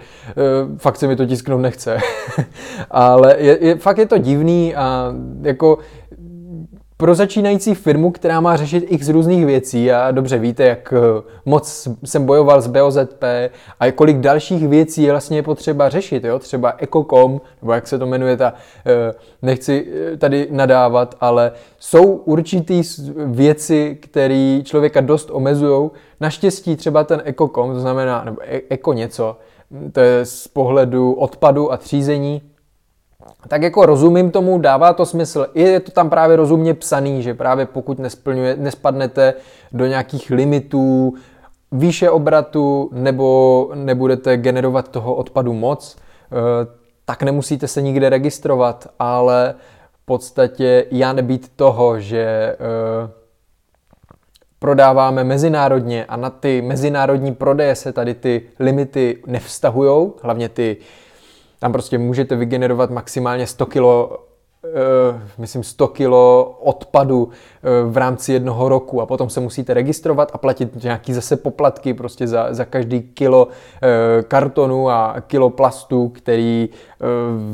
fakt 0.78 0.96
se 0.96 1.06
mi 1.06 1.16
to 1.16 1.26
tisknout 1.26 1.61
nechce. 1.61 1.98
Ale 2.90 3.37
je, 3.38 3.59
je, 3.66 3.76
fakt 3.76 3.98
je 3.98 4.06
to 4.06 4.18
divný 4.18 4.74
a 4.74 5.14
jako 5.42 5.78
pro 6.96 7.14
začínající 7.14 7.74
firmu, 7.74 8.11
která 8.11 8.40
má 8.40 8.56
řešit 8.56 8.87
x 8.88 9.09
různých 9.09 9.46
věcí 9.46 9.92
a 9.92 10.11
dobře 10.11 10.38
víte, 10.38 10.64
jak 10.64 10.94
eh, 10.96 11.22
moc 11.44 11.88
jsem 12.04 12.26
bojoval 12.26 12.61
s 12.61 12.66
BOZP 12.66 13.24
a 13.80 13.92
kolik 13.92 14.16
dalších 14.16 14.68
věcí 14.68 15.02
je 15.02 15.11
vlastně 15.11 15.42
potřeba 15.42 15.88
řešit, 15.88 16.24
jo? 16.24 16.38
třeba 16.38 16.74
Ecocom, 16.78 17.40
nebo 17.62 17.72
jak 17.72 17.86
se 17.86 17.99
to 17.99 18.07
jmenuje, 18.07 18.36
ta, 18.36 18.55
eh, 18.86 19.14
nechci 19.42 19.86
eh, 20.12 20.16
tady 20.16 20.49
nadávat, 20.51 21.14
ale 21.20 21.53
jsou 21.78 22.05
určitý 22.12 22.82
věci, 23.26 23.99
které 24.01 24.61
člověka 24.64 25.01
dost 25.01 25.28
omezují. 25.32 25.90
Naštěstí 26.20 26.76
třeba 26.76 27.05
ten 27.05 27.22
Ecocom, 27.24 27.72
to 27.72 27.80
znamená, 27.80 28.24
nebo 28.24 28.36
Eko 28.68 28.92
něco, 28.92 29.36
to 29.92 30.01
je 30.01 30.24
z 30.24 30.49
pohledu 30.49 31.12
odpadu 31.12 31.72
a 31.72 31.76
třízení, 31.76 32.42
tak 33.49 33.62
jako 33.62 33.87
rozumím 33.87 34.31
tomu, 34.31 34.59
dává 34.59 34.93
to 34.93 35.07
smysl. 35.07 35.47
Je 35.55 35.81
to 35.81 35.91
tam 35.91 36.11
právě 36.11 36.37
rozumně 36.37 36.74
psaný, 36.74 37.22
že 37.22 37.35
právě 37.35 37.66
pokud 37.66 37.99
nesplňuje, 37.99 38.57
nespadnete 38.57 39.35
do 39.72 39.87
nějakých 39.87 40.31
limitů 40.31 41.14
výše 41.72 42.11
obratu 42.11 42.91
nebo 42.93 43.70
nebudete 43.74 44.37
generovat 44.37 44.89
toho 44.89 45.14
odpadu 45.14 45.53
moc, 45.53 45.97
eh, 45.97 46.37
tak 47.05 47.22
nemusíte 47.22 47.68
se 47.68 47.83
nikde 47.83 48.09
registrovat, 48.09 48.89
ale 48.99 49.55
v 49.93 50.05
podstatě 50.05 50.87
já 50.91 51.12
nebýt 51.12 51.53
toho, 51.57 52.01
že 52.01 52.24
eh, 52.24 52.57
prodáváme 54.59 55.24
mezinárodně 55.24 56.05
a 56.05 56.16
na 56.16 56.31
ty 56.31 56.62
mezinárodní 56.62 57.35
prodeje 57.35 57.74
se 57.74 57.93
tady 57.93 58.14
ty 58.14 58.43
limity 58.59 59.22
nevztahují, 59.27 60.12
hlavně 60.22 60.49
ty 60.49 60.77
tam 61.59 61.72
prostě 61.72 61.98
můžete 61.98 62.36
vygenerovat 62.36 62.90
maximálně 62.90 63.46
100 63.46 63.66
kilo 63.66 64.18
Uh, 64.66 65.20
myslím 65.38 65.62
100 65.62 65.88
kilo 65.88 66.57
odpadu 66.61 67.24
uh, 67.24 67.30
v 67.92 67.96
rámci 67.96 68.32
jednoho 68.32 68.68
roku 68.68 69.00
a 69.00 69.07
potom 69.07 69.30
se 69.30 69.40
musíte 69.40 69.74
registrovat 69.74 70.30
a 70.32 70.38
platit 70.38 70.82
nějaký 70.82 71.12
zase 71.12 71.36
poplatky 71.36 71.94
prostě 71.94 72.26
za, 72.26 72.54
za 72.54 72.64
každý 72.64 73.02
kilo 73.02 73.46
uh, 73.46 73.52
kartonu 74.22 74.90
a 74.90 75.16
kilo 75.26 75.50
plastu, 75.50 76.09
který 76.09 76.68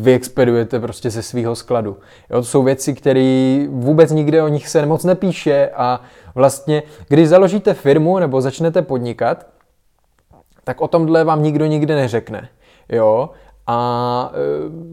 vyexpedujete 0.00 0.80
prostě 0.80 1.10
ze 1.10 1.22
svého 1.22 1.56
skladu. 1.56 1.96
Jo, 2.30 2.36
to 2.36 2.44
jsou 2.44 2.62
věci, 2.62 2.94
které 2.94 3.66
vůbec 3.70 4.10
nikde 4.10 4.42
o 4.42 4.48
nich 4.48 4.68
se 4.68 4.86
moc 4.86 5.04
nepíše 5.04 5.70
a 5.76 6.00
vlastně, 6.34 6.82
když 7.08 7.28
založíte 7.28 7.74
firmu 7.74 8.18
nebo 8.18 8.40
začnete 8.40 8.82
podnikat, 8.82 9.46
tak 10.64 10.80
o 10.80 10.88
tomhle 10.88 11.24
vám 11.24 11.42
nikdo 11.42 11.66
nikde 11.66 11.94
neřekne. 11.94 12.48
Jo? 12.88 13.30
A 13.66 14.32
e, 14.34 14.36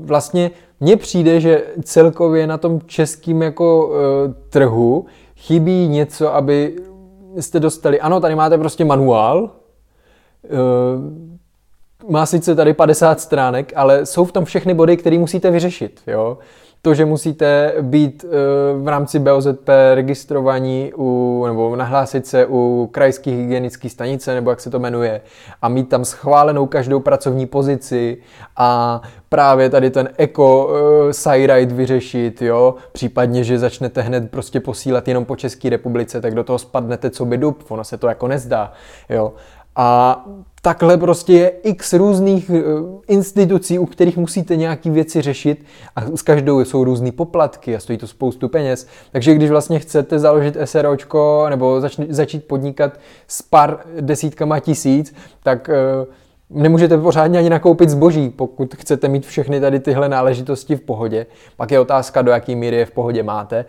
vlastně 0.06 0.52
mně 0.80 0.98
přijde, 0.98 1.40
že 1.40 1.64
celkově 1.84 2.48
na 2.48 2.58
tom 2.58 2.82
českým 2.86 3.42
jako 3.42 3.92
e, 3.92 4.34
trhu 4.50 5.06
chybí 5.36 5.88
něco, 5.88 6.36
aby 6.36 6.76
jste 7.40 7.60
dostali, 7.60 8.02
ano, 8.02 8.20
tady 8.20 8.36
máte 8.36 8.58
prostě 8.58 8.86
manuál, 8.86 9.52
e, 10.46 10.50
má 12.12 12.26
sice 12.26 12.56
tady 12.56 12.74
50 12.74 13.20
stránek, 13.20 13.74
ale 13.76 14.06
jsou 14.06 14.26
v 14.26 14.32
tom 14.32 14.46
všechny 14.46 14.74
body, 14.74 14.98
které 14.98 15.18
musíte 15.20 15.52
vyřešit, 15.52 16.02
jo 16.08 16.38
to, 16.82 16.94
že 16.94 17.06
musíte 17.06 17.74
být 17.82 18.26
eh, 18.28 18.30
v 18.84 18.88
rámci 18.88 19.20
BOZP 19.20 19.70
registrovaní 19.94 20.92
u, 20.98 21.44
nebo 21.48 21.76
nahlásit 21.76 22.28
se 22.28 22.46
u 22.50 22.90
krajské 22.92 23.32
hygienické 23.32 23.90
stanice, 23.90 24.36
nebo 24.36 24.50
jak 24.50 24.60
se 24.60 24.70
to 24.70 24.80
jmenuje, 24.80 25.22
a 25.62 25.70
mít 25.70 25.90
tam 25.90 26.06
schválenou 26.06 26.66
každou 26.66 27.00
pracovní 27.00 27.46
pozici 27.46 28.18
a 28.58 29.02
právě 29.30 29.70
tady 29.70 29.90
ten 29.90 30.10
eco 30.18 30.66
uh, 30.66 31.12
side 31.12 31.66
vyřešit, 31.66 32.42
jo, 32.42 32.76
případně, 32.92 33.44
že 33.44 33.60
začnete 33.60 34.02
hned 34.02 34.32
prostě 34.32 34.60
posílat 34.60 35.08
jenom 35.08 35.26
po 35.26 35.36
České 35.36 35.70
republice, 35.70 36.22
tak 36.22 36.36
do 36.36 36.44
toho 36.44 36.60
spadnete 36.60 37.10
co 37.10 37.26
by 37.26 37.38
dub, 37.38 37.64
ono 37.70 37.84
se 37.84 37.98
to 37.98 38.08
jako 38.08 38.28
nezdá, 38.28 38.72
jo. 39.10 39.34
A 39.76 40.26
takhle 40.62 40.98
prostě 40.98 41.34
je 41.34 41.50
x 41.50 41.94
různých 41.94 42.50
eh, 42.50 42.64
institucí, 43.08 43.80
u 43.80 43.86
kterých 43.86 44.18
musíte 44.18 44.56
nějaký 44.56 44.90
věci 44.90 45.22
řešit 45.22 45.66
a 45.96 46.02
s 46.18 46.22
každou 46.22 46.60
jsou 46.60 46.84
různé 46.84 47.12
poplatky 47.12 47.76
a 47.76 47.80
stojí 47.80 47.98
to 47.98 48.08
spoustu 48.08 48.50
peněz. 48.50 48.88
Takže 49.12 49.36
když 49.36 49.50
vlastně 49.50 49.80
chcete 49.80 50.20
založit 50.20 50.58
SROčko 50.64 51.46
nebo 51.50 51.82
začít 52.10 52.46
podnikat 52.46 53.00
s 53.28 53.42
pár 53.42 53.80
desítkama 54.02 54.60
tisíc, 54.60 55.14
tak 55.44 55.70
uh, 55.70 56.14
nemůžete 56.50 56.98
pořádně 56.98 57.40
ani 57.40 57.50
nakoupit 57.50 57.90
zboží, 57.90 58.30
pokud 58.30 58.76
chcete 58.76 59.08
mít 59.08 59.26
všechny 59.26 59.60
tady 59.60 59.80
tyhle 59.80 60.10
náležitosti 60.10 60.76
v 60.76 60.82
pohodě. 60.82 61.26
Pak 61.58 61.72
je 61.72 61.80
otázka, 61.80 62.22
do 62.22 62.32
jaký 62.32 62.56
míry 62.56 62.76
je 62.76 62.86
v 62.86 62.92
pohodě 62.92 63.24
máte. 63.24 63.66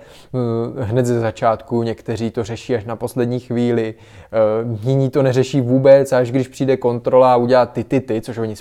Eh, 0.76 0.84
hned 0.84 1.06
ze 1.06 1.20
začátku 1.20 1.82
někteří 1.82 2.30
to 2.30 2.44
řeší 2.44 2.74
až 2.74 2.84
na 2.84 2.96
poslední 2.96 3.40
chvíli, 3.40 3.94
eh, 3.94 4.38
jiní 4.80 5.10
to 5.10 5.22
neřeší 5.22 5.60
vůbec, 5.60 6.12
až 6.12 6.30
když 6.30 6.48
přijde 6.48 6.76
kontrola 6.76 7.32
a 7.32 7.36
udělá 7.36 7.66
ty 7.66 7.84
ty 7.84 8.00
ty, 8.00 8.20
což 8.20 8.38
oni 8.38 8.54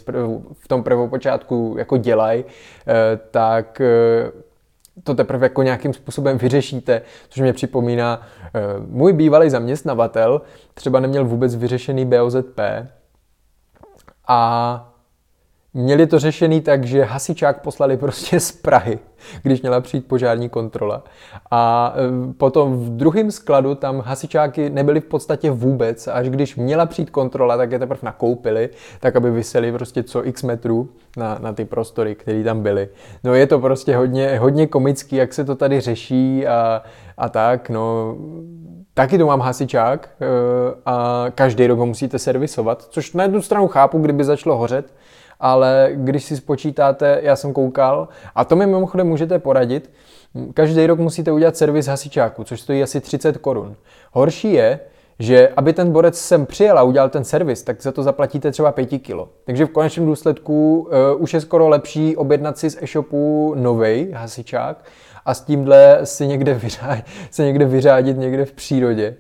v 0.54 0.68
tom 0.68 0.84
prvopočátku 0.84 1.76
jako 1.78 1.98
dělají, 1.98 2.46
eh, 2.88 3.20
tak 3.32 3.82
to 5.04 5.16
teprve 5.16 5.46
jako 5.46 5.64
nějakým 5.64 5.94
způsobem 5.94 6.38
vyřešíte, 6.38 7.02
což 7.30 7.42
mě 7.42 7.54
připomíná, 7.54 8.22
můj 8.88 9.14
bývalý 9.14 9.50
zaměstnavatel 9.50 10.42
třeba 10.74 11.00
neměl 11.00 11.26
vůbec 11.26 11.56
vyřešený 11.56 12.06
BOZP, 12.06 12.60
a 14.30 14.86
měli 15.74 16.08
to 16.08 16.20
řešený 16.20 16.62
tak, 16.62 16.84
že 16.84 17.04
hasičák 17.04 17.62
poslali 17.62 17.98
prostě 17.98 18.40
z 18.40 18.52
Prahy, 18.52 19.00
když 19.44 19.62
měla 19.62 19.82
přijít 19.82 20.08
požární 20.08 20.50
kontrola. 20.50 21.04
A 21.52 21.94
e, 21.96 22.34
potom 22.34 22.80
v 22.80 22.90
druhém 22.90 23.32
skladu 23.32 23.76
tam 23.76 24.00
hasičáky 24.00 24.70
nebyly 24.70 25.02
v 25.02 25.06
podstatě 25.06 25.52
vůbec. 25.52 26.08
Až 26.08 26.30
když 26.30 26.56
měla 26.56 26.86
přijít 26.86 27.10
kontrola, 27.10 27.58
tak 27.58 27.72
je 27.72 27.80
teprve 27.80 28.00
nakoupili, 28.04 28.70
tak 29.00 29.16
aby 29.16 29.32
vyseli 29.32 29.72
prostě 29.72 30.04
co 30.04 30.28
x 30.28 30.44
metrů 30.44 30.90
na, 31.18 31.38
na 31.42 31.54
ty 31.54 31.66
prostory, 31.66 32.16
které 32.16 32.44
tam 32.44 32.64
byly. 32.64 32.90
No 33.24 33.36
je 33.36 33.48
to 33.48 33.60
prostě 33.60 33.98
hodně, 33.98 34.40
hodně 34.40 34.68
komický, 34.68 35.16
jak 35.16 35.34
se 35.34 35.44
to 35.44 35.56
tady 35.56 35.82
řeší 35.82 36.48
a, 36.48 36.84
a 37.18 37.30
tak, 37.30 37.70
no 37.70 38.16
Taky 39.00 39.18
tu 39.18 39.26
mám 39.26 39.40
hasičák 39.42 40.10
eh, 40.10 40.26
a 40.86 41.26
každý 41.36 41.68
rok 41.68 41.80
ho 41.80 41.86
musíte 41.86 42.20
servisovat, 42.20 42.84
což 42.90 43.14
na 43.14 43.24
jednu 43.24 43.42
stranu 43.42 43.68
chápu, 43.68 44.00
kdyby 44.00 44.24
začalo 44.24 44.58
hořet, 44.58 44.94
ale 45.40 45.90
když 45.94 46.24
si 46.24 46.38
spočítáte, 46.38 47.20
já 47.24 47.36
jsem 47.36 47.54
koukal, 47.54 48.08
a 48.36 48.46
to 48.46 48.56
mi 48.56 48.66
mimochodem 48.66 49.08
můžete 49.08 49.40
poradit, 49.40 49.92
každý 50.54 50.88
rok 50.88 51.00
musíte 51.00 51.32
udělat 51.32 51.58
servis 51.58 51.88
hasičáku, 51.88 52.44
což 52.44 52.62
stojí 52.62 52.84
asi 52.84 53.02
30 53.02 53.38
korun. 53.38 53.76
Horší 54.12 54.54
je, 54.54 54.80
že 55.20 55.50
aby 55.50 55.74
ten 55.74 55.92
borec 55.92 56.20
sem 56.20 56.46
přijel 56.46 56.80
a 56.80 56.84
udělal 56.84 57.10
ten 57.10 57.24
servis, 57.24 57.64
tak 57.64 57.82
za 57.82 57.92
to 57.92 58.04
zaplatíte 58.04 58.52
třeba 58.52 58.72
5 58.72 58.88
kilo. 58.88 59.30
Takže 59.44 59.66
v 59.66 59.70
konečném 59.70 60.06
důsledku 60.06 60.80
uh, 60.80 61.22
už 61.22 61.34
je 61.34 61.42
skoro 61.42 61.68
lepší 61.68 62.18
objednat 62.18 62.58
si 62.58 62.70
z 62.70 62.78
e-shopu 62.82 63.54
novej 63.58 64.12
hasičák, 64.12 64.86
a 65.26 65.34
s 65.34 65.42
tímhle 65.42 66.00
si 66.04 66.28
někde, 66.28 66.54
vyřádit, 66.54 67.06
se 67.32 67.46
někde 67.46 67.66
vyřádit 67.66 68.18
někde 68.18 68.46
v 68.46 68.52
přírodě. 68.52 69.16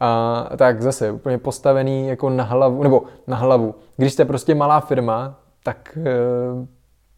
A 0.00 0.50
tak 0.56 0.82
zase 0.82 1.10
úplně 1.10 1.38
postavený 1.38 2.08
jako 2.08 2.30
na 2.30 2.44
hlavu, 2.44 2.82
nebo 2.82 3.02
na 3.26 3.36
hlavu. 3.36 3.74
Když 3.96 4.12
jste 4.12 4.24
prostě 4.24 4.54
malá 4.54 4.80
firma, 4.80 5.40
tak 5.62 5.98
e, 6.02 6.10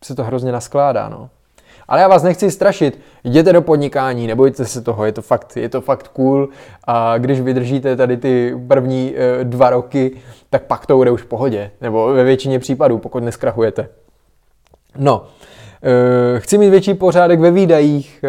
se 0.04 0.14
to 0.14 0.24
hrozně 0.24 0.52
naskládá, 0.52 1.08
no. 1.08 1.30
Ale 1.88 2.00
já 2.00 2.08
vás 2.08 2.22
nechci 2.22 2.50
strašit, 2.50 3.00
jděte 3.24 3.52
do 3.52 3.62
podnikání, 3.62 4.26
nebojte 4.26 4.64
se 4.64 4.80
toho, 4.80 5.04
je 5.04 5.12
to 5.12 5.22
fakt, 5.22 5.56
je 5.56 5.68
to 5.68 5.80
fakt 5.80 6.08
cool 6.08 6.48
a 6.86 7.18
když 7.18 7.40
vydržíte 7.40 7.96
tady 7.96 8.16
ty 8.16 8.54
první 8.68 9.14
e, 9.16 9.44
dva 9.44 9.70
roky, 9.70 10.16
tak 10.50 10.62
pak 10.62 10.86
to 10.86 10.96
bude 10.96 11.10
už 11.10 11.22
v 11.22 11.26
pohodě, 11.26 11.70
nebo 11.80 12.06
ve 12.06 12.24
většině 12.24 12.58
případů, 12.58 12.98
pokud 12.98 13.22
neskrachujete. 13.22 13.88
No, 14.96 15.26
Eh, 15.82 16.40
chci 16.40 16.58
mít 16.58 16.70
větší 16.70 16.94
pořádek 16.94 17.40
ve 17.40 17.50
výdajích, 17.50 18.24
eh, 18.24 18.28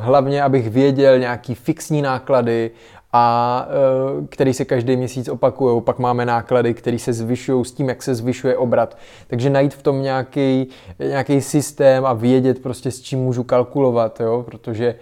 hlavně 0.00 0.42
abych 0.42 0.70
věděl 0.70 1.18
nějaký 1.18 1.54
fixní 1.54 2.02
náklady, 2.02 2.70
a 3.16 3.66
eh, 3.68 4.26
který 4.26 4.54
se 4.54 4.64
každý 4.64 4.96
měsíc 4.96 5.28
opakují. 5.28 5.82
Pak 5.82 5.98
máme 5.98 6.26
náklady, 6.26 6.74
které 6.74 6.98
se 6.98 7.12
zvyšují 7.12 7.64
s 7.64 7.72
tím, 7.72 7.88
jak 7.88 8.02
se 8.02 8.14
zvyšuje 8.14 8.56
obrat. 8.56 8.96
Takže 9.26 9.50
najít 9.50 9.74
v 9.74 9.82
tom 9.82 10.02
nějaký, 10.02 10.68
nějaký 10.98 11.40
systém 11.40 12.06
a 12.06 12.12
vědět 12.12 12.62
prostě 12.62 12.90
s 12.90 13.00
čím 13.00 13.18
můžu 13.18 13.44
kalkulovat, 13.44 14.20
jo? 14.20 14.42
protože 14.46 14.94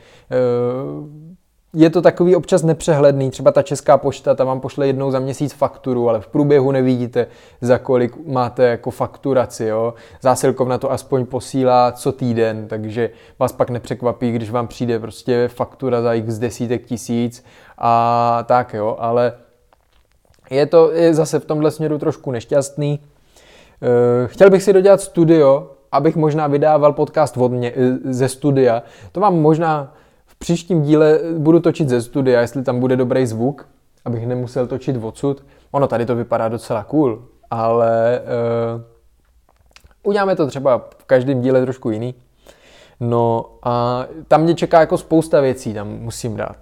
je 1.74 1.90
to 1.90 2.02
takový 2.02 2.36
občas 2.36 2.62
nepřehledný, 2.62 3.30
třeba 3.30 3.52
ta 3.52 3.62
česká 3.62 3.98
pošta, 3.98 4.34
ta 4.34 4.44
vám 4.44 4.60
pošle 4.60 4.86
jednou 4.86 5.10
za 5.10 5.18
měsíc 5.18 5.52
fakturu, 5.52 6.08
ale 6.08 6.20
v 6.20 6.26
průběhu 6.26 6.72
nevidíte, 6.72 7.26
za 7.60 7.78
kolik 7.78 8.26
máte 8.26 8.64
jako 8.64 8.90
fakturaci, 8.90 9.64
jo. 9.64 9.94
Zásilkovna 10.20 10.78
to 10.78 10.92
aspoň 10.92 11.26
posílá 11.26 11.92
co 11.92 12.12
týden, 12.12 12.68
takže 12.68 13.10
vás 13.38 13.52
pak 13.52 13.70
nepřekvapí, 13.70 14.32
když 14.32 14.50
vám 14.50 14.68
přijde 14.68 14.98
prostě 14.98 15.48
faktura 15.48 16.02
za 16.02 16.14
x 16.14 16.38
desítek 16.38 16.84
tisíc 16.84 17.44
a 17.82 18.44
tak, 18.46 18.74
jo, 18.74 18.96
ale 18.98 19.32
je 20.50 20.66
to 20.66 20.92
je 20.92 21.14
zase 21.14 21.38
v 21.38 21.44
tomhle 21.44 21.70
směru 21.70 21.98
trošku 21.98 22.30
nešťastný. 22.30 23.00
Eh, 23.82 24.28
chtěl 24.28 24.50
bych 24.50 24.62
si 24.62 24.72
dodělat 24.72 25.00
studio, 25.00 25.70
abych 25.92 26.16
možná 26.16 26.46
vydával 26.46 26.92
podcast 26.92 27.36
od 27.36 27.52
mě, 27.52 27.72
eh, 27.76 28.12
ze 28.12 28.28
studia. 28.28 28.82
To 29.12 29.20
vám 29.20 29.40
možná 29.40 29.94
příštím 30.38 30.82
díle 30.82 31.20
budu 31.38 31.60
točit 31.60 31.88
ze 31.88 32.02
studia, 32.02 32.40
jestli 32.40 32.62
tam 32.62 32.80
bude 32.80 32.96
dobrý 32.96 33.26
zvuk, 33.26 33.68
abych 34.04 34.26
nemusel 34.26 34.66
točit 34.66 34.96
odsud. 35.02 35.44
Ono 35.70 35.86
tady 35.86 36.06
to 36.06 36.16
vypadá 36.16 36.48
docela 36.48 36.84
cool, 36.84 37.22
ale 37.50 38.20
uh, 38.74 38.82
uděláme 40.02 40.36
to 40.36 40.46
třeba 40.46 40.78
v 40.98 41.04
každém 41.04 41.40
díle 41.40 41.62
trošku 41.62 41.90
jiný. 41.90 42.14
No 43.00 43.46
a 43.62 44.06
tam 44.28 44.42
mě 44.42 44.54
čeká 44.54 44.80
jako 44.80 44.98
spousta 44.98 45.40
věcí, 45.40 45.74
tam 45.74 45.88
musím 45.88 46.36
dát 46.36 46.56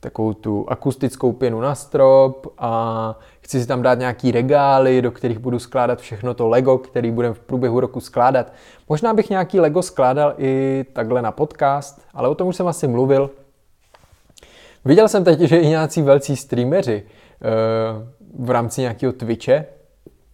takovou 0.00 0.32
tu 0.32 0.64
akustickou 0.68 1.32
pěnu 1.32 1.60
na 1.60 1.74
strop 1.74 2.46
a 2.58 3.18
chci 3.40 3.60
si 3.60 3.66
tam 3.66 3.82
dát 3.82 3.98
nějaký 3.98 4.30
regály, 4.30 5.02
do 5.02 5.10
kterých 5.10 5.38
budu 5.38 5.58
skládat 5.58 6.00
všechno 6.00 6.34
to 6.34 6.48
Lego, 6.48 6.78
který 6.78 7.10
budeme 7.10 7.34
v 7.34 7.40
průběhu 7.40 7.80
roku 7.80 8.00
skládat. 8.00 8.52
Možná 8.88 9.14
bych 9.14 9.30
nějaký 9.30 9.60
Lego 9.60 9.82
skládal 9.82 10.34
i 10.38 10.84
takhle 10.92 11.22
na 11.22 11.32
podcast, 11.32 12.02
ale 12.14 12.28
o 12.28 12.34
tom 12.34 12.48
už 12.48 12.56
jsem 12.56 12.66
asi 12.66 12.88
mluvil. 12.88 13.30
Viděl 14.84 15.08
jsem 15.08 15.24
teď, 15.24 15.40
že 15.40 15.58
i 15.58 15.66
nějací 15.66 16.02
velcí 16.02 16.36
streameři 16.36 17.02
eh, 17.02 17.46
v 18.38 18.50
rámci 18.50 18.80
nějakého 18.80 19.12
Twitche, 19.12 19.64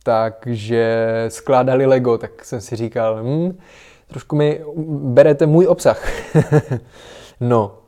takže 0.02 1.06
skládali 1.28 1.86
Lego, 1.86 2.18
tak 2.18 2.44
jsem 2.44 2.60
si 2.60 2.76
říkal, 2.76 3.20
hm, 3.22 3.58
trošku 4.06 4.36
mi 4.36 4.64
berete 4.86 5.46
můj 5.46 5.66
obsah. 5.66 6.08
no, 7.40 7.78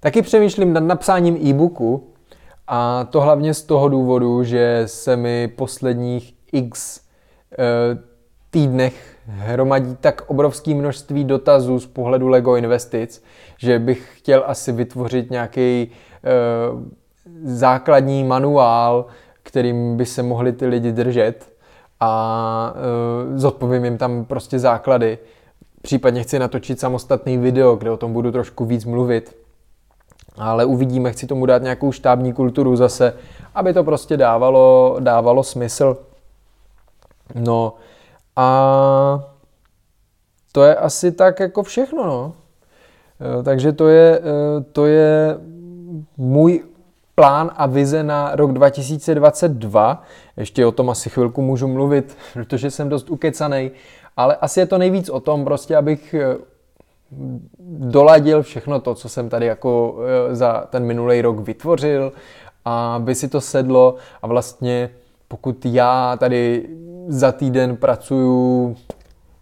taky 0.00 0.22
přemýšlím 0.22 0.72
nad 0.72 0.84
napsáním 0.84 1.36
e-booku 1.36 2.10
a 2.66 3.04
to 3.10 3.20
hlavně 3.20 3.54
z 3.54 3.62
toho 3.62 3.88
důvodu, 3.88 4.44
že 4.44 4.82
se 4.86 5.16
mi 5.16 5.48
posledních 5.48 6.34
x 6.52 7.00
e, 7.58 7.98
týdnech 8.50 9.16
hromadí 9.26 9.96
tak 10.00 10.22
obrovské 10.26 10.74
množství 10.74 11.24
dotazů 11.24 11.80
z 11.80 11.86
pohledu 11.86 12.28
Lego 12.28 12.56
investic, 12.56 13.24
že 13.58 13.78
bych 13.78 14.12
chtěl 14.18 14.44
asi 14.46 14.72
vytvořit 14.72 15.30
nějaký 15.30 15.82
e, 15.82 15.88
základní 17.44 18.24
manuál, 18.24 19.06
kterým 19.42 19.96
by 19.96 20.06
se 20.06 20.22
mohli 20.22 20.52
ty 20.52 20.66
lidi 20.66 20.92
držet 20.92 21.52
a 22.00 22.74
e, 23.34 23.38
zodpovím 23.38 23.84
jim 23.84 23.98
tam 23.98 24.24
prostě 24.24 24.58
základy. 24.58 25.18
Případně 25.82 26.22
chci 26.22 26.38
natočit 26.38 26.80
samostatný 26.80 27.38
video, 27.38 27.76
kde 27.76 27.90
o 27.90 27.96
tom 27.96 28.12
budu 28.12 28.32
trošku 28.32 28.64
víc 28.64 28.84
mluvit. 28.84 29.39
Ale 30.42 30.64
uvidíme, 30.64 31.12
chci 31.12 31.26
tomu 31.26 31.46
dát 31.46 31.62
nějakou 31.62 31.92
štábní 31.92 32.32
kulturu 32.32 32.76
zase, 32.76 33.14
aby 33.54 33.72
to 33.72 33.84
prostě 33.84 34.16
dávalo, 34.16 34.96
dávalo 35.00 35.42
smysl. 35.42 35.96
No 37.34 37.74
a 38.36 39.20
to 40.52 40.64
je 40.64 40.76
asi 40.76 41.12
tak 41.12 41.40
jako 41.40 41.62
všechno, 41.62 42.06
no. 42.06 42.32
E, 43.40 43.42
takže 43.42 43.72
to 43.72 43.88
je, 43.88 44.18
e, 44.18 44.60
to 44.72 44.86
je 44.86 45.38
můj 46.16 46.64
plán 47.14 47.50
a 47.56 47.66
vize 47.66 48.02
na 48.02 48.36
rok 48.36 48.52
2022. 48.52 50.02
Ještě 50.36 50.66
o 50.66 50.72
tom 50.72 50.90
asi 50.90 51.10
chvilku 51.10 51.42
můžu 51.42 51.68
mluvit, 51.68 52.16
protože 52.32 52.70
jsem 52.70 52.88
dost 52.88 53.10
ukecanej, 53.10 53.70
ale 54.16 54.36
asi 54.36 54.60
je 54.60 54.66
to 54.66 54.78
nejvíc 54.78 55.08
o 55.08 55.20
tom 55.20 55.44
prostě, 55.44 55.76
abych 55.76 56.14
eh, 56.14 56.36
doladil 57.68 58.42
všechno 58.42 58.80
to, 58.80 58.94
co 58.94 59.08
jsem 59.08 59.28
tady 59.28 59.46
jako 59.46 59.96
eh, 60.30 60.34
za 60.34 60.66
ten 60.70 60.84
minulý 60.84 61.22
rok 61.22 61.38
vytvořil, 61.38 62.12
aby 62.64 63.14
si 63.14 63.28
to 63.28 63.40
sedlo 63.40 63.94
a 64.22 64.26
vlastně 64.26 64.90
pokud 65.28 65.66
já 65.66 66.16
tady 66.16 66.68
za 67.08 67.32
týden 67.32 67.76
pracuju 67.76 68.76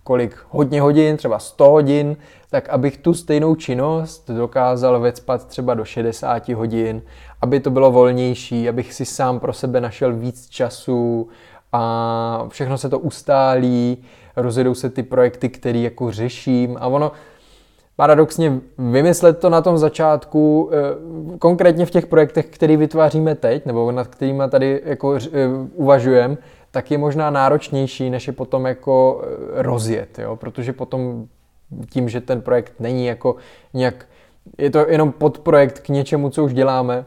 kolik 0.08 0.36
hodně 0.48 0.80
hodin, 0.80 1.16
třeba 1.16 1.38
100 1.38 1.70
hodin, 1.70 2.16
tak 2.50 2.68
abych 2.68 2.96
tu 2.96 3.14
stejnou 3.14 3.54
činnost 3.54 4.30
dokázal 4.30 5.00
vecpat 5.00 5.46
třeba 5.46 5.74
do 5.74 5.84
60 5.84 6.48
hodin, 6.48 7.02
aby 7.40 7.60
to 7.60 7.70
bylo 7.70 7.92
volnější, 7.92 8.68
abych 8.68 8.92
si 8.94 9.04
sám 9.04 9.40
pro 9.40 9.52
sebe 9.52 9.80
našel 9.80 10.16
víc 10.16 10.48
času 10.48 11.28
a 11.72 12.44
všechno 12.48 12.78
se 12.78 12.88
to 12.88 12.98
ustálí, 12.98 13.98
rozjedou 14.36 14.74
se 14.74 14.90
ty 14.90 15.02
projekty, 15.02 15.48
které 15.48 15.78
jako 15.78 16.12
řeším 16.12 16.76
a 16.80 16.86
ono 16.86 17.12
paradoxně 17.99 18.61
vymyslet 18.78 19.38
to 19.38 19.51
na 19.51 19.62
tom 19.62 19.78
začátku, 19.78 20.70
eh, 20.72 21.38
konkrétně 21.38 21.86
v 21.86 21.90
těch 21.90 22.07
projektech, 22.07 22.46
které 22.46 22.76
vytváříme 22.76 23.34
teď, 23.34 23.66
nebo 23.66 23.92
nad 23.92 24.07
kterými 24.07 24.42
tady 24.51 24.82
jako 24.84 25.14
eh, 25.14 25.20
uvažujeme, 25.74 26.36
tak 26.70 26.90
je 26.90 26.99
možná 26.99 27.30
náročnější, 27.30 28.11
než 28.11 28.26
je 28.26 28.32
potom 28.32 28.66
jako 28.66 29.22
eh, 29.24 29.62
rozjet, 29.62 30.18
jo? 30.18 30.36
protože 30.36 30.72
potom 30.72 31.26
tím, 31.90 32.09
že 32.09 32.20
ten 32.20 32.40
projekt 32.40 32.72
není 32.80 33.07
jako 33.07 33.36
nějak, 33.74 34.07
je 34.59 34.70
to 34.70 34.86
jenom 34.88 35.12
podprojekt 35.12 35.78
k 35.78 35.88
něčemu, 35.88 36.30
co 36.30 36.44
už 36.44 36.55
děláme, 36.55 37.05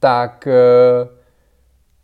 tak 0.00 0.48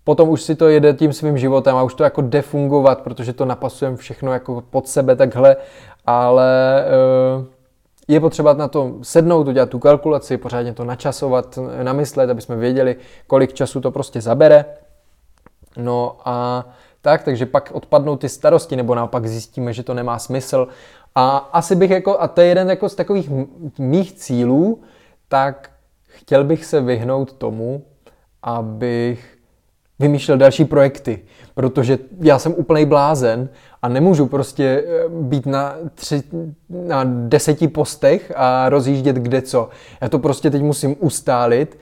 potom 0.05 0.29
už 0.29 0.43
si 0.43 0.55
to 0.55 0.69
jede 0.69 0.93
tím 0.93 1.13
svým 1.13 1.39
životem 1.39 1.77
a 1.77 1.83
už 1.83 1.95
to 1.95 2.05
jako 2.05 2.23
defungovat, 2.23 3.01
protože 3.01 3.33
to 3.33 3.45
napasujeme 3.45 3.97
všechno 3.97 4.33
jako 4.33 4.63
pod 4.71 4.89
sebe 4.89 5.17
takhle, 5.17 5.57
ale 6.07 6.85
je 8.09 8.21
potřeba 8.21 8.53
na 8.53 8.69
to 8.69 8.95
sednout, 9.03 9.49
udělat 9.49 9.71
tu 9.71 9.79
kalkulaci, 9.79 10.37
pořádně 10.37 10.73
to 10.73 10.85
načasovat, 10.85 11.59
namyslet, 11.83 12.31
aby 12.31 12.41
jsme 12.41 12.57
věděli, 12.57 12.97
kolik 13.27 13.53
času 13.53 13.81
to 13.81 13.91
prostě 13.91 14.21
zabere. 14.21 14.65
No 15.77 16.17
a 16.25 16.67
tak, 17.01 17.23
takže 17.23 17.47
pak 17.47 17.71
odpadnou 17.73 18.17
ty 18.17 18.29
starosti, 18.29 18.77
nebo 18.77 18.95
naopak 18.95 19.27
zjistíme, 19.27 19.73
že 19.73 19.83
to 19.83 19.95
nemá 19.95 20.19
smysl. 20.19 20.69
A 21.15 21.37
asi 21.37 21.77
bych 21.77 21.91
jako, 21.91 22.21
a 22.21 22.29
to 22.29 22.41
je 22.41 22.47
jeden 22.47 22.71
jako 22.71 22.89
z 22.89 22.95
takových 22.95 23.31
mých 23.79 24.13
cílů, 24.13 24.81
tak 25.29 25.71
chtěl 26.07 26.45
bych 26.45 26.65
se 26.65 26.81
vyhnout 26.81 27.33
tomu, 27.33 27.85
abych 28.43 29.39
vymýšlel 29.99 30.39
další 30.39 30.65
projekty, 30.65 31.25
protože 31.59 31.99
já 32.21 32.39
jsem 32.39 32.55
úplný 32.57 32.85
blázen 32.85 33.49
a 33.83 33.89
nemůžu 33.89 34.27
prostě 34.27 34.85
eh, 34.87 35.09
být 35.09 35.47
na, 35.47 35.77
tři, 35.95 36.23
na 36.69 37.05
deseti 37.05 37.69
postech 37.69 38.33
a 38.37 38.69
rozjíždět 38.69 39.17
kde 39.17 39.43
co. 39.43 39.69
Já 40.01 40.09
to 40.09 40.19
prostě 40.19 40.51
teď 40.51 40.63
musím 40.63 40.97
ustálit, 41.01 41.79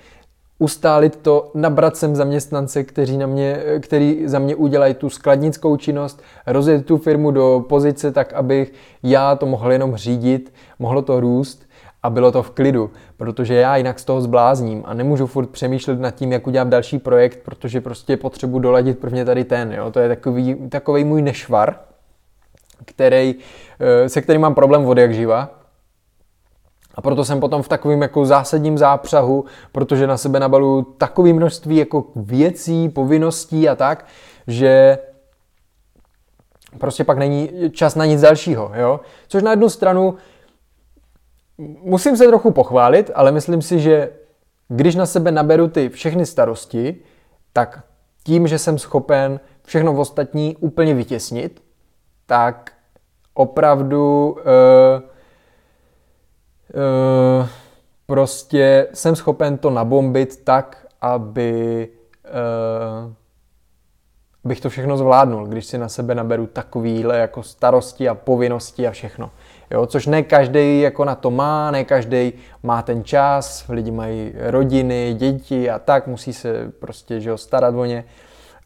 ustálit 0.59 1.17
to, 1.17 1.51
nabrat 1.55 1.97
sem 1.97 2.17
zaměstnance, 2.17 2.85
kteří 2.85 3.17
na 3.19 3.27
mě, 3.27 3.63
který 3.81 4.23
za 4.25 4.39
mě 4.39 4.55
udělají 4.55 4.95
tu 4.95 5.11
skladnickou 5.11 5.77
činnost, 5.77 6.23
rozjet 6.47 6.87
tu 6.87 6.99
firmu 6.99 7.31
do 7.31 7.65
pozice 7.69 8.13
tak, 8.13 8.33
abych 8.33 8.73
já 9.03 9.37
to 9.37 9.47
mohl 9.47 9.73
jenom 9.73 9.97
řídit, 9.97 10.53
mohlo 10.79 11.03
to 11.03 11.21
růst 11.21 11.67
a 12.03 12.11
bylo 12.11 12.33
to 12.33 12.43
v 12.43 12.51
klidu, 12.51 12.91
protože 13.17 13.55
já 13.55 13.77
jinak 13.77 13.99
z 13.99 14.05
toho 14.05 14.21
zblázním 14.21 14.83
a 14.87 14.95
nemůžu 14.95 15.27
furt 15.27 15.51
přemýšlet 15.51 16.01
nad 16.01 16.11
tím, 16.11 16.33
jak 16.33 16.47
udělám 16.47 16.71
další 16.71 16.99
projekt, 16.99 17.39
protože 17.45 17.81
prostě 17.81 18.17
potřebuji 18.17 18.59
doladit 18.59 18.99
prvně 18.99 19.25
tady 19.25 19.45
ten, 19.45 19.73
jo? 19.73 19.91
to 19.91 20.01
je 20.01 20.09
takový, 20.09 20.55
takový 20.69 21.05
můj 21.05 21.23
nešvar, 21.23 21.81
který, 22.85 23.35
eh, 23.81 24.09
se 24.09 24.23
kterým 24.23 24.43
mám 24.43 24.55
problém 24.55 24.87
od 24.87 24.99
jak 24.99 25.15
živa, 25.15 25.51
a 26.95 27.03
proto 27.03 27.25
jsem 27.25 27.41
potom 27.41 27.63
v 27.63 27.69
takovém 27.69 28.03
jako 28.03 28.27
zásadním 28.27 28.79
zápřahu, 28.79 29.45
protože 29.73 30.07
na 30.07 30.17
sebe 30.17 30.41
nabalu 30.41 30.83
takové 30.83 31.33
množství 31.33 31.77
jako 31.77 32.05
věcí, 32.17 32.89
povinností 32.89 33.69
a 33.69 33.75
tak, 33.75 34.07
že 34.47 34.99
prostě 36.79 37.05
pak 37.05 37.19
není 37.19 37.51
čas 37.71 37.95
na 37.95 38.05
nic 38.05 38.21
dalšího, 38.21 38.73
jo? 38.75 39.01
Což 39.29 39.43
na 39.43 39.51
jednu 39.51 39.69
stranu 39.69 40.15
musím 41.59 42.17
se 42.17 42.27
trochu 42.27 42.51
pochválit, 42.51 43.11
ale 43.15 43.33
myslím 43.33 43.63
si, 43.63 43.81
že 43.81 44.11
když 44.69 44.95
na 44.95 45.07
sebe 45.07 45.33
naberu 45.33 45.69
ty 45.69 45.89
všechny 45.89 46.27
starosti, 46.27 46.97
tak 47.53 47.85
tím, 48.25 48.47
že 48.47 48.59
jsem 48.59 48.79
schopen 48.79 49.41
všechno 49.65 49.93
v 49.93 50.01
ostatní 50.01 50.57
úplně 50.57 50.95
vytěsnit, 50.95 51.63
tak 52.27 52.73
opravdu 53.35 54.31
uh, 54.31 54.39
uh, 57.41 57.49
prostě 58.07 58.89
jsem 58.95 59.17
schopen 59.17 59.59
to 59.59 59.71
nabombit 59.71 60.45
tak, 60.45 60.87
aby 61.01 61.89
uh, 62.25 63.13
bych 64.45 64.61
to 64.61 64.71
všechno 64.71 64.97
zvládnul, 64.97 65.47
když 65.47 65.67
si 65.67 65.79
na 65.79 65.89
sebe 65.89 66.15
naberu 66.15 66.47
takovýhle 66.47 67.19
jako 67.19 67.43
starosti 67.43 68.09
a 68.09 68.15
povinnosti 68.15 68.87
a 68.87 68.91
všechno. 68.91 69.31
Jo, 69.71 69.87
což 69.87 70.07
ne 70.07 70.23
každý 70.23 70.81
jako 70.81 71.05
na 71.05 71.15
to 71.15 71.31
má, 71.31 71.71
ne 71.71 71.85
každý 71.85 72.33
má 72.63 72.83
ten 72.83 73.05
čas, 73.05 73.65
lidi 73.69 73.91
mají 73.91 74.33
rodiny, 74.37 75.15
děti 75.19 75.71
a 75.71 75.79
tak, 75.79 76.07
musí 76.07 76.33
se 76.33 76.73
prostě 76.79 77.21
že 77.21 77.31
jo, 77.31 77.37
starat 77.37 77.75
o 77.75 77.85
ně. 77.85 78.05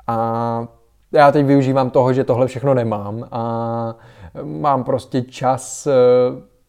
A 0.07 0.69
já 1.13 1.33
teď 1.33 1.47
využívám 1.47 1.91
toho, 1.91 2.13
že 2.13 2.25
tohle 2.25 2.47
všechno 2.47 2.75
nemám 2.75 3.29
a 3.31 3.95
mám 4.43 4.85
prostě 4.85 5.23
čas 5.23 5.87
eh, 5.87 5.93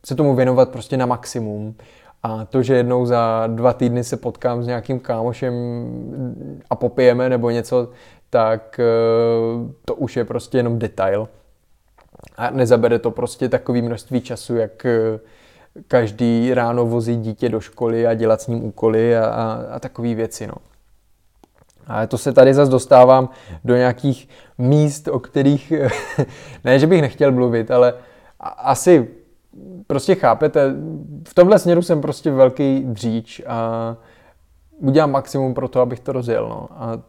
se 0.06 0.16
tomu 0.16 0.36
věnovat 0.36 0.70
prostě 0.70 0.98
na 0.98 1.06
maximum. 1.06 1.76
A 2.24 2.46
to, 2.46 2.64
že 2.64 2.76
jednou 2.76 3.06
za 3.06 3.44
dva 3.48 3.74
týdny 3.74 4.04
se 4.04 4.18
potkám 4.18 4.64
s 4.64 4.68
nějakým 4.68 5.00
kámošem 5.00 5.54
a 6.70 6.76
popijeme 6.76 7.30
nebo 7.30 7.50
něco, 7.50 7.90
tak 8.30 8.80
eh, 8.80 9.74
to 9.86 9.96
už 9.96 10.18
je 10.18 10.26
prostě 10.26 10.58
jenom 10.58 10.80
detail. 10.80 11.28
A 12.38 12.50
nezabere 12.50 13.00
to 13.00 13.12
prostě 13.12 13.50
takový 13.50 13.82
množství 13.82 14.22
času, 14.22 14.56
jak, 14.56 14.86
každý 15.88 16.54
ráno 16.54 16.86
vozit 16.86 17.20
dítě 17.20 17.50
do 17.50 17.60
školy 17.60 18.08
a 18.08 18.14
dělat 18.14 18.42
s 18.42 18.48
ním 18.48 18.64
úkoly 18.64 19.18
a, 19.18 19.26
a, 19.26 19.54
a 19.72 19.80
takové 19.80 20.16
věci. 20.16 20.48
No. 20.48 20.54
Ale 21.88 22.08
to 22.08 22.18
se 22.18 22.34
tady 22.34 22.54
zase 22.54 22.72
dostávám 22.72 23.30
do 23.64 23.76
nějakých 23.76 24.30
míst, 24.58 25.08
o 25.08 25.20
kterých, 25.20 25.74
ne, 26.64 26.80
že 26.80 26.88
bych 26.88 27.02
nechtěl 27.02 27.32
mluvit, 27.32 27.72
ale 27.72 27.94
asi 28.58 29.08
prostě 29.88 30.16
chápete, 30.16 30.76
v 31.28 31.34
tomhle 31.34 31.60
směru 31.60 31.82
jsem 31.82 32.02
prostě 32.02 32.32
velký 32.32 32.84
dříč 32.84 33.42
a 33.48 33.96
udělám 34.78 35.12
maximum 35.12 35.54
pro 35.54 35.68
to, 35.68 35.82
abych 35.82 36.00
to 36.00 36.12
rozjel. 36.12 36.50
No. 36.50 36.68
A 36.72 37.00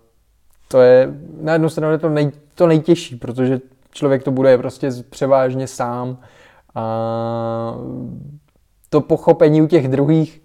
to 0.68 0.81
je 0.81 1.14
na 1.41 1.53
jednu 1.53 1.68
stranu 1.68 1.93
je 1.93 1.99
to, 1.99 2.09
nej, 2.09 2.31
to 2.55 2.66
nejtěžší, 2.66 3.16
protože 3.16 3.61
člověk 3.93 4.22
to 4.22 4.30
bude 4.30 4.59
prostě 4.59 4.90
převážně 5.11 5.66
sám 5.66 6.18
a 6.74 7.76
to 8.90 9.01
pochopení 9.01 9.62
u 9.62 9.66
těch 9.66 9.88
druhých 9.88 10.43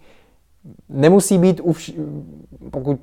nemusí 0.90 1.38
být 1.38 1.60
už, 1.60 1.94
pokud 2.72 3.00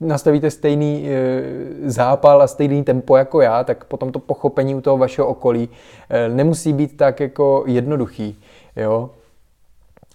nastavíte 0.00 0.50
stejný 0.50 1.08
e, 1.08 1.42
zápal 1.90 2.42
a 2.42 2.46
stejný 2.46 2.84
tempo 2.84 3.16
jako 3.16 3.40
já, 3.40 3.64
tak 3.64 3.84
potom 3.84 4.12
to 4.12 4.18
pochopení 4.18 4.74
u 4.74 4.80
toho 4.80 4.98
vašeho 4.98 5.28
okolí 5.28 5.68
e, 6.10 6.28
nemusí 6.28 6.72
být 6.72 6.96
tak 6.96 7.20
jako 7.20 7.64
jednoduchý. 7.66 8.40
Jo? 8.76 9.10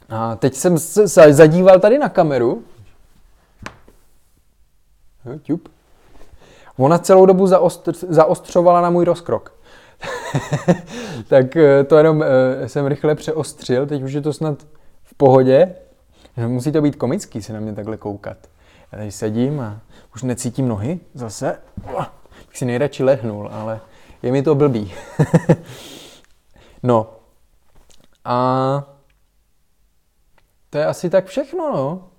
A 0.10 0.36
teď 0.36 0.54
jsem 0.54 0.80
se 0.80 1.34
zadíval 1.34 1.80
tady 1.80 1.98
na 1.98 2.10
kameru. 2.10 2.64
Ona 6.78 6.98
celou 6.98 7.26
dobu 7.26 7.48
zaostř, 7.48 8.04
zaostřovala 8.10 8.82
na 8.82 8.90
můj 8.90 9.06
rozkrok. 9.06 9.53
tak 11.28 11.56
e, 11.56 11.84
to 11.84 11.98
jenom 11.98 12.24
jsem 12.66 12.88
rychle 12.88 13.16
přeostřil, 13.16 13.88
teď 13.88 14.02
už 14.02 14.14
je 14.14 14.22
to 14.22 14.34
snad 14.34 14.64
v 15.04 15.14
pohodě. 15.14 15.76
Musí 16.48 16.72
to 16.72 16.82
být 16.82 16.96
komický 16.96 17.42
se 17.42 17.54
na 17.54 17.60
mě 17.60 17.74
takhle 17.74 17.98
koukat. 17.98 18.38
Já 18.92 18.98
tady 18.98 19.12
sedím 19.12 19.60
a 19.60 19.82
už 20.16 20.24
necítím 20.24 20.68
nohy 20.68 21.00
zase. 21.14 21.58
Bych 22.48 22.58
si 22.58 22.66
nejradši 22.66 23.04
lehnul, 23.04 23.50
ale 23.52 23.80
je 24.24 24.32
mi 24.32 24.44
to 24.44 24.56
blbý. 24.56 24.94
no. 26.84 27.10
A 28.26 28.84
to 30.70 30.78
je 30.78 30.86
asi 30.86 31.10
tak 31.10 31.26
všechno, 31.26 31.72
no. 31.72 32.10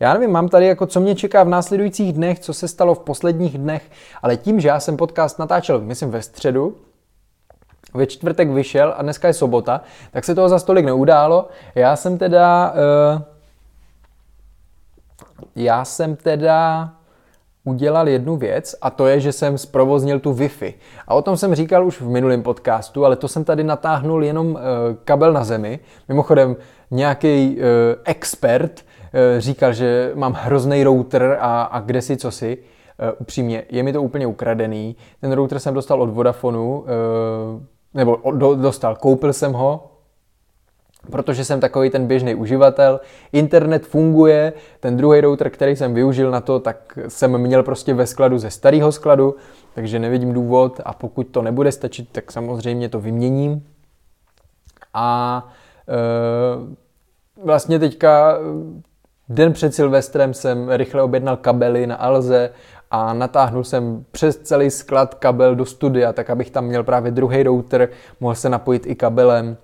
Já 0.00 0.14
nevím, 0.14 0.30
mám 0.30 0.48
tady 0.48 0.66
jako, 0.66 0.86
co 0.86 1.00
mě 1.00 1.14
čeká 1.14 1.42
v 1.42 1.48
následujících 1.48 2.12
dnech, 2.12 2.38
co 2.40 2.54
se 2.54 2.68
stalo 2.68 2.94
v 2.94 2.98
posledních 2.98 3.58
dnech, 3.58 3.90
ale 4.22 4.36
tím, 4.36 4.60
že 4.60 4.68
já 4.68 4.80
jsem 4.80 4.96
podcast 4.96 5.38
natáčel, 5.38 5.80
myslím, 5.80 6.10
ve 6.10 6.22
středu, 6.22 6.76
ve 7.94 8.06
čtvrtek 8.06 8.50
vyšel 8.50 8.94
a 8.96 9.02
dneska 9.02 9.28
je 9.28 9.34
sobota, 9.34 9.80
tak 10.10 10.24
se 10.24 10.34
toho 10.34 10.48
za 10.48 10.58
stolik 10.58 10.84
neudálo. 10.84 11.48
Já 11.74 11.96
jsem 11.96 12.18
teda... 12.18 12.74
Uh, 13.16 13.22
já 15.56 15.84
jsem 15.84 16.16
teda 16.16 16.90
udělal 17.64 18.08
jednu 18.08 18.36
věc 18.36 18.74
a 18.82 18.90
to 18.90 19.06
je, 19.06 19.20
že 19.20 19.32
jsem 19.32 19.58
zprovoznil 19.58 20.20
tu 20.20 20.34
Wi-Fi. 20.34 20.74
A 21.08 21.14
o 21.14 21.22
tom 21.22 21.36
jsem 21.36 21.54
říkal 21.54 21.86
už 21.86 22.00
v 22.00 22.08
minulém 22.08 22.42
podcastu, 22.42 23.04
ale 23.04 23.16
to 23.16 23.28
jsem 23.28 23.44
tady 23.44 23.64
natáhnul 23.64 24.24
jenom 24.24 24.46
uh, 24.46 24.58
kabel 25.04 25.32
na 25.32 25.44
zemi. 25.44 25.78
Mimochodem, 26.08 26.56
nějaký 26.90 27.56
uh, 27.56 27.62
expert 28.04 28.80
uh, 28.80 29.40
říkal, 29.40 29.72
že 29.72 30.12
mám 30.14 30.32
hrozný 30.32 30.84
router 30.84 31.38
a, 31.40 31.62
a 31.62 31.80
kde 31.80 32.02
si 32.02 32.16
co 32.16 32.30
si. 32.30 32.58
Uh, 32.58 33.08
upřímně, 33.18 33.62
je 33.70 33.82
mi 33.82 33.92
to 33.92 34.02
úplně 34.02 34.26
ukradený. 34.26 34.96
Ten 35.20 35.32
router 35.32 35.58
jsem 35.58 35.74
dostal 35.74 36.02
od 36.02 36.10
Vodafonu, 36.10 36.78
uh, 36.80 36.86
nebo 37.94 38.30
do, 38.30 38.54
dostal, 38.54 38.96
koupil 38.96 39.32
jsem 39.32 39.52
ho, 39.52 39.90
protože 41.10 41.44
jsem 41.44 41.60
takový 41.60 41.90
ten 41.90 42.06
běžný 42.06 42.34
uživatel. 42.34 43.00
Internet 43.32 43.86
funguje, 43.86 44.52
ten 44.80 44.96
druhý 44.96 45.20
router, 45.20 45.50
který 45.50 45.76
jsem 45.76 45.94
využil 45.94 46.30
na 46.30 46.40
to, 46.40 46.60
tak 46.60 46.98
jsem 47.08 47.38
měl 47.38 47.62
prostě 47.62 47.94
ve 47.94 48.06
skladu 48.06 48.38
ze 48.38 48.50
starého 48.50 48.92
skladu, 48.92 49.36
takže 49.74 49.98
nevidím 49.98 50.32
důvod 50.32 50.80
a 50.84 50.92
pokud 50.94 51.24
to 51.24 51.42
nebude 51.42 51.72
stačit, 51.72 52.08
tak 52.12 52.32
samozřejmě 52.32 52.88
to 52.88 53.00
vyměním. 53.00 53.66
A 54.94 55.48
e, 55.88 57.44
vlastně 57.44 57.78
teďka 57.78 58.38
den 59.28 59.52
před 59.52 59.74
Silvestrem 59.74 60.34
jsem 60.34 60.68
rychle 60.70 61.02
objednal 61.02 61.36
kabely 61.36 61.86
na 61.86 61.96
Alze 61.96 62.50
a 62.90 63.12
natáhnul 63.12 63.64
jsem 63.64 64.04
přes 64.10 64.36
celý 64.36 64.70
sklad 64.70 65.14
kabel 65.14 65.54
do 65.54 65.66
studia, 65.66 66.12
tak 66.12 66.30
abych 66.30 66.50
tam 66.50 66.64
měl 66.64 66.84
právě 66.84 67.10
druhý 67.10 67.42
router, 67.42 67.88
mohl 68.20 68.34
se 68.34 68.48
napojit 68.48 68.86
i 68.86 68.94
kabelem. 68.94 69.56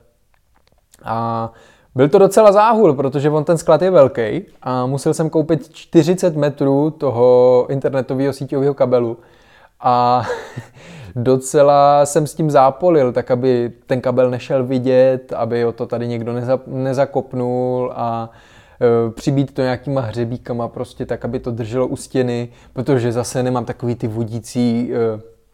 A 1.04 1.52
byl 1.94 2.08
to 2.08 2.18
docela 2.18 2.52
záhul, 2.52 2.94
protože 2.94 3.30
on 3.30 3.44
ten 3.44 3.58
sklad 3.58 3.82
je 3.82 3.90
velký 3.90 4.42
a 4.62 4.86
musel 4.86 5.14
jsem 5.14 5.30
koupit 5.30 5.74
40 5.74 6.36
metrů 6.36 6.90
toho 6.90 7.66
internetového 7.70 8.32
síťového 8.32 8.74
kabelu. 8.74 9.18
A 9.80 10.22
docela 11.16 12.06
jsem 12.06 12.26
s 12.26 12.34
tím 12.34 12.50
zápolil, 12.50 13.12
tak 13.12 13.30
aby 13.30 13.72
ten 13.86 14.00
kabel 14.00 14.30
nešel 14.30 14.64
vidět, 14.64 15.32
aby 15.32 15.62
ho 15.62 15.72
to 15.72 15.86
tady 15.86 16.08
někdo 16.08 16.32
neza, 16.32 16.60
nezakopnul 16.66 17.92
a 17.96 18.30
e, 18.30 18.55
přibít 19.14 19.54
to 19.54 19.62
nějakýma 19.62 20.00
hřebíkama 20.00 20.68
prostě 20.68 21.06
tak, 21.06 21.24
aby 21.24 21.40
to 21.40 21.50
drželo 21.50 21.86
u 21.86 21.96
stěny, 21.96 22.48
protože 22.72 23.12
zase 23.12 23.42
nemám 23.42 23.64
takový 23.64 23.94
ty 23.94 24.08
vodící 24.08 24.92
e, 24.94 24.96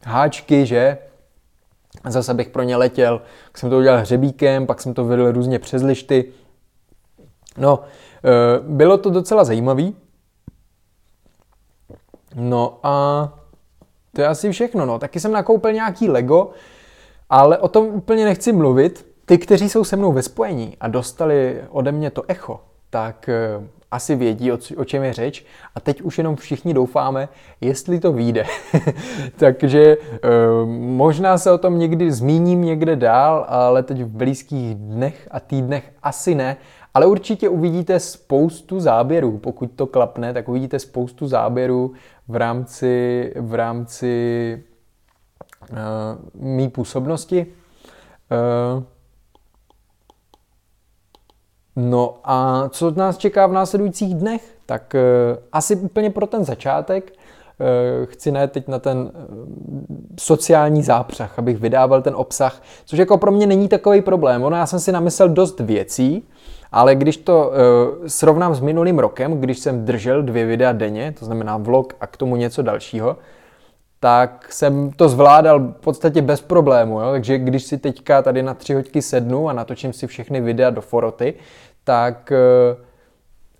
háčky, 0.04 0.66
že? 0.66 0.98
Zase 2.08 2.34
bych 2.34 2.48
pro 2.48 2.62
ně 2.62 2.76
letěl, 2.76 3.22
tak 3.44 3.58
jsem 3.58 3.70
to 3.70 3.78
udělal 3.78 4.00
hřebíkem, 4.00 4.66
pak 4.66 4.80
jsem 4.80 4.94
to 4.94 5.04
vedl 5.04 5.32
různě 5.32 5.58
přes 5.58 5.82
lišty. 5.82 6.24
No, 7.58 7.80
e, 8.24 8.60
bylo 8.60 8.98
to 8.98 9.10
docela 9.10 9.44
zajímavý. 9.44 9.96
No 12.34 12.78
a 12.82 13.38
to 14.12 14.20
je 14.20 14.26
asi 14.26 14.52
všechno. 14.52 14.86
No. 14.86 14.98
Taky 14.98 15.20
jsem 15.20 15.32
nakoupil 15.32 15.72
nějaký 15.72 16.08
Lego, 16.08 16.50
ale 17.30 17.58
o 17.58 17.68
tom 17.68 17.86
úplně 17.86 18.24
nechci 18.24 18.52
mluvit. 18.52 19.12
Ty, 19.24 19.38
kteří 19.38 19.68
jsou 19.68 19.84
se 19.84 19.96
mnou 19.96 20.12
ve 20.12 20.22
spojení 20.22 20.76
a 20.80 20.88
dostali 20.88 21.64
ode 21.70 21.92
mě 21.92 22.10
to 22.10 22.22
echo, 22.28 22.60
tak 22.93 23.28
e, 23.28 23.61
asi 23.90 24.16
vědí, 24.16 24.53
o, 24.53 24.84
čem 24.84 25.03
je 25.03 25.12
řeč 25.12 25.45
a 25.74 25.80
teď 25.80 26.03
už 26.03 26.18
jenom 26.18 26.36
všichni 26.36 26.74
doufáme, 26.74 27.28
jestli 27.61 28.01
to 28.01 28.12
vyjde. 28.12 28.45
Takže 29.36 29.97
eh, 30.01 30.18
možná 30.78 31.38
se 31.38 31.53
o 31.53 31.59
tom 31.59 31.78
někdy 31.78 32.12
zmíním 32.12 32.62
někde 32.62 32.97
dál, 32.97 33.45
ale 33.49 33.82
teď 33.82 34.03
v 34.03 34.09
blízkých 34.09 34.74
dnech 34.74 35.28
a 35.30 35.40
týdnech 35.40 35.93
asi 36.03 36.34
ne, 36.34 36.57
ale 36.95 37.07
určitě 37.07 37.49
uvidíte 37.49 38.01
spoustu 38.01 38.80
záběrů. 38.80 39.38
Pokud 39.38 39.70
to 39.76 39.86
klapne, 39.86 40.32
tak 40.32 40.49
uvidíte 40.49 40.78
spoustu 40.78 41.26
záběrů 41.26 41.93
v 42.28 42.36
rámci, 42.36 43.32
v 43.36 43.55
rámci 43.55 44.64
uh, 45.70 45.76
mý 46.34 46.68
působnosti. 46.68 47.47
Uh, 48.76 48.82
No 51.76 52.14
a 52.24 52.68
co 52.68 52.90
nás 52.90 53.18
čeká 53.18 53.46
v 53.46 53.52
následujících 53.52 54.14
dnech? 54.14 54.42
Tak 54.66 54.94
uh, 54.94 55.38
asi 55.52 55.76
úplně 55.76 56.10
pro 56.10 56.26
ten 56.26 56.44
začátek 56.44 57.12
uh, 57.12 58.06
chci 58.06 58.30
ne 58.30 58.48
teď 58.48 58.68
na 58.68 58.78
ten 58.78 58.98
uh, 58.98 59.10
sociální 60.20 60.82
zápřah, 60.82 61.38
abych 61.38 61.58
vydával 61.58 62.02
ten 62.02 62.14
obsah, 62.16 62.62
což 62.84 62.98
jako 62.98 63.18
pro 63.18 63.30
mě 63.30 63.46
není 63.46 63.68
takový 63.68 64.02
problém. 64.02 64.44
Ono 64.44 64.56
já 64.56 64.66
jsem 64.66 64.80
si 64.80 64.92
namyslel 64.92 65.28
dost 65.28 65.60
věcí, 65.60 66.28
ale 66.72 66.94
když 66.94 67.16
to 67.16 67.52
srovnám 68.06 68.54
s 68.54 68.60
minulým 68.60 68.98
rokem, 68.98 69.40
když 69.40 69.58
jsem 69.58 69.84
držel 69.84 70.22
dvě 70.22 70.46
videa 70.46 70.72
denně, 70.72 71.14
to 71.18 71.24
znamená 71.24 71.56
vlog 71.56 71.94
a 72.00 72.06
k 72.06 72.16
tomu 72.16 72.36
něco 72.36 72.62
dalšího, 72.62 73.16
tak 74.03 74.53
jsem 74.53 74.90
to 74.90 75.09
zvládal 75.09 75.61
v 75.61 75.72
podstatě 75.72 76.22
bez 76.22 76.40
problému. 76.40 77.00
Jo? 77.00 77.11
Takže 77.11 77.38
když 77.38 77.62
si 77.62 77.78
teďka 77.78 78.22
tady 78.22 78.42
na 78.42 78.55
tři 78.55 78.74
hoďky 78.74 79.03
sednu 79.03 79.48
a 79.48 79.53
natočím 79.53 79.92
si 79.92 80.07
všechny 80.07 80.40
videa 80.40 80.70
do 80.70 80.80
foroty, 80.80 81.34
tak 81.84 82.32
uh, 82.74 82.82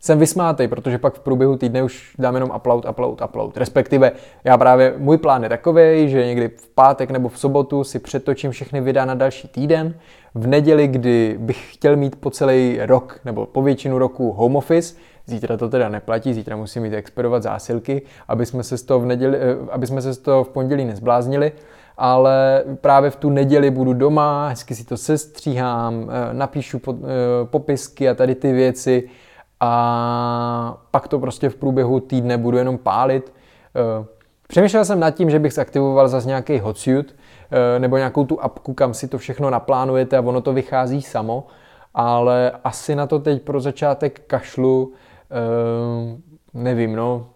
jsem 0.01 0.19
vysmátej, 0.19 0.69
protože 0.69 0.99
pak 0.99 1.15
v 1.15 1.21
průběhu 1.21 1.57
týdne 1.57 1.83
už 1.83 2.15
dám 2.19 2.35
jenom 2.35 2.53
upload, 2.57 2.87
upload, 2.91 3.23
upload. 3.25 3.57
Respektive 3.57 4.13
já 4.45 4.59
právě, 4.59 4.95
můj 4.99 5.19
plán 5.19 5.43
je 5.43 5.49
takový, 5.49 6.09
že 6.09 6.27
někdy 6.27 6.49
v 6.49 6.69
pátek 6.69 7.11
nebo 7.11 7.29
v 7.29 7.39
sobotu 7.39 7.85
si 7.85 7.99
přetočím 7.99 8.51
všechny 8.51 8.81
videa 8.81 9.05
na 9.05 9.15
další 9.15 9.49
týden. 9.49 9.95
V 10.35 10.47
neděli, 10.47 10.89
kdy 10.89 11.37
bych 11.39 11.75
chtěl 11.75 11.97
mít 11.97 12.17
po 12.17 12.31
celý 12.31 12.79
rok 12.81 13.21
nebo 13.25 13.47
po 13.47 13.63
většinu 13.63 13.99
roku 13.99 14.33
home 14.33 14.57
office, 14.57 14.95
Zítra 15.27 15.57
to 15.57 15.69
teda 15.69 15.89
neplatí, 15.89 16.35
zítra 16.35 16.57
musím 16.57 16.85
jít 16.85 16.95
expedovat 16.95 17.43
zásilky, 17.43 18.03
aby 18.29 18.47
jsme 18.47 18.63
se 18.63 18.79
z 18.79 18.83
toho 18.83 19.01
v, 19.01 19.07
neděli, 19.07 19.39
eh, 19.39 19.57
aby 19.71 19.87
jsme 19.87 20.03
se 20.03 20.15
z 20.15 20.19
toho 20.19 20.45
v 20.45 20.49
pondělí 20.49 20.85
nezbláznili, 20.85 21.53
ale 21.97 22.65
právě 22.81 23.11
v 23.11 23.17
tu 23.17 23.31
neděli 23.31 23.71
budu 23.71 23.93
doma, 23.93 24.49
hezky 24.49 24.75
si 24.75 24.85
to 24.85 24.97
sestříhám, 24.97 26.11
eh, 26.11 26.35
napíšu 26.35 26.81
eh, 26.89 26.95
popisky 27.45 28.09
a 28.09 28.15
tady 28.15 28.35
ty 28.35 28.53
věci 28.53 29.09
a 29.61 30.79
pak 30.91 31.09
to 31.09 31.19
prostě 31.19 31.49
v 31.49 31.57
průběhu 31.57 32.01
týdne 32.01 32.39
budu 32.39 32.59
jenom 32.59 32.79
pálit. 32.79 33.33
Přemýšlel 34.49 34.85
jsem 34.85 35.01
nad 35.01 35.11
tím, 35.11 35.31
že 35.31 35.39
bych 35.39 35.53
zaktivoval 35.53 36.09
zase 36.09 36.29
nějaký 36.29 36.59
hotsuit 36.59 37.17
nebo 37.79 37.97
nějakou 37.97 38.25
tu 38.25 38.41
apku, 38.41 38.75
kam 38.75 38.95
si 38.95 39.09
to 39.09 39.19
všechno 39.19 39.51
naplánujete 39.51 40.17
a 40.17 40.21
ono 40.21 40.41
to 40.41 40.53
vychází 40.53 41.03
samo 41.03 41.47
ale 41.95 42.53
asi 42.65 42.95
na 42.95 43.07
to 43.07 43.19
teď 43.19 43.43
pro 43.43 43.61
začátek 43.61 44.21
kašlu, 44.27 44.93
nevím, 46.55 46.97
no. 46.97 47.27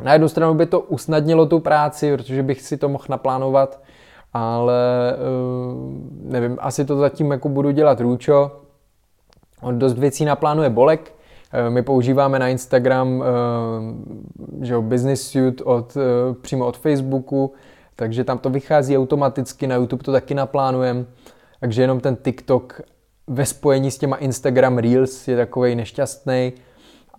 Na 0.00 0.12
jednu 0.12 0.28
stranu 0.28 0.54
by 0.54 0.66
to 0.66 0.80
usnadnilo 0.80 1.46
tu 1.46 1.60
práci, 1.60 2.16
protože 2.16 2.42
bych 2.42 2.62
si 2.62 2.76
to 2.76 2.88
mohl 2.88 3.04
naplánovat, 3.08 3.82
ale 4.32 5.14
uh, 5.16 6.32
nevím, 6.32 6.56
asi 6.60 6.84
to 6.84 6.96
zatím 6.96 7.30
jako 7.30 7.48
budu 7.48 7.70
dělat 7.70 8.00
růčo. 8.00 8.60
On 9.62 9.78
dost 9.78 9.98
věcí 9.98 10.24
naplánuje 10.24 10.70
Bolek, 10.70 11.12
Eh, 11.52 11.70
my 11.70 11.82
používáme 11.82 12.38
na 12.38 12.48
Instagram 12.48 13.22
eh, 13.22 14.64
že 14.64 14.78
Business 14.78 15.22
Suite 15.22 15.64
od, 15.64 15.96
eh, 15.96 16.34
přímo 16.34 16.66
od 16.66 16.76
Facebooku, 16.76 17.52
takže 17.96 18.24
tam 18.24 18.38
to 18.38 18.50
vychází 18.50 18.98
automaticky, 18.98 19.66
na 19.66 19.74
YouTube 19.74 20.02
to 20.02 20.12
taky 20.12 20.34
naplánujeme, 20.34 21.04
takže 21.60 21.82
jenom 21.82 22.00
ten 22.00 22.16
TikTok 22.16 22.80
ve 23.26 23.46
spojení 23.46 23.90
s 23.90 23.98
těma 23.98 24.16
Instagram 24.16 24.78
Reels 24.78 25.28
je 25.28 25.36
takový 25.36 25.74
nešťastný, 25.74 26.52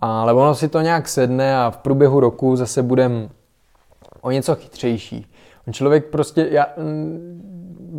ale 0.04 0.32
ono 0.32 0.54
si 0.54 0.68
to 0.68 0.80
nějak 0.80 1.08
sedne 1.08 1.58
a 1.58 1.70
v 1.70 1.76
průběhu 1.76 2.20
roku 2.20 2.56
zase 2.56 2.82
budeme 2.82 3.28
o 4.20 4.30
něco 4.30 4.54
chytřejší. 4.54 5.26
Člověk 5.72 6.04
prostě, 6.04 6.48
já, 6.50 6.66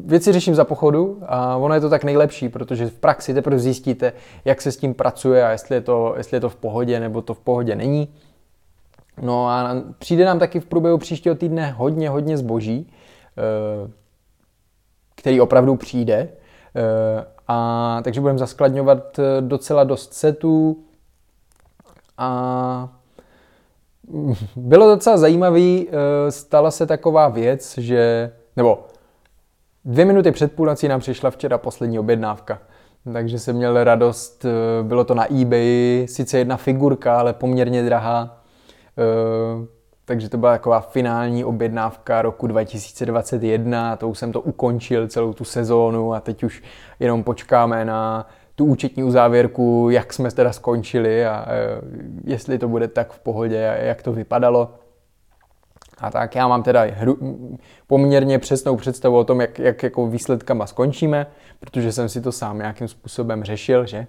věci 0.06 0.34
řeším 0.34 0.56
za 0.56 0.64
pochodu 0.64 1.20
a 1.26 1.56
ono 1.58 1.74
je 1.74 1.82
to 1.82 1.90
tak 1.90 2.04
nejlepší, 2.04 2.50
protože 2.50 2.88
v 2.88 2.94
praxi 2.94 3.34
teprve 3.34 3.60
zjistíte, 3.60 4.14
jak 4.46 4.62
se 4.62 4.72
s 4.72 4.78
tím 4.78 4.94
pracuje 4.94 5.46
a 5.46 5.52
jestli 5.52 5.76
je 5.76 5.82
to, 5.82 6.14
jestli 6.18 6.38
je 6.38 6.42
to 6.42 6.50
v 6.50 6.56
pohodě 6.56 7.00
nebo 7.00 7.22
to 7.22 7.34
v 7.34 7.40
pohodě 7.40 7.76
není. 7.76 8.08
No 9.22 9.48
a 9.48 9.76
přijde 10.00 10.26
nám 10.26 10.40
taky 10.40 10.60
v 10.60 10.66
průběhu 10.66 10.98
příštího 10.98 11.36
týdne 11.36 11.72
hodně, 11.72 12.10
hodně 12.10 12.38
zboží, 12.38 12.92
eh, 13.38 13.92
který 15.16 15.42
opravdu 15.42 15.76
přijde. 15.76 16.30
Eh, 16.76 17.26
a 17.48 18.00
takže 18.04 18.22
budeme 18.22 18.40
zaskladňovat 18.40 19.20
eh, 19.20 19.42
docela 19.42 19.84
dost 19.84 20.14
setů 20.14 20.85
a 22.18 22.90
bylo 24.56 24.88
docela 24.88 25.18
zajímavý, 25.18 25.90
stala 26.30 26.72
se 26.72 26.86
taková 26.86 27.30
věc, 27.30 27.78
že, 27.78 28.32
nebo 28.56 28.80
Dvě 29.88 30.06
minuty 30.06 30.32
před 30.32 30.52
půlnocí 30.52 30.88
nám 30.88 31.00
přišla 31.00 31.32
včera 31.32 31.58
poslední 31.58 32.00
objednávka. 32.00 32.60
Takže 33.14 33.40
jsem 33.40 33.56
měl 33.56 33.84
radost, 33.84 34.46
eh, 34.46 34.84
bylo 34.84 35.04
to 35.04 35.16
na 35.16 35.34
eBay, 35.42 36.06
sice 36.10 36.38
jedna 36.38 36.58
figurka, 36.58 37.20
ale 37.20 37.34
poměrně 37.34 37.84
drahá. 37.84 38.44
Eh, 38.98 39.68
takže 40.06 40.30
to 40.30 40.38
byla 40.38 40.52
taková 40.52 40.80
finální 40.80 41.46
objednávka 41.46 42.22
roku 42.22 42.48
2021, 42.48 43.96
to 43.96 44.10
už 44.10 44.18
jsem 44.18 44.32
to 44.32 44.42
ukončil 44.42 45.08
celou 45.08 45.34
tu 45.34 45.44
sezónu 45.44 46.14
a 46.14 46.20
teď 46.20 46.44
už 46.44 46.64
jenom 47.00 47.24
počkáme 47.24 47.86
na 47.86 48.28
tu 48.56 48.66
účetní 48.66 49.04
uzávěrku, 49.04 49.90
jak 49.90 50.14
jsme 50.14 50.32
teda 50.32 50.54
skončili 50.54 51.26
a 51.26 51.46
eh, 51.48 51.82
jestli 52.24 52.60
to 52.60 52.68
bude 52.68 52.88
tak 52.88 53.14
v 53.14 53.20
pohodě 53.20 53.70
a 53.70 53.74
jak 53.74 54.04
to 54.04 54.14
vypadalo. 54.14 54.74
A 55.98 56.12
tak 56.12 56.36
já 56.36 56.48
mám 56.48 56.64
teda 56.64 56.82
hru, 56.82 57.18
poměrně 57.88 58.40
přesnou 58.40 58.76
představu 58.76 59.18
o 59.18 59.24
tom, 59.24 59.42
jak, 59.42 59.60
jak 59.60 59.84
jako 59.84 60.08
výsledkama 60.08 60.68
skončíme, 60.68 61.28
protože 61.60 61.92
jsem 61.92 62.10
si 62.10 62.22
to 62.22 62.32
sám 62.32 62.58
nějakým 62.58 62.88
způsobem 62.88 63.44
řešil, 63.44 63.86
že? 63.86 64.08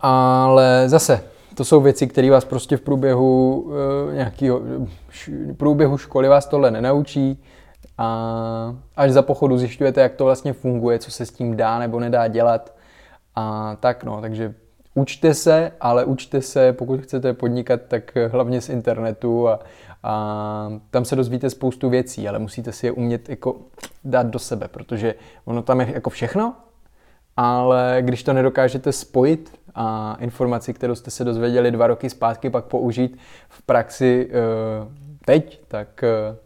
Ale 0.00 0.84
zase, 0.86 1.24
to 1.54 1.64
jsou 1.64 1.80
věci, 1.80 2.06
které 2.06 2.30
vás 2.30 2.44
prostě 2.44 2.76
v 2.76 2.80
průběhu 2.80 3.60
uh, 3.60 4.14
nějakého 4.14 4.60
š, 5.10 5.30
průběhu 5.56 5.98
školy 5.98 6.28
vás 6.28 6.46
tohle 6.46 6.70
nenaučí 6.70 7.42
a 7.98 8.76
až 8.96 9.12
za 9.12 9.22
pochodu 9.22 9.58
zjišťujete, 9.58 10.00
jak 10.00 10.14
to 10.14 10.24
vlastně 10.24 10.52
funguje, 10.52 10.98
co 10.98 11.10
se 11.10 11.26
s 11.26 11.32
tím 11.32 11.56
dá 11.56 11.78
nebo 11.78 12.00
nedá 12.00 12.28
dělat. 12.28 12.74
A 13.34 13.76
tak 13.80 14.04
no, 14.04 14.20
takže 14.20 14.54
Učte 14.98 15.34
se, 15.34 15.72
ale 15.80 16.04
učte 16.04 16.42
se, 16.42 16.72
pokud 16.72 17.00
chcete 17.00 17.32
podnikat, 17.32 17.80
tak 17.88 18.12
hlavně 18.32 18.60
z 18.60 18.68
internetu 18.68 19.48
a, 19.48 19.60
a 20.02 20.72
tam 20.90 21.04
se 21.04 21.16
dozvíte 21.16 21.50
spoustu 21.50 21.90
věcí, 21.90 22.28
ale 22.28 22.38
musíte 22.38 22.72
si 22.72 22.86
je 22.86 22.92
umět 22.92 23.28
jako 23.28 23.56
dát 24.04 24.26
do 24.26 24.38
sebe, 24.38 24.68
protože 24.68 25.14
ono 25.44 25.62
tam 25.62 25.80
je 25.80 25.92
jako 25.94 26.10
všechno, 26.10 26.54
ale 27.36 27.98
když 28.00 28.22
to 28.22 28.32
nedokážete 28.32 28.92
spojit 28.92 29.58
a 29.74 30.16
informaci, 30.20 30.74
kterou 30.74 30.94
jste 30.94 31.10
se 31.10 31.24
dozvěděli 31.24 31.70
dva 31.70 31.86
roky 31.86 32.10
zpátky, 32.10 32.50
pak 32.50 32.64
použít 32.64 33.18
v 33.48 33.62
praxi 33.62 34.30
uh, 34.30 34.92
teď, 35.24 35.60
tak 35.68 36.04
uh, 36.30 36.36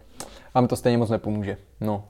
vám 0.55 0.69
to 0.69 0.77
stejně 0.77 0.99
moc 0.99 1.11
nepomůže. 1.11 1.57
No. 1.81 2.05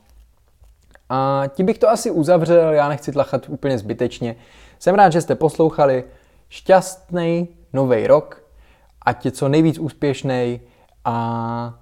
A 1.09 1.43
tím 1.55 1.66
bych 1.66 1.78
to 1.78 1.88
asi 1.88 2.11
uzavřel, 2.11 2.72
já 2.72 2.88
nechci 2.88 3.12
tlachat 3.12 3.49
úplně 3.49 3.78
zbytečně. 3.78 4.36
Jsem 4.78 4.95
rád, 4.95 5.12
že 5.12 5.20
jste 5.20 5.34
poslouchali 5.34 6.05
šťastný 6.49 7.49
nový 7.72 8.07
rok, 8.07 8.43
ať 9.03 9.24
je 9.24 9.30
co 9.30 9.49
nejvíc 9.49 9.78
úspěšný 9.78 10.61
a 11.05 11.74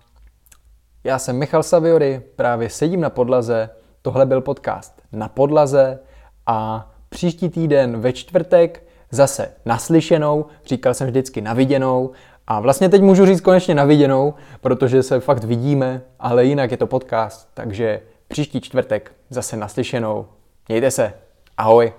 já 1.04 1.18
jsem 1.18 1.38
Michal 1.38 1.62
Saviory, 1.62 2.22
právě 2.36 2.70
sedím 2.70 3.00
na 3.00 3.10
podlaze, 3.10 3.70
tohle 4.02 4.26
byl 4.26 4.40
podcast 4.40 5.02
na 5.12 5.28
podlaze 5.28 5.98
a 6.46 6.90
příští 7.08 7.48
týden 7.48 8.00
ve 8.00 8.12
čtvrtek 8.12 8.82
zase 9.10 9.52
naslyšenou, 9.66 10.46
říkal 10.66 10.94
jsem 10.94 11.06
vždycky 11.06 11.40
naviděnou 11.40 12.10
a 12.50 12.60
vlastně 12.60 12.88
teď 12.88 13.02
můžu 13.02 13.26
říct 13.26 13.40
konečně 13.40 13.74
naviděnou, 13.74 14.34
protože 14.60 15.02
se 15.02 15.20
fakt 15.20 15.44
vidíme, 15.44 16.02
ale 16.20 16.44
jinak 16.44 16.70
je 16.70 16.76
to 16.76 16.86
podcast, 16.86 17.48
takže 17.54 18.00
příští 18.28 18.60
čtvrtek 18.60 19.12
zase 19.30 19.56
naslyšenou. 19.56 20.26
Mějte 20.68 20.90
se. 20.90 21.12
Ahoj. 21.56 21.92